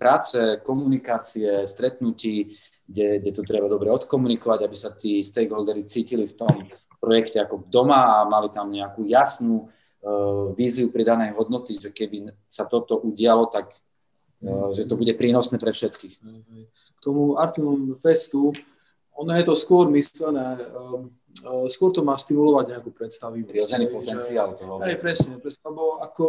práce, 0.02 0.58
komunikácie, 0.66 1.70
stretnutí, 1.70 2.58
kde, 2.89 3.22
kde 3.22 3.32
to 3.32 3.45
treba 3.45 3.70
dobre 3.70 3.93
odkomunikovať, 3.93 4.60
aby 4.66 4.78
sa 4.78 4.89
tí 4.91 5.22
stakeholdery 5.22 5.86
cítili 5.86 6.26
v 6.26 6.36
tom 6.36 6.54
projekte 7.02 7.39
ako 7.41 7.66
doma 7.70 8.22
a 8.22 8.30
mali 8.30 8.52
tam 8.54 8.70
nejakú 8.70 9.08
jasnú 9.10 9.66
uh, 9.66 10.54
víziu 10.54 10.93
pridanej 10.93 11.34
hodnoty, 11.34 11.74
že 11.80 11.89
keby 11.89 12.30
sa 12.45 12.70
toto 12.70 12.99
udialo, 13.02 13.49
tak 13.49 13.74
uh, 14.43 14.70
že 14.76 14.86
to 14.86 14.99
bude 14.99 15.16
prínosné 15.18 15.58
pre 15.58 15.74
všetkých. 15.74 16.16
K 16.70 16.99
tomu 17.02 17.41
Artimum 17.41 17.97
Festu, 17.97 18.54
ono 19.18 19.32
je 19.34 19.45
to 19.49 19.56
skôr 19.58 19.89
myslené 19.89 20.62
um, 20.78 21.10
skôr 21.72 21.90
to 21.96 22.04
má 22.04 22.14
stimulovať 22.14 22.66
nejakú 22.78 22.92
predstavivosť. 22.94 23.52
Prirodzený 23.52 23.86
potenciál 23.90 24.50
toho. 24.54 24.78
Hej, 24.84 24.98
presne, 25.00 25.40
presne, 25.40 25.64
lebo 25.72 26.02
ako 26.04 26.24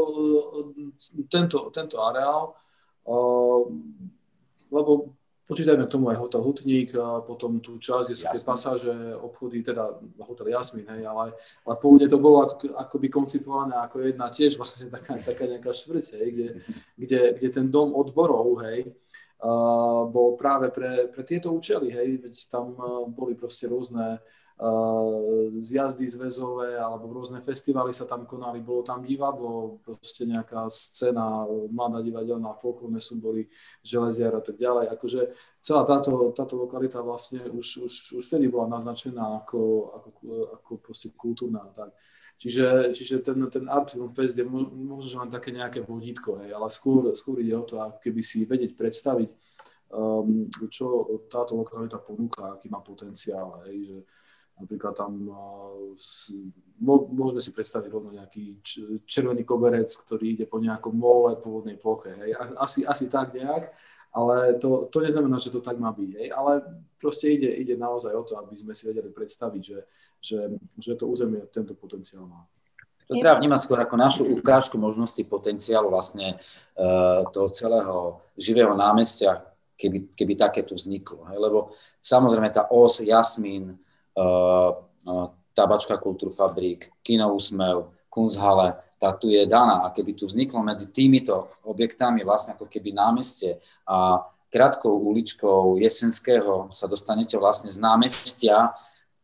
eh, 0.97 1.25
tento, 1.29 1.69
tento 1.75 1.97
areál, 2.01 2.55
uh, 3.11 3.63
lebo 4.73 5.13
počítajme 5.43 5.85
k 5.85 5.93
tomu 5.93 6.09
aj 6.09 6.17
hotel 6.23 6.41
Hutník, 6.41 6.97
a 6.97 7.21
potom 7.21 7.61
tú 7.61 7.77
časť, 7.77 8.07
kde 8.09 8.17
sú 8.17 8.27
tie 8.31 8.43
pasáže, 8.47 8.95
obchody, 9.21 9.61
teda 9.61 10.01
hotel 10.25 10.49
Jasmin, 10.49 10.87
hej, 10.87 11.05
ale, 11.05 11.37
ale 11.67 11.75
pôvodne 11.77 12.09
to 12.09 12.17
bolo 12.17 12.49
ako, 12.49 12.73
akoby 12.79 13.13
koncipované 13.13 13.77
ako 13.77 14.07
jedna 14.07 14.33
tiež 14.33 14.57
vlastne 14.61 14.89
taká, 14.89 15.21
taká 15.21 15.45
nejaká 15.45 15.75
štvrť, 15.75 16.05
hej, 16.17 16.27
kde, 16.33 16.49
kde, 16.97 17.21
kde 17.37 17.49
ten 17.51 17.67
dom 17.69 17.93
odborov, 17.93 18.65
hej, 18.65 18.89
uh, 19.45 20.09
bol 20.09 20.39
práve 20.41 20.73
pre, 20.73 21.11
pre 21.13 21.21
tieto 21.27 21.53
účely, 21.53 21.93
hej, 21.93 22.23
veď 22.23 22.33
tam 22.49 22.73
uh, 22.79 23.05
boli 23.11 23.37
proste 23.37 23.69
rôzne 23.69 24.23
zjazdy 25.59 26.07
zväzové 26.07 26.79
alebo 26.79 27.11
rôzne 27.11 27.43
festivaly 27.43 27.91
sa 27.91 28.07
tam 28.07 28.29
konali, 28.29 28.63
bolo 28.63 28.87
tam 28.87 29.03
divadlo, 29.03 29.83
proste 29.83 30.23
nejaká 30.29 30.71
scéna, 30.71 31.47
mladá 31.73 31.99
divadelná, 32.05 32.55
folklórne 32.61 33.03
súbory, 33.03 33.49
železiar 33.83 34.37
a 34.39 34.43
tak 34.45 34.55
ďalej. 34.61 34.93
Akože 34.95 35.21
celá 35.59 35.83
táto, 35.83 36.31
táto 36.37 36.55
lokalita 36.55 37.03
vlastne 37.03 37.43
už, 37.51 37.89
už, 37.91 37.95
už 38.21 38.23
vtedy 38.29 38.47
bola 38.47 38.71
naznačená 38.71 39.43
ako, 39.43 39.61
ako, 39.99 40.11
ako 40.61 40.71
proste 40.79 41.11
kultúrna. 41.17 41.67
Tak. 41.75 41.91
Čiže, 42.39 42.91
čiže 42.91 43.23
ten, 43.23 43.39
ten 43.51 43.71
Art 43.71 43.95
Film 43.95 44.11
Fest 44.15 44.35
je 44.35 44.43
možno, 44.47 45.07
že 45.07 45.19
len 45.19 45.31
také 45.31 45.55
nejaké 45.55 45.83
vodítko, 45.83 46.43
hej, 46.43 46.51
ale 46.51 46.67
skôr, 46.75 47.15
skôr 47.15 47.39
ide 47.39 47.55
o 47.55 47.63
to, 47.63 47.79
keby 48.03 48.19
si 48.19 48.43
vedieť 48.43 48.75
predstaviť, 48.75 49.31
um, 49.95 50.51
čo 50.67 51.07
táto 51.31 51.55
lokalita 51.55 52.03
ponúka, 52.03 52.59
aký 52.59 52.67
má 52.67 52.83
potenciál, 52.83 53.63
hej, 53.67 53.87
že, 53.87 53.99
Napríklad 54.63 54.95
tam 54.95 55.27
môžeme 56.83 57.41
si 57.43 57.51
predstaviť 57.55 57.89
rovno 57.91 58.11
nejaký 58.11 58.63
červený 59.07 59.47
koberec, 59.47 59.87
ktorý 59.87 60.35
ide 60.35 60.47
po 60.51 60.59
nejakom 60.59 60.95
mole 60.95 61.39
po 61.39 61.59
vodnej 61.59 61.79
ploche. 61.79 62.15
Hej. 62.19 62.39
Asi, 62.59 62.83
asi 62.83 63.07
tak 63.07 63.35
nejak, 63.35 63.71
ale 64.13 64.59
to, 64.59 64.91
to 64.91 64.99
neznamená, 64.99 65.39
že 65.39 65.55
to 65.55 65.63
tak 65.63 65.79
má 65.79 65.95
byť. 65.95 66.11
Hej. 66.19 66.29
Ale 66.35 66.63
proste 66.99 67.31
ide, 67.31 67.51
ide 67.55 67.79
naozaj 67.79 68.13
o 68.15 68.23
to, 68.27 68.35
aby 68.39 68.55
sme 68.59 68.75
si 68.75 68.91
vedeli 68.91 69.11
predstaviť, 69.15 69.63
že, 69.63 69.79
že, 70.19 70.39
že 70.79 70.93
to 70.99 71.07
územie 71.07 71.47
tento 71.55 71.75
potenciál 71.79 72.27
má. 72.27 72.43
To 73.11 73.19
treba 73.19 73.37
vnímať 73.37 73.61
skôr 73.67 73.77
ako 73.83 73.97
našu 73.99 74.23
ukážku 74.25 74.79
možnosti 74.81 75.21
potenciálu 75.27 75.93
vlastne 75.93 76.39
uh, 76.39 77.27
toho 77.35 77.51
celého 77.53 78.23
živého 78.39 78.73
námestia, 78.73 79.43
keby, 79.77 80.15
keby 80.17 80.33
takéto 80.39 80.73
vzniklo. 80.73 81.29
Hej? 81.29 81.37
Lebo 81.37 81.75
samozrejme 82.01 82.49
tá 82.49 82.71
os, 82.73 83.05
jasmín, 83.05 83.75
Eh, 83.75 83.75
eh, 83.75 83.92
tabačka 85.53 85.97
Kultúrfabrik, 86.01 86.93
Kino 87.05 87.33
Úsmev, 87.33 87.93
Kunzhale, 88.13 88.77
tá 89.01 89.11
tu 89.17 89.33
je 89.33 89.43
daná. 89.49 89.83
A 89.83 89.91
keby 89.91 90.15
tu 90.15 90.31
vzniklo 90.31 90.63
medzi 90.63 90.87
týmito 90.93 91.51
objektami 91.67 92.23
vlastne 92.23 92.55
ako 92.55 92.71
keby 92.71 92.95
námestie 92.95 93.59
a 93.89 94.23
krátkou 94.53 94.93
uličkou 94.93 95.81
Jesenského 95.81 96.71
sa 96.77 96.85
dostanete 96.85 97.41
vlastne 97.41 97.73
z 97.73 97.81
námestia 97.81 98.71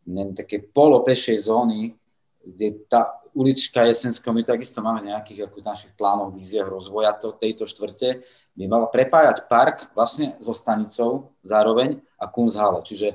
neviem, 0.09 0.33
také 0.33 0.65
polopešej 0.65 1.53
zóny, 1.53 1.93
kde 2.41 2.81
tá 2.89 3.21
ulička 3.37 3.85
Jesenského, 3.85 4.33
my 4.33 4.41
takisto 4.41 4.81
máme 4.81 5.05
nejakých 5.05 5.53
ako 5.53 5.61
našich 5.61 5.93
plánov, 5.95 6.33
víziach 6.33 6.65
rozvoja 6.65 7.13
to, 7.13 7.37
tejto 7.37 7.69
štvrte, 7.69 8.25
by 8.57 8.65
mala 8.67 8.89
prepájať 8.89 9.47
park 9.47 9.93
vlastne 9.93 10.35
so 10.41 10.57
stanicou 10.57 11.31
zároveň 11.45 12.01
a 12.17 12.25
Kunzhale. 12.27 12.81
Čiže 12.83 13.15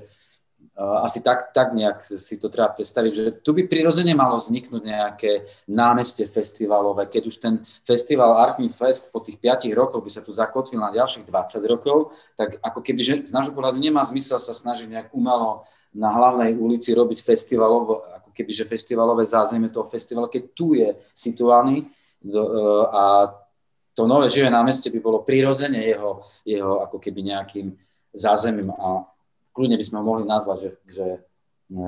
asi 0.74 1.21
tak, 1.21 1.53
tak 1.53 1.78
nejak 1.78 2.01
si 2.01 2.41
to 2.41 2.49
treba 2.49 2.74
predstaviť, 2.74 3.11
že 3.13 3.24
tu 3.45 3.53
by 3.53 3.69
prirodzene 3.69 4.17
malo 4.17 4.41
vzniknúť 4.41 4.82
nejaké 4.82 5.32
námestie 5.69 6.26
festivalové, 6.26 7.05
keď 7.05 7.24
už 7.30 7.36
ten 7.38 7.61
festival 7.86 8.41
Archmi 8.41 8.74
Fest 8.74 9.13
po 9.13 9.21
tých 9.21 9.38
5 9.38 9.69
rokoch 9.78 10.01
by 10.01 10.09
sa 10.09 10.26
tu 10.26 10.34
zakotvil 10.34 10.82
na 10.82 10.89
ďalších 10.89 11.30
20 11.30 11.61
rokov, 11.69 12.09
tak 12.34 12.57
ako 12.57 12.82
keby, 12.82 13.01
že 13.05 13.15
z 13.21 13.32
nášho 13.32 13.53
pohľadu 13.53 13.78
nemá 13.78 14.01
zmysel 14.01 14.41
sa 14.41 14.57
snažiť 14.57 14.89
nejak 14.89 15.07
umelo 15.13 15.61
na 15.93 16.09
hlavnej 16.09 16.57
ulici 16.57 16.89
robiť 16.97 17.21
festivalové, 17.21 18.01
ako 18.17 18.30
keby, 18.34 18.51
že 18.57 18.65
festivalové 18.65 19.30
zázemie 19.30 19.69
toho 19.69 19.86
festivalu, 19.86 20.26
keď 20.26 20.43
tu 20.57 20.74
je 20.74 20.89
situálny 21.13 21.86
e, 21.86 22.34
a 22.89 23.30
to 23.93 24.09
nové 24.09 24.26
živé 24.26 24.49
námestie 24.49 24.89
by 24.89 24.97
bolo 24.97 25.21
prirodzene 25.21 25.86
jeho, 25.86 26.26
jeho 26.41 26.82
ako 26.82 26.97
keby 26.97 27.30
nejakým 27.30 27.78
zázemím 28.09 28.74
a 28.74 29.12
kľudne 29.53 29.77
by 29.77 29.85
sme 29.85 29.97
ho 30.01 30.05
mohli 30.05 30.25
nazvať, 30.25 30.57
že, 30.57 30.69
že 30.89 31.07
e, 31.13 31.19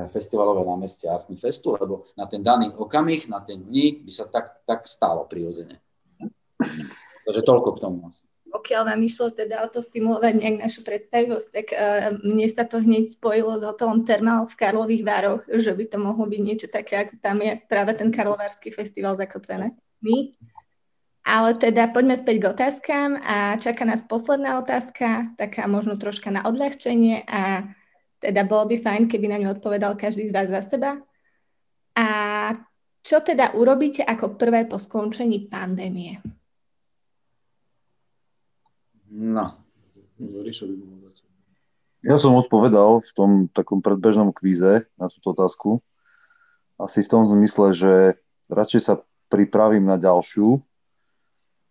festivalové 0.07 0.61
námestie 0.61 1.09
Artmi 1.09 1.35
Festu, 1.35 1.73
lebo 1.73 2.05
na 2.13 2.29
ten 2.29 2.45
daný 2.45 2.71
okamih, 2.77 3.27
na 3.27 3.41
ten 3.41 3.59
dni 3.59 4.05
by 4.05 4.11
sa 4.13 4.29
tak, 4.29 4.61
tak 4.63 4.85
stálo 4.85 5.25
prirodzene. 5.25 5.81
Takže 7.25 7.41
toľko 7.41 7.69
k 7.75 7.81
tomu 7.81 8.07
asi. 8.07 8.23
Pokiaľ 8.45 8.87
vám 8.87 9.01
išlo 9.03 9.35
teda 9.35 9.65
o 9.65 9.67
to 9.67 9.83
stimulovať 9.83 10.33
nejak 10.39 10.57
našu 10.63 10.87
predstavivosť, 10.87 11.47
tak 11.51 11.67
uh, 11.75 12.15
mne 12.23 12.47
sa 12.47 12.63
to 12.63 12.79
hneď 12.79 13.11
spojilo 13.11 13.59
s 13.59 13.67
hotelom 13.67 14.07
Termal 14.07 14.47
v 14.47 14.55
Karlových 14.55 15.03
Vároch, 15.03 15.43
že 15.43 15.75
by 15.75 15.91
to 15.91 15.97
mohlo 15.99 16.23
byť 16.23 16.39
niečo 16.39 16.67
také, 16.71 17.03
ako 17.03 17.19
tam 17.19 17.43
je 17.43 17.59
práve 17.67 17.91
ten 17.99 18.15
Karlovársky 18.15 18.71
festival 18.71 19.19
zakotvené. 19.19 19.75
My? 19.99 20.31
Ale 21.25 21.57
teda 21.57 21.89
poďme 21.89 22.13
späť 22.13 22.37
k 22.37 22.49
otázkam 22.53 23.17
a 23.17 23.57
čaká 23.57 23.81
nás 23.81 24.05
posledná 24.05 24.61
otázka, 24.61 25.33
taká 25.41 25.65
možno 25.65 25.97
troška 25.97 26.29
na 26.29 26.45
odľahčenie 26.45 27.25
a 27.25 27.65
teda 28.21 28.45
bolo 28.45 28.69
by 28.69 28.77
fajn, 28.77 29.09
keby 29.09 29.25
na 29.33 29.41
ňu 29.41 29.57
odpovedal 29.57 29.97
každý 29.97 30.29
z 30.29 30.33
vás 30.37 30.53
za 30.53 30.61
seba. 30.61 31.01
A 31.97 32.07
čo 33.01 33.25
teda 33.25 33.57
urobíte 33.57 34.05
ako 34.05 34.37
prvé 34.37 34.69
po 34.69 34.77
skončení 34.77 35.49
pandémie? 35.49 36.21
No. 39.09 39.53
Ja 42.05 42.17
som 42.21 42.37
odpovedal 42.37 43.01
v 43.01 43.11
tom 43.17 43.29
takom 43.49 43.81
predbežnom 43.81 44.29
kvíze 44.29 44.85
na 44.93 45.09
túto 45.09 45.33
otázku. 45.33 45.81
Asi 46.77 47.01
v 47.01 47.09
tom 47.09 47.25
zmysle, 47.25 47.73
že 47.73 47.93
radšej 48.51 48.81
sa 48.81 49.01
pripravím 49.31 49.89
na 49.89 49.97
ďalšiu, 49.97 50.61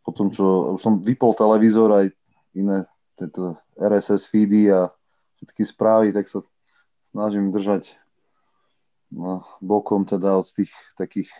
po 0.05 0.13
tom, 0.13 0.29
čo 0.29 0.77
už 0.77 0.81
som 0.85 1.01
vypol 1.01 1.33
televízor 1.33 1.89
aj 1.91 2.07
iné 2.53 2.85
tieto 3.17 3.57
RSS 3.81 4.29
feedy 4.29 4.69
a 4.69 4.93
všetky 5.41 5.65
správy, 5.65 6.13
tak 6.13 6.29
sa 6.29 6.45
snažím 7.09 7.49
držať 7.49 7.97
no, 9.11 9.43
bokom 9.65 10.05
teda 10.05 10.37
od 10.37 10.47
tých 10.47 10.71
takých, 10.99 11.31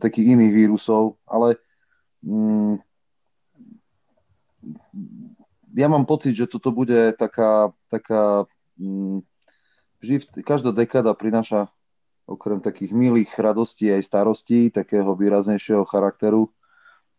takých 0.00 0.38
iných 0.38 0.52
vírusov, 0.56 1.20
ale 1.28 1.60
mm, 2.24 2.80
ja 5.74 5.86
mám 5.90 6.06
pocit, 6.06 6.38
že 6.38 6.48
toto 6.48 6.70
bude 6.70 7.12
taká, 7.18 7.74
taká 7.90 8.46
mm, 8.78 9.20
vždy, 10.00 10.16
každá 10.46 10.70
dekáda 10.70 11.12
prináša 11.12 11.68
okrem 12.26 12.62
takých 12.62 12.94
milých 12.94 13.34
radostí 13.34 13.90
aj 13.90 14.06
starostí, 14.06 14.70
takého 14.70 15.12
výraznejšieho 15.18 15.82
charakteru, 15.84 16.54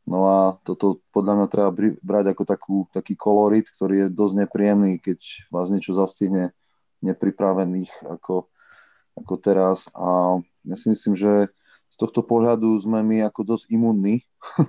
No 0.04 0.28
a 0.28 0.40
toto 0.68 1.00
podľa 1.16 1.34
mňa 1.40 1.48
treba 1.48 1.72
brať 2.04 2.36
ako 2.36 2.44
takú, 2.44 2.78
taký 2.92 3.16
kolorit, 3.16 3.72
ktorý 3.72 4.08
je 4.08 4.08
dosť 4.12 4.36
nepríjemný, 4.44 5.00
keď 5.00 5.48
vás 5.48 5.72
niečo 5.72 5.96
zastihne 5.96 6.52
nepripravených 7.00 8.12
ako, 8.12 8.52
ako 9.16 9.34
teraz. 9.40 9.88
A 9.96 10.40
ja 10.68 10.76
si 10.76 10.92
myslím, 10.92 11.16
že 11.16 11.48
z 11.88 11.96
tohto 11.96 12.20
pohľadu 12.20 12.76
sme 12.84 13.00
my 13.00 13.24
ako 13.24 13.56
dosť 13.56 13.72
imunní, 13.72 14.28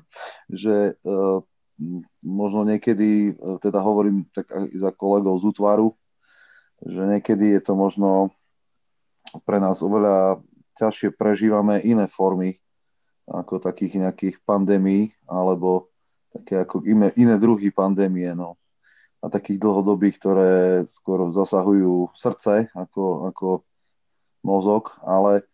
že 0.63 0.95
uh, 1.03 1.43
možno 2.23 2.63
niekedy, 2.63 3.35
uh, 3.35 3.59
teda 3.59 3.83
hovorím 3.83 4.31
tak 4.31 4.55
aj 4.55 4.71
za 4.71 4.95
kolegov 4.95 5.43
z 5.43 5.51
útvaru, 5.51 5.99
že 6.79 7.03
niekedy 7.11 7.59
je 7.59 7.61
to 7.65 7.75
možno 7.75 8.31
pre 9.43 9.59
nás 9.59 9.83
oveľa 9.83 10.39
ťažšie 10.79 11.19
prežívame 11.19 11.83
iné 11.83 12.07
formy 12.07 12.63
ako 13.29 13.61
takých 13.61 14.05
nejakých 14.05 14.37
pandémií 14.45 15.13
alebo 15.25 15.89
také 16.35 16.61
ako 16.61 16.83
iné, 16.85 17.15
iné 17.15 17.39
druhy 17.39 17.71
pandémie, 17.71 18.35
no. 18.35 18.59
A 19.25 19.33
takých 19.33 19.63
dlhodobých, 19.63 20.21
ktoré 20.21 20.85
skôr 20.85 21.25
zasahujú 21.33 22.13
srdce 22.13 22.69
ako, 22.77 23.33
ako 23.33 23.49
mozog, 24.45 24.93
ale 25.01 25.49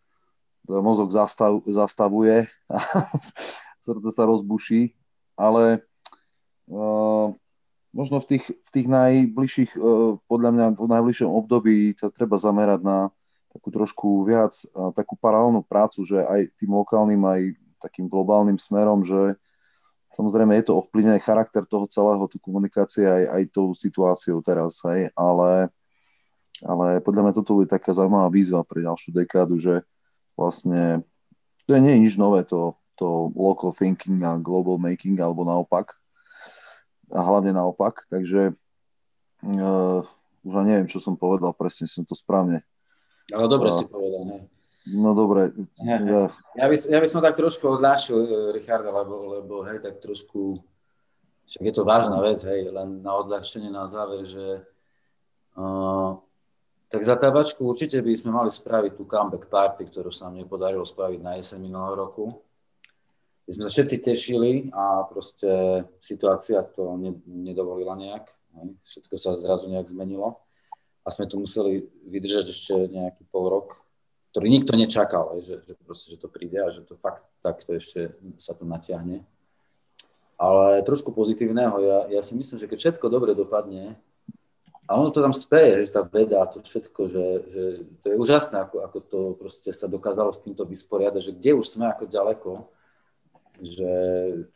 mozog 0.67 1.07
zastav, 1.13 1.63
zastavuje 1.63 2.49
a 2.67 2.77
srdce 3.85 4.09
sa 4.11 4.27
rozbuší, 4.27 4.91
ale 5.39 5.87
uh, 6.67 7.31
možno 7.95 8.19
v 8.19 8.35
tých, 8.35 8.45
v 8.51 8.69
tých 8.75 8.87
najbližších, 8.91 9.71
uh, 9.79 10.19
podľa 10.27 10.49
mňa 10.51 10.65
v 10.75 10.91
najbližšom 10.91 11.31
období 11.31 11.95
sa 11.95 12.11
treba 12.11 12.35
zamerať 12.35 12.83
na 12.83 12.97
takú 13.51 13.67
trošku 13.67 14.23
viac 14.23 14.55
takú 14.95 15.19
paralelnú 15.19 15.59
prácu, 15.67 16.07
že 16.07 16.23
aj 16.23 16.55
tým 16.55 16.71
lokálnym, 16.71 17.19
aj 17.19 17.41
takým 17.81 18.05
globálnym 18.05 18.61
smerom, 18.61 19.01
že 19.01 19.35
samozrejme 20.13 20.53
je 20.61 20.69
to 20.69 20.77
ovplyvnené 20.77 21.17
charakter 21.17 21.65
toho 21.65 21.89
celého, 21.89 22.21
tú 22.29 22.37
komunikácie 22.37 23.09
aj, 23.09 23.23
aj 23.33 23.43
tou 23.49 23.73
situáciou 23.73 24.39
teraz, 24.45 24.79
hej, 24.85 25.09
ale, 25.17 25.73
ale 26.61 27.01
podľa 27.01 27.21
mňa 27.25 27.33
toto 27.41 27.57
bude 27.57 27.67
taká 27.71 27.91
zaujímavá 27.91 28.29
výzva 28.29 28.61
pre 28.61 28.85
ďalšiu 28.85 29.09
dekádu, 29.15 29.57
že 29.57 29.81
vlastne 30.37 31.01
to 31.65 31.73
nie 31.77 31.97
je 31.97 32.03
nič 32.05 32.13
nové, 32.21 32.45
to, 32.45 32.77
to 32.99 33.33
local 33.33 33.73
thinking 33.73 34.21
a 34.21 34.37
global 34.37 34.77
making, 34.77 35.17
alebo 35.17 35.41
naopak. 35.41 35.97
A 37.11 37.19
hlavne 37.19 37.51
naopak, 37.51 38.07
takže 38.07 38.55
uh, 39.43 40.01
už 40.47 40.53
neviem, 40.63 40.87
čo 40.87 41.03
som 41.03 41.19
povedal, 41.19 41.51
presne 41.51 41.89
som 41.89 42.07
to 42.07 42.15
správne 42.15 42.63
ale 43.31 43.47
dobre 43.47 43.71
uh, 43.71 43.75
si 43.75 43.85
povedal, 43.87 44.23
ne? 44.27 44.37
No 44.89 45.13
dobre. 45.13 45.53
Ja, 45.85 46.01
ja, 46.57 46.65
by, 46.65 46.75
ja 46.89 46.97
by 46.97 47.07
som 47.07 47.21
tak 47.21 47.37
trošku 47.37 47.69
odľahčil, 47.77 48.17
e, 48.17 48.27
Richarda, 48.57 48.89
lebo, 48.89 49.37
lebo 49.37 49.61
hej, 49.69 49.77
tak 49.77 50.01
trošku, 50.01 50.57
však 51.45 51.61
je 51.69 51.73
to 51.77 51.85
vážna 51.85 52.17
vec, 52.17 52.41
hej, 52.41 52.73
len 52.73 53.05
na 53.05 53.13
odľahčenie 53.13 53.69
na 53.69 53.85
záver, 53.85 54.25
že 54.25 54.65
uh, 55.53 56.17
tak 56.91 57.05
za 57.05 57.15
tabačku 57.15 57.63
určite 57.63 58.03
by 58.03 58.11
sme 58.17 58.35
mali 58.35 58.49
spraviť 58.49 58.91
tú 58.99 59.07
comeback 59.07 59.47
party, 59.47 59.87
ktorú 59.87 60.09
sa 60.09 60.27
nám 60.27 60.43
nepodarilo 60.43 60.83
spraviť 60.83 61.19
na 61.23 61.37
jeseň 61.37 61.63
minulého 61.63 61.95
roku. 61.95 62.41
My 63.47 63.51
sme 63.55 63.63
sa 63.69 63.71
všetci 63.71 63.97
tešili 64.03 64.51
a 64.75 65.07
proste 65.07 65.85
situácia 66.03 66.59
to 66.67 66.99
ne, 66.99 67.15
nedovolila 67.23 67.95
nejak. 67.95 68.25
Hej. 68.59 68.67
Všetko 68.83 69.15
sa 69.15 69.31
zrazu 69.39 69.71
nejak 69.71 69.87
zmenilo 69.87 70.41
a 71.01 71.07
sme 71.15 71.31
tu 71.31 71.39
museli 71.39 71.87
vydržať 72.11 72.45
ešte 72.51 72.75
nejaký 72.91 73.23
pol 73.31 73.47
rok, 73.47 73.79
ktorý 74.31 74.47
nikto 74.47 74.79
nečakal, 74.79 75.35
že, 75.43 75.59
že, 75.59 75.75
proste, 75.83 76.15
že 76.15 76.17
to 76.23 76.31
príde 76.31 76.55
a 76.55 76.71
že 76.71 76.87
to 76.87 76.95
fakt 76.95 77.27
takto 77.43 77.75
ešte 77.75 78.15
sa 78.39 78.55
to 78.55 78.63
natiahne. 78.63 79.27
Ale 80.39 80.81
trošku 80.87 81.13
pozitívneho, 81.13 81.75
ja, 81.83 81.99
ja 82.09 82.21
si 82.23 82.33
myslím, 82.33 82.57
že 82.57 82.65
keď 82.65 82.77
všetko 82.79 83.05
dobre 83.11 83.35
dopadne, 83.35 83.99
a 84.89 84.97
ono 84.97 85.13
to 85.13 85.21
tam 85.21 85.31
speje, 85.31 85.87
že 85.87 85.93
tá 85.93 86.01
veda 86.01 86.41
a 86.41 86.49
to 86.49 86.59
všetko, 86.63 87.01
že, 87.07 87.25
že 87.47 87.63
to 88.01 88.05
je 88.11 88.15
úžasné, 88.17 88.59
ako, 88.59 88.75
ako 88.81 88.97
to 89.05 89.19
proste 89.37 89.71
sa 89.71 89.85
dokázalo 89.87 90.33
s 90.33 90.43
týmto 90.43 90.65
vysporiadať, 90.65 91.21
že 91.21 91.35
kde 91.37 91.51
už 91.55 91.65
sme 91.67 91.85
ako 91.87 92.03
ďaleko, 92.09 92.51
že 93.61 93.93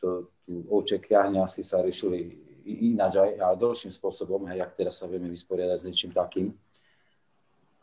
to, 0.01 0.33
tu 0.43 0.65
ovček 0.67 1.13
asi 1.13 1.61
sa 1.61 1.79
riešili 1.79 2.35
ináč 2.65 3.21
aj, 3.21 3.31
aj 3.37 3.55
dlhším 3.61 3.93
spôsobom, 3.93 4.49
hej, 4.49 4.65
ak 4.65 4.73
teraz 4.73 4.97
sa 4.97 5.05
vieme 5.05 5.29
vysporiadať 5.29 5.77
s 5.77 5.85
niečím 5.85 6.11
takým. 6.11 6.49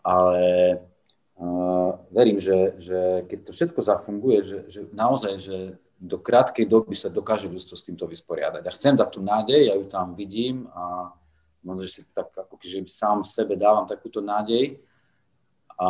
Ale 0.02 0.42
verím, 2.12 2.38
že, 2.38 2.76
že 2.78 3.00
keď 3.26 3.38
to 3.48 3.52
všetko 3.52 3.80
zafunguje, 3.82 4.38
že, 4.44 4.58
že 4.68 4.80
naozaj, 4.92 5.34
že 5.40 5.56
do 6.02 6.18
krátkej 6.18 6.66
doby 6.66 6.98
sa 6.98 7.08
dokáže 7.08 7.46
ľudstvo 7.46 7.78
s 7.78 7.86
týmto 7.86 8.10
vysporiadať. 8.10 8.62
A 8.66 8.74
chcem 8.74 8.98
dať 8.98 9.08
tú 9.08 9.20
nádej, 9.22 9.70
ja 9.70 9.74
ju 9.78 9.86
tam 9.86 10.18
vidím 10.18 10.66
a 10.74 11.14
možno, 11.62 11.86
že 11.86 11.90
si 11.90 12.00
tak 12.10 12.34
ako 12.34 12.58
že 12.58 12.82
sám 12.90 13.22
sebe 13.22 13.54
dávam 13.54 13.86
takúto 13.86 14.18
nádej 14.18 14.74
a 15.78 15.88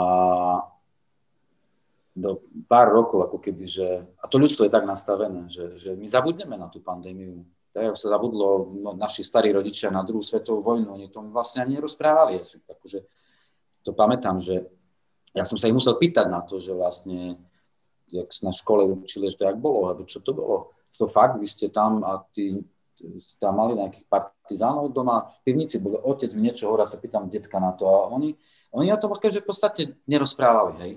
do 2.12 2.44
pár 2.68 2.92
rokov, 2.92 3.24
ako 3.24 3.40
keby, 3.40 3.64
že, 3.64 4.04
a 4.20 4.28
to 4.28 4.36
ľudstvo 4.36 4.68
je 4.68 4.72
tak 4.72 4.84
nastavené, 4.84 5.48
že, 5.48 5.80
že 5.80 5.96
my 5.96 6.04
zabudneme 6.04 6.60
na 6.60 6.68
tú 6.68 6.84
pandémiu, 6.84 7.40
tak 7.72 7.88
ako 7.88 7.96
sa 7.96 8.08
zabudlo, 8.12 8.48
no, 8.84 8.92
naši 8.92 9.24
starí 9.24 9.48
rodičia 9.48 9.88
na 9.88 10.04
druhú 10.04 10.20
svetovú 10.20 10.60
vojnu, 10.60 10.92
oni 10.92 11.08
tomu 11.08 11.32
vlastne 11.32 11.64
ani 11.64 11.80
nerozprávali. 11.80 12.36
Ja 12.36 12.44
si 12.44 12.60
akože 12.60 13.00
to 13.80 13.96
pamätám, 13.96 14.44
že 14.44 14.68
ja 15.32 15.44
som 15.48 15.56
sa 15.56 15.68
ich 15.68 15.76
musel 15.76 15.96
pýtať 15.96 16.28
na 16.28 16.44
to, 16.44 16.60
že 16.60 16.76
vlastne, 16.76 17.36
jak 18.12 18.28
na 18.44 18.52
škole 18.52 18.84
učili, 18.84 19.32
že 19.32 19.40
to 19.40 19.48
jak 19.48 19.56
bolo, 19.56 19.88
alebo 19.88 20.04
čo 20.04 20.20
to 20.20 20.36
bolo. 20.36 20.76
To 21.00 21.08
fakt, 21.08 21.40
vy 21.40 21.48
ste 21.48 21.72
tam 21.72 22.04
a 22.04 22.20
ty 22.32 22.60
tam 23.40 23.58
mali 23.58 23.74
nejakých 23.74 24.06
partizánov 24.06 24.94
doma, 24.94 25.26
v 25.26 25.38
pivnici 25.42 25.82
bol 25.82 25.98
otec 26.06 26.30
mi 26.38 26.46
niečo 26.46 26.70
hovorí, 26.70 26.86
sa 26.86 27.02
pýtam 27.02 27.26
detka 27.26 27.58
na 27.58 27.74
to 27.74 27.82
a 27.88 28.06
oni, 28.14 28.36
oni 28.78 28.94
o 28.94 29.00
tom 29.00 29.10
že 29.18 29.42
v 29.42 29.48
podstate 29.48 29.82
nerozprávali, 30.06 30.72
hej. 30.86 30.94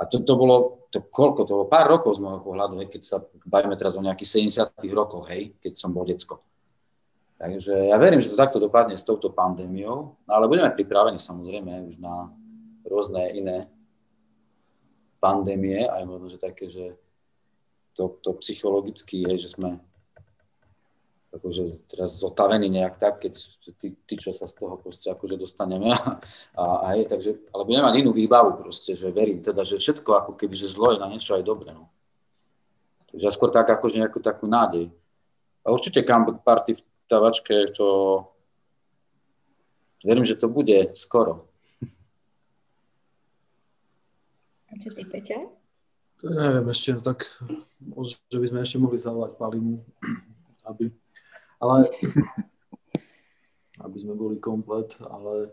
A 0.00 0.08
to, 0.08 0.24
to 0.24 0.32
bolo, 0.32 0.88
to 0.88 1.04
koľko, 1.04 1.44
to 1.44 1.52
bolo 1.60 1.66
pár 1.68 1.86
rokov 1.86 2.16
z 2.16 2.24
môjho 2.24 2.40
pohľadu, 2.40 2.80
hej, 2.82 2.88
keď 2.88 3.02
sa 3.04 3.16
bavíme 3.46 3.76
teraz 3.76 3.94
o 3.94 4.02
nejakých 4.02 4.50
70 4.74 4.90
rokoch, 4.96 5.28
hej, 5.30 5.54
keď 5.60 5.76
som 5.76 5.92
bol 5.92 6.08
decko. 6.08 6.40
Takže 7.40 7.88
ja 7.88 7.96
verím, 7.96 8.20
že 8.20 8.32
to 8.32 8.40
takto 8.40 8.60
dopadne 8.60 8.96
s 9.00 9.04
touto 9.04 9.32
pandémiou, 9.32 10.18
ale 10.28 10.44
budeme 10.44 10.72
pripravení 10.72 11.16
samozrejme 11.16 11.88
už 11.88 12.00
na 12.02 12.28
rôzne 12.90 13.30
iné 13.30 13.70
pandémie, 15.22 15.86
aj 15.86 16.02
možno, 16.04 16.26
že 16.26 16.42
také, 16.42 16.66
že 16.66 16.98
to, 17.94 18.18
to 18.20 18.34
psychologicky 18.42 19.22
je, 19.22 19.46
že 19.46 19.54
sme 19.54 19.78
akože 21.30 21.86
teraz 21.86 22.18
zotavený 22.18 22.66
nejak 22.66 22.98
tak, 22.98 23.22
keď 23.22 23.38
tí, 23.78 23.94
tí, 24.02 24.14
čo 24.18 24.34
sa 24.34 24.50
z 24.50 24.58
toho 24.58 24.74
proste 24.82 25.14
akože 25.14 25.38
dostaneme. 25.38 25.94
A, 25.94 26.10
a, 26.58 26.64
a 26.82 26.88
je, 26.98 27.06
takže, 27.06 27.30
ale 27.54 27.62
budeme 27.62 27.86
mať 27.86 27.94
inú 28.02 28.10
výbavu 28.10 28.58
proste, 28.58 28.98
že 28.98 29.14
verím 29.14 29.38
teda, 29.38 29.62
že 29.62 29.78
všetko 29.78 30.10
ako 30.10 30.32
keby, 30.34 30.58
že 30.58 30.74
zlo 30.74 30.92
je 30.92 30.98
na 30.98 31.06
niečo 31.06 31.38
aj 31.38 31.46
dobre. 31.46 31.70
No. 31.70 31.86
Takže 33.14 33.24
ja 33.26 33.32
skôr 33.32 33.54
tak 33.54 33.70
akože 33.70 34.02
nejakú 34.02 34.18
takú 34.18 34.50
nádej. 34.50 34.90
A 35.62 35.70
určite 35.70 36.02
comeback 36.02 36.42
party 36.42 36.74
v 36.74 36.82
tavačke, 37.06 37.70
to 37.78 38.20
verím, 40.02 40.26
že 40.26 40.34
to 40.38 40.50
bude 40.50 40.94
skoro. 40.98 41.46
A 44.69 44.69
čo 44.80 44.90
ty, 44.96 45.04
Peťa? 45.04 45.38
To 46.20 46.24
neviem 46.28 46.68
ešte, 46.72 46.96
no 46.96 47.00
tak 47.00 47.28
že 48.28 48.36
by 48.36 48.46
sme 48.48 48.60
ešte 48.60 48.76
mohli 48.76 49.00
zavolať 49.00 49.40
Palimu, 49.40 49.80
aby, 50.68 50.92
ale 51.60 51.88
aby 53.84 53.96
sme 53.96 54.16
boli 54.16 54.36
komplet, 54.36 55.00
ale, 55.04 55.52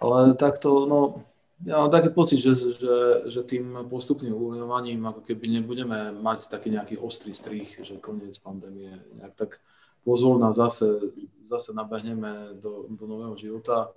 ale 0.00 0.36
takto, 0.36 0.84
no, 0.84 1.24
ja 1.64 1.80
mám 1.80 1.88
taký 1.88 2.12
pocit, 2.12 2.44
že, 2.44 2.52
že, 2.52 2.96
že 3.24 3.40
tým 3.46 3.88
postupným 3.88 4.36
uvoľňovaním 4.36 5.00
ako 5.00 5.24
keby 5.24 5.48
nebudeme 5.48 6.12
mať 6.12 6.52
taký 6.52 6.68
nejaký 6.76 7.00
ostrý 7.00 7.32
strých, 7.32 7.80
že 7.80 8.02
koniec 8.04 8.36
pandémie, 8.44 8.92
nejak 9.16 9.32
tak 9.32 9.56
pozvolná 10.04 10.52
zase, 10.52 11.00
zase 11.40 11.72
nabehneme 11.72 12.60
do, 12.60 12.84
do 12.92 13.04
nového 13.08 13.32
života 13.40 13.88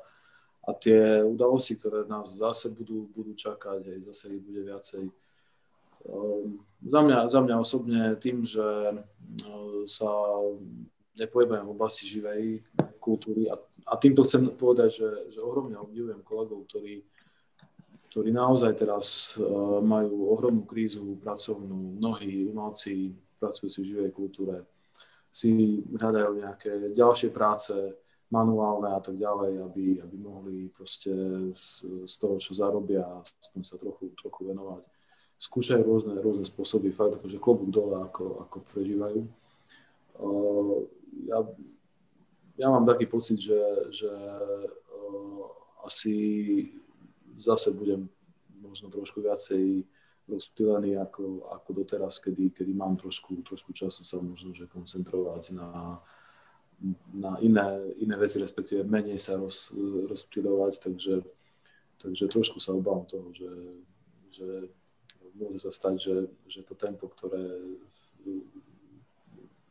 a 0.68 0.72
tie 0.76 1.24
udalosti, 1.24 1.80
ktoré 1.80 2.03
nás 2.11 2.36
zase 2.36 2.68
budú, 2.76 3.07
budú 3.15 3.32
čakať, 3.32 3.88
aj 3.88 3.99
zase 4.11 4.36
ich 4.36 4.43
bude 4.43 4.68
viacej. 4.68 5.07
Um, 6.07 6.59
za, 6.84 6.99
mňa, 6.99 7.32
za 7.32 7.39
mňa 7.39 7.55
osobne 7.55 8.01
tým, 8.20 8.43
že 8.43 8.68
uh, 8.68 9.82
sa 9.88 10.11
nepojebujem 11.15 11.63
v 11.63 11.74
oblasti 11.74 12.03
živej 12.03 12.59
kultúry 12.99 13.47
a, 13.47 13.55
a 13.88 13.93
týmto 13.95 14.28
chcem 14.28 14.51
povedať, 14.59 14.89
že, 14.91 15.09
že 15.32 15.39
ohromne 15.39 15.80
obdivujem 15.80 16.20
kolegov, 16.28 16.68
ktorí, 16.68 16.99
ktorí 18.11 18.30
naozaj 18.36 18.76
teraz 18.76 19.39
uh, 19.39 19.80
majú 19.80 20.36
ohromnú 20.36 20.68
krízu 20.68 21.15
pracovnú, 21.24 21.95
mnohí 21.95 22.43
umelci 22.51 23.15
pracujúci 23.39 23.80
v 23.82 23.89
živej 23.95 24.11
kultúre 24.11 24.68
si 25.38 25.53
hľadajú 25.93 26.32
nejaké 26.41 26.72
ďalšie 26.97 27.30
práce, 27.30 27.74
manuálne 28.28 28.91
a 28.91 28.99
tak 28.99 29.15
ďalej, 29.15 29.63
aby, 29.71 29.86
aby 30.03 30.15
mohli 30.19 30.67
proste 30.75 31.11
z 32.03 32.15
toho, 32.19 32.36
čo 32.36 32.51
zarobia, 32.51 33.03
aspoň 33.23 33.61
sa 33.63 33.80
trochu, 33.80 34.11
trochu 34.19 34.51
venovať. 34.51 34.84
Skúšajú 35.38 35.82
rôzne, 35.86 36.13
rôzne 36.19 36.43
spôsoby, 36.43 36.91
fakt 36.91 37.21
akože 37.21 37.39
klobúk 37.39 37.69
dole, 37.71 38.03
ako, 38.03 38.43
ako 38.43 38.57
prežívajú. 38.73 39.21
Ja, 41.30 41.39
ja 42.57 42.67
mám 42.73 42.89
taký 42.89 43.05
pocit, 43.05 43.39
že, 43.39 43.61
že 43.93 44.11
asi 45.86 46.15
zase 47.38 47.71
budem 47.71 48.09
možno 48.59 48.89
trošku 48.91 49.23
viacej 49.23 49.86
rozptýlený 50.28 50.99
ako, 50.99 51.47
ako 51.55 51.69
doteraz, 51.71 52.19
kedy, 52.19 52.51
kedy 52.51 52.75
mám 52.75 52.99
trošku, 52.99 53.39
trošku 53.47 53.71
času 53.71 54.03
sa 54.03 54.19
možno 54.19 54.51
že 54.51 54.67
koncentrovať 54.67 55.55
na, 55.55 56.01
na 57.13 57.38
iné, 57.41 57.65
iné 57.97 58.15
veci, 58.17 58.38
respektíve 58.38 58.86
menej 58.86 59.17
sa 59.17 59.38
roz, 59.38 59.73
rozptýlovať, 60.09 60.78
takže, 60.78 61.25
takže 61.97 62.30
trošku 62.30 62.61
sa 62.61 62.78
obávam 62.78 63.05
toho, 63.09 63.34
že, 63.34 63.51
že 64.30 64.47
môže 65.38 65.59
sa 65.61 65.71
stať, 65.73 65.95
že, 65.97 66.15
že 66.45 66.61
to 66.61 66.78
tempo, 66.78 67.09
ktoré 67.09 67.45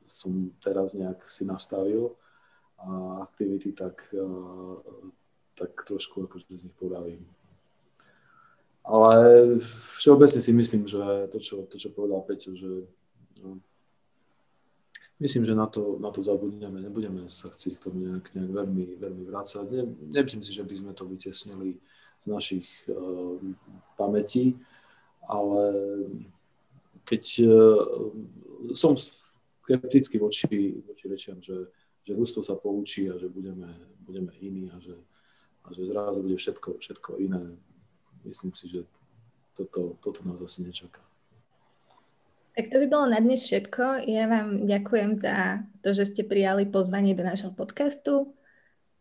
som 0.06 0.50
teraz 0.62 0.94
nejak 0.94 1.18
si 1.22 1.46
nastavil 1.46 2.14
a 2.78 3.22
aktivity, 3.26 3.74
tak, 3.74 3.98
tak 5.54 5.70
trošku 5.74 6.26
akože 6.26 6.46
z 6.50 6.70
nich 6.70 6.76
podávim. 6.78 7.22
Ale 8.86 9.58
všeobecne 9.98 10.38
si 10.38 10.52
myslím, 10.54 10.86
že 10.86 11.26
to, 11.34 11.42
čo, 11.42 11.66
to, 11.66 11.74
čo 11.74 11.90
povedal 11.90 12.22
Peťo, 12.22 12.54
že 12.54 12.86
myslím, 15.20 15.44
že 15.46 15.54
na 15.54 15.66
to, 15.66 15.96
na 16.00 16.10
to 16.10 16.22
zabudneme, 16.22 16.80
nebudeme 16.80 17.24
sa 17.28 17.48
chcieť 17.48 17.72
k 17.76 17.84
tomu 17.88 17.98
nejak, 18.04 18.26
nejak 18.34 18.52
veľmi, 18.52 18.82
veľmi 19.00 19.22
vrácať. 19.28 19.64
Ne, 19.72 19.82
nemyslím 20.12 20.42
si, 20.44 20.52
že 20.52 20.64
by 20.64 20.74
sme 20.76 20.92
to 20.92 21.04
vytesnili 21.08 21.80
z 22.16 22.24
našich 22.26 22.68
uh, 22.88 23.36
pamätí, 24.00 24.56
ale 25.28 25.62
keď 27.04 27.22
uh, 27.44 27.52
som 28.72 28.96
skeptický 28.96 30.16
voči, 30.18 30.80
voči 30.84 31.04
rečiam, 31.08 31.38
že, 31.40 31.68
že 32.02 32.12
ľudstvo 32.16 32.40
sa 32.40 32.56
poučí 32.56 33.08
a 33.12 33.20
že 33.20 33.28
budeme, 33.28 33.68
budeme 34.04 34.32
iní 34.40 34.72
a 34.72 34.80
že, 34.80 34.96
a 35.64 35.72
že 35.72 35.84
zrazu 35.84 36.24
bude 36.24 36.36
všetko, 36.36 36.80
všetko 36.80 37.10
iné 37.20 37.56
myslím 38.26 38.54
si, 38.54 38.68
že 38.68 38.80
toto, 39.54 39.96
toto 40.02 40.20
nás 40.28 40.42
asi 40.42 40.66
nečaká. 40.66 41.05
Tak 42.56 42.72
to 42.72 42.80
by 42.80 42.86
bolo 42.88 43.06
na 43.12 43.20
dnes 43.20 43.44
všetko. 43.44 44.08
Ja 44.08 44.24
vám 44.32 44.64
ďakujem 44.64 45.12
za 45.12 45.60
to, 45.84 45.92
že 45.92 46.08
ste 46.08 46.22
prijali 46.24 46.64
pozvanie 46.64 47.12
do 47.12 47.20
nášho 47.20 47.52
podcastu 47.52 48.32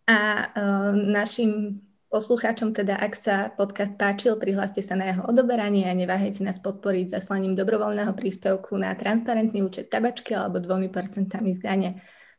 a 0.04 0.52
uh, 0.52 0.92
našim 0.92 1.80
poslucháčom 2.12 2.76
teda, 2.76 3.00
ak 3.00 3.16
sa 3.16 3.48
podcast 3.56 3.96
páčil, 3.96 4.36
prihláste 4.36 4.84
sa 4.84 5.00
na 5.00 5.08
jeho 5.08 5.24
odoberanie 5.24 5.88
a 5.88 5.96
neváhajte 5.96 6.44
nás 6.44 6.60
podporiť 6.60 7.16
zaslaním 7.16 7.56
dobrovoľného 7.56 8.12
príspevku 8.12 8.76
na 8.76 8.92
transparentný 8.92 9.64
účet 9.64 9.88
tabačky 9.88 10.36
alebo 10.36 10.60
dvomi 10.60 10.92
percentami 10.92 11.56
z 11.56 11.60
dane. 11.64 11.90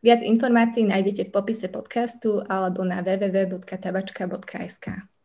Viac 0.05 0.21
informácií 0.21 0.85
nájdete 0.85 1.29
v 1.29 1.33
popise 1.33 1.73
podcastu 1.73 2.45
alebo 2.45 2.85
na 2.85 3.01
www.tabačka.sk. 3.01 5.16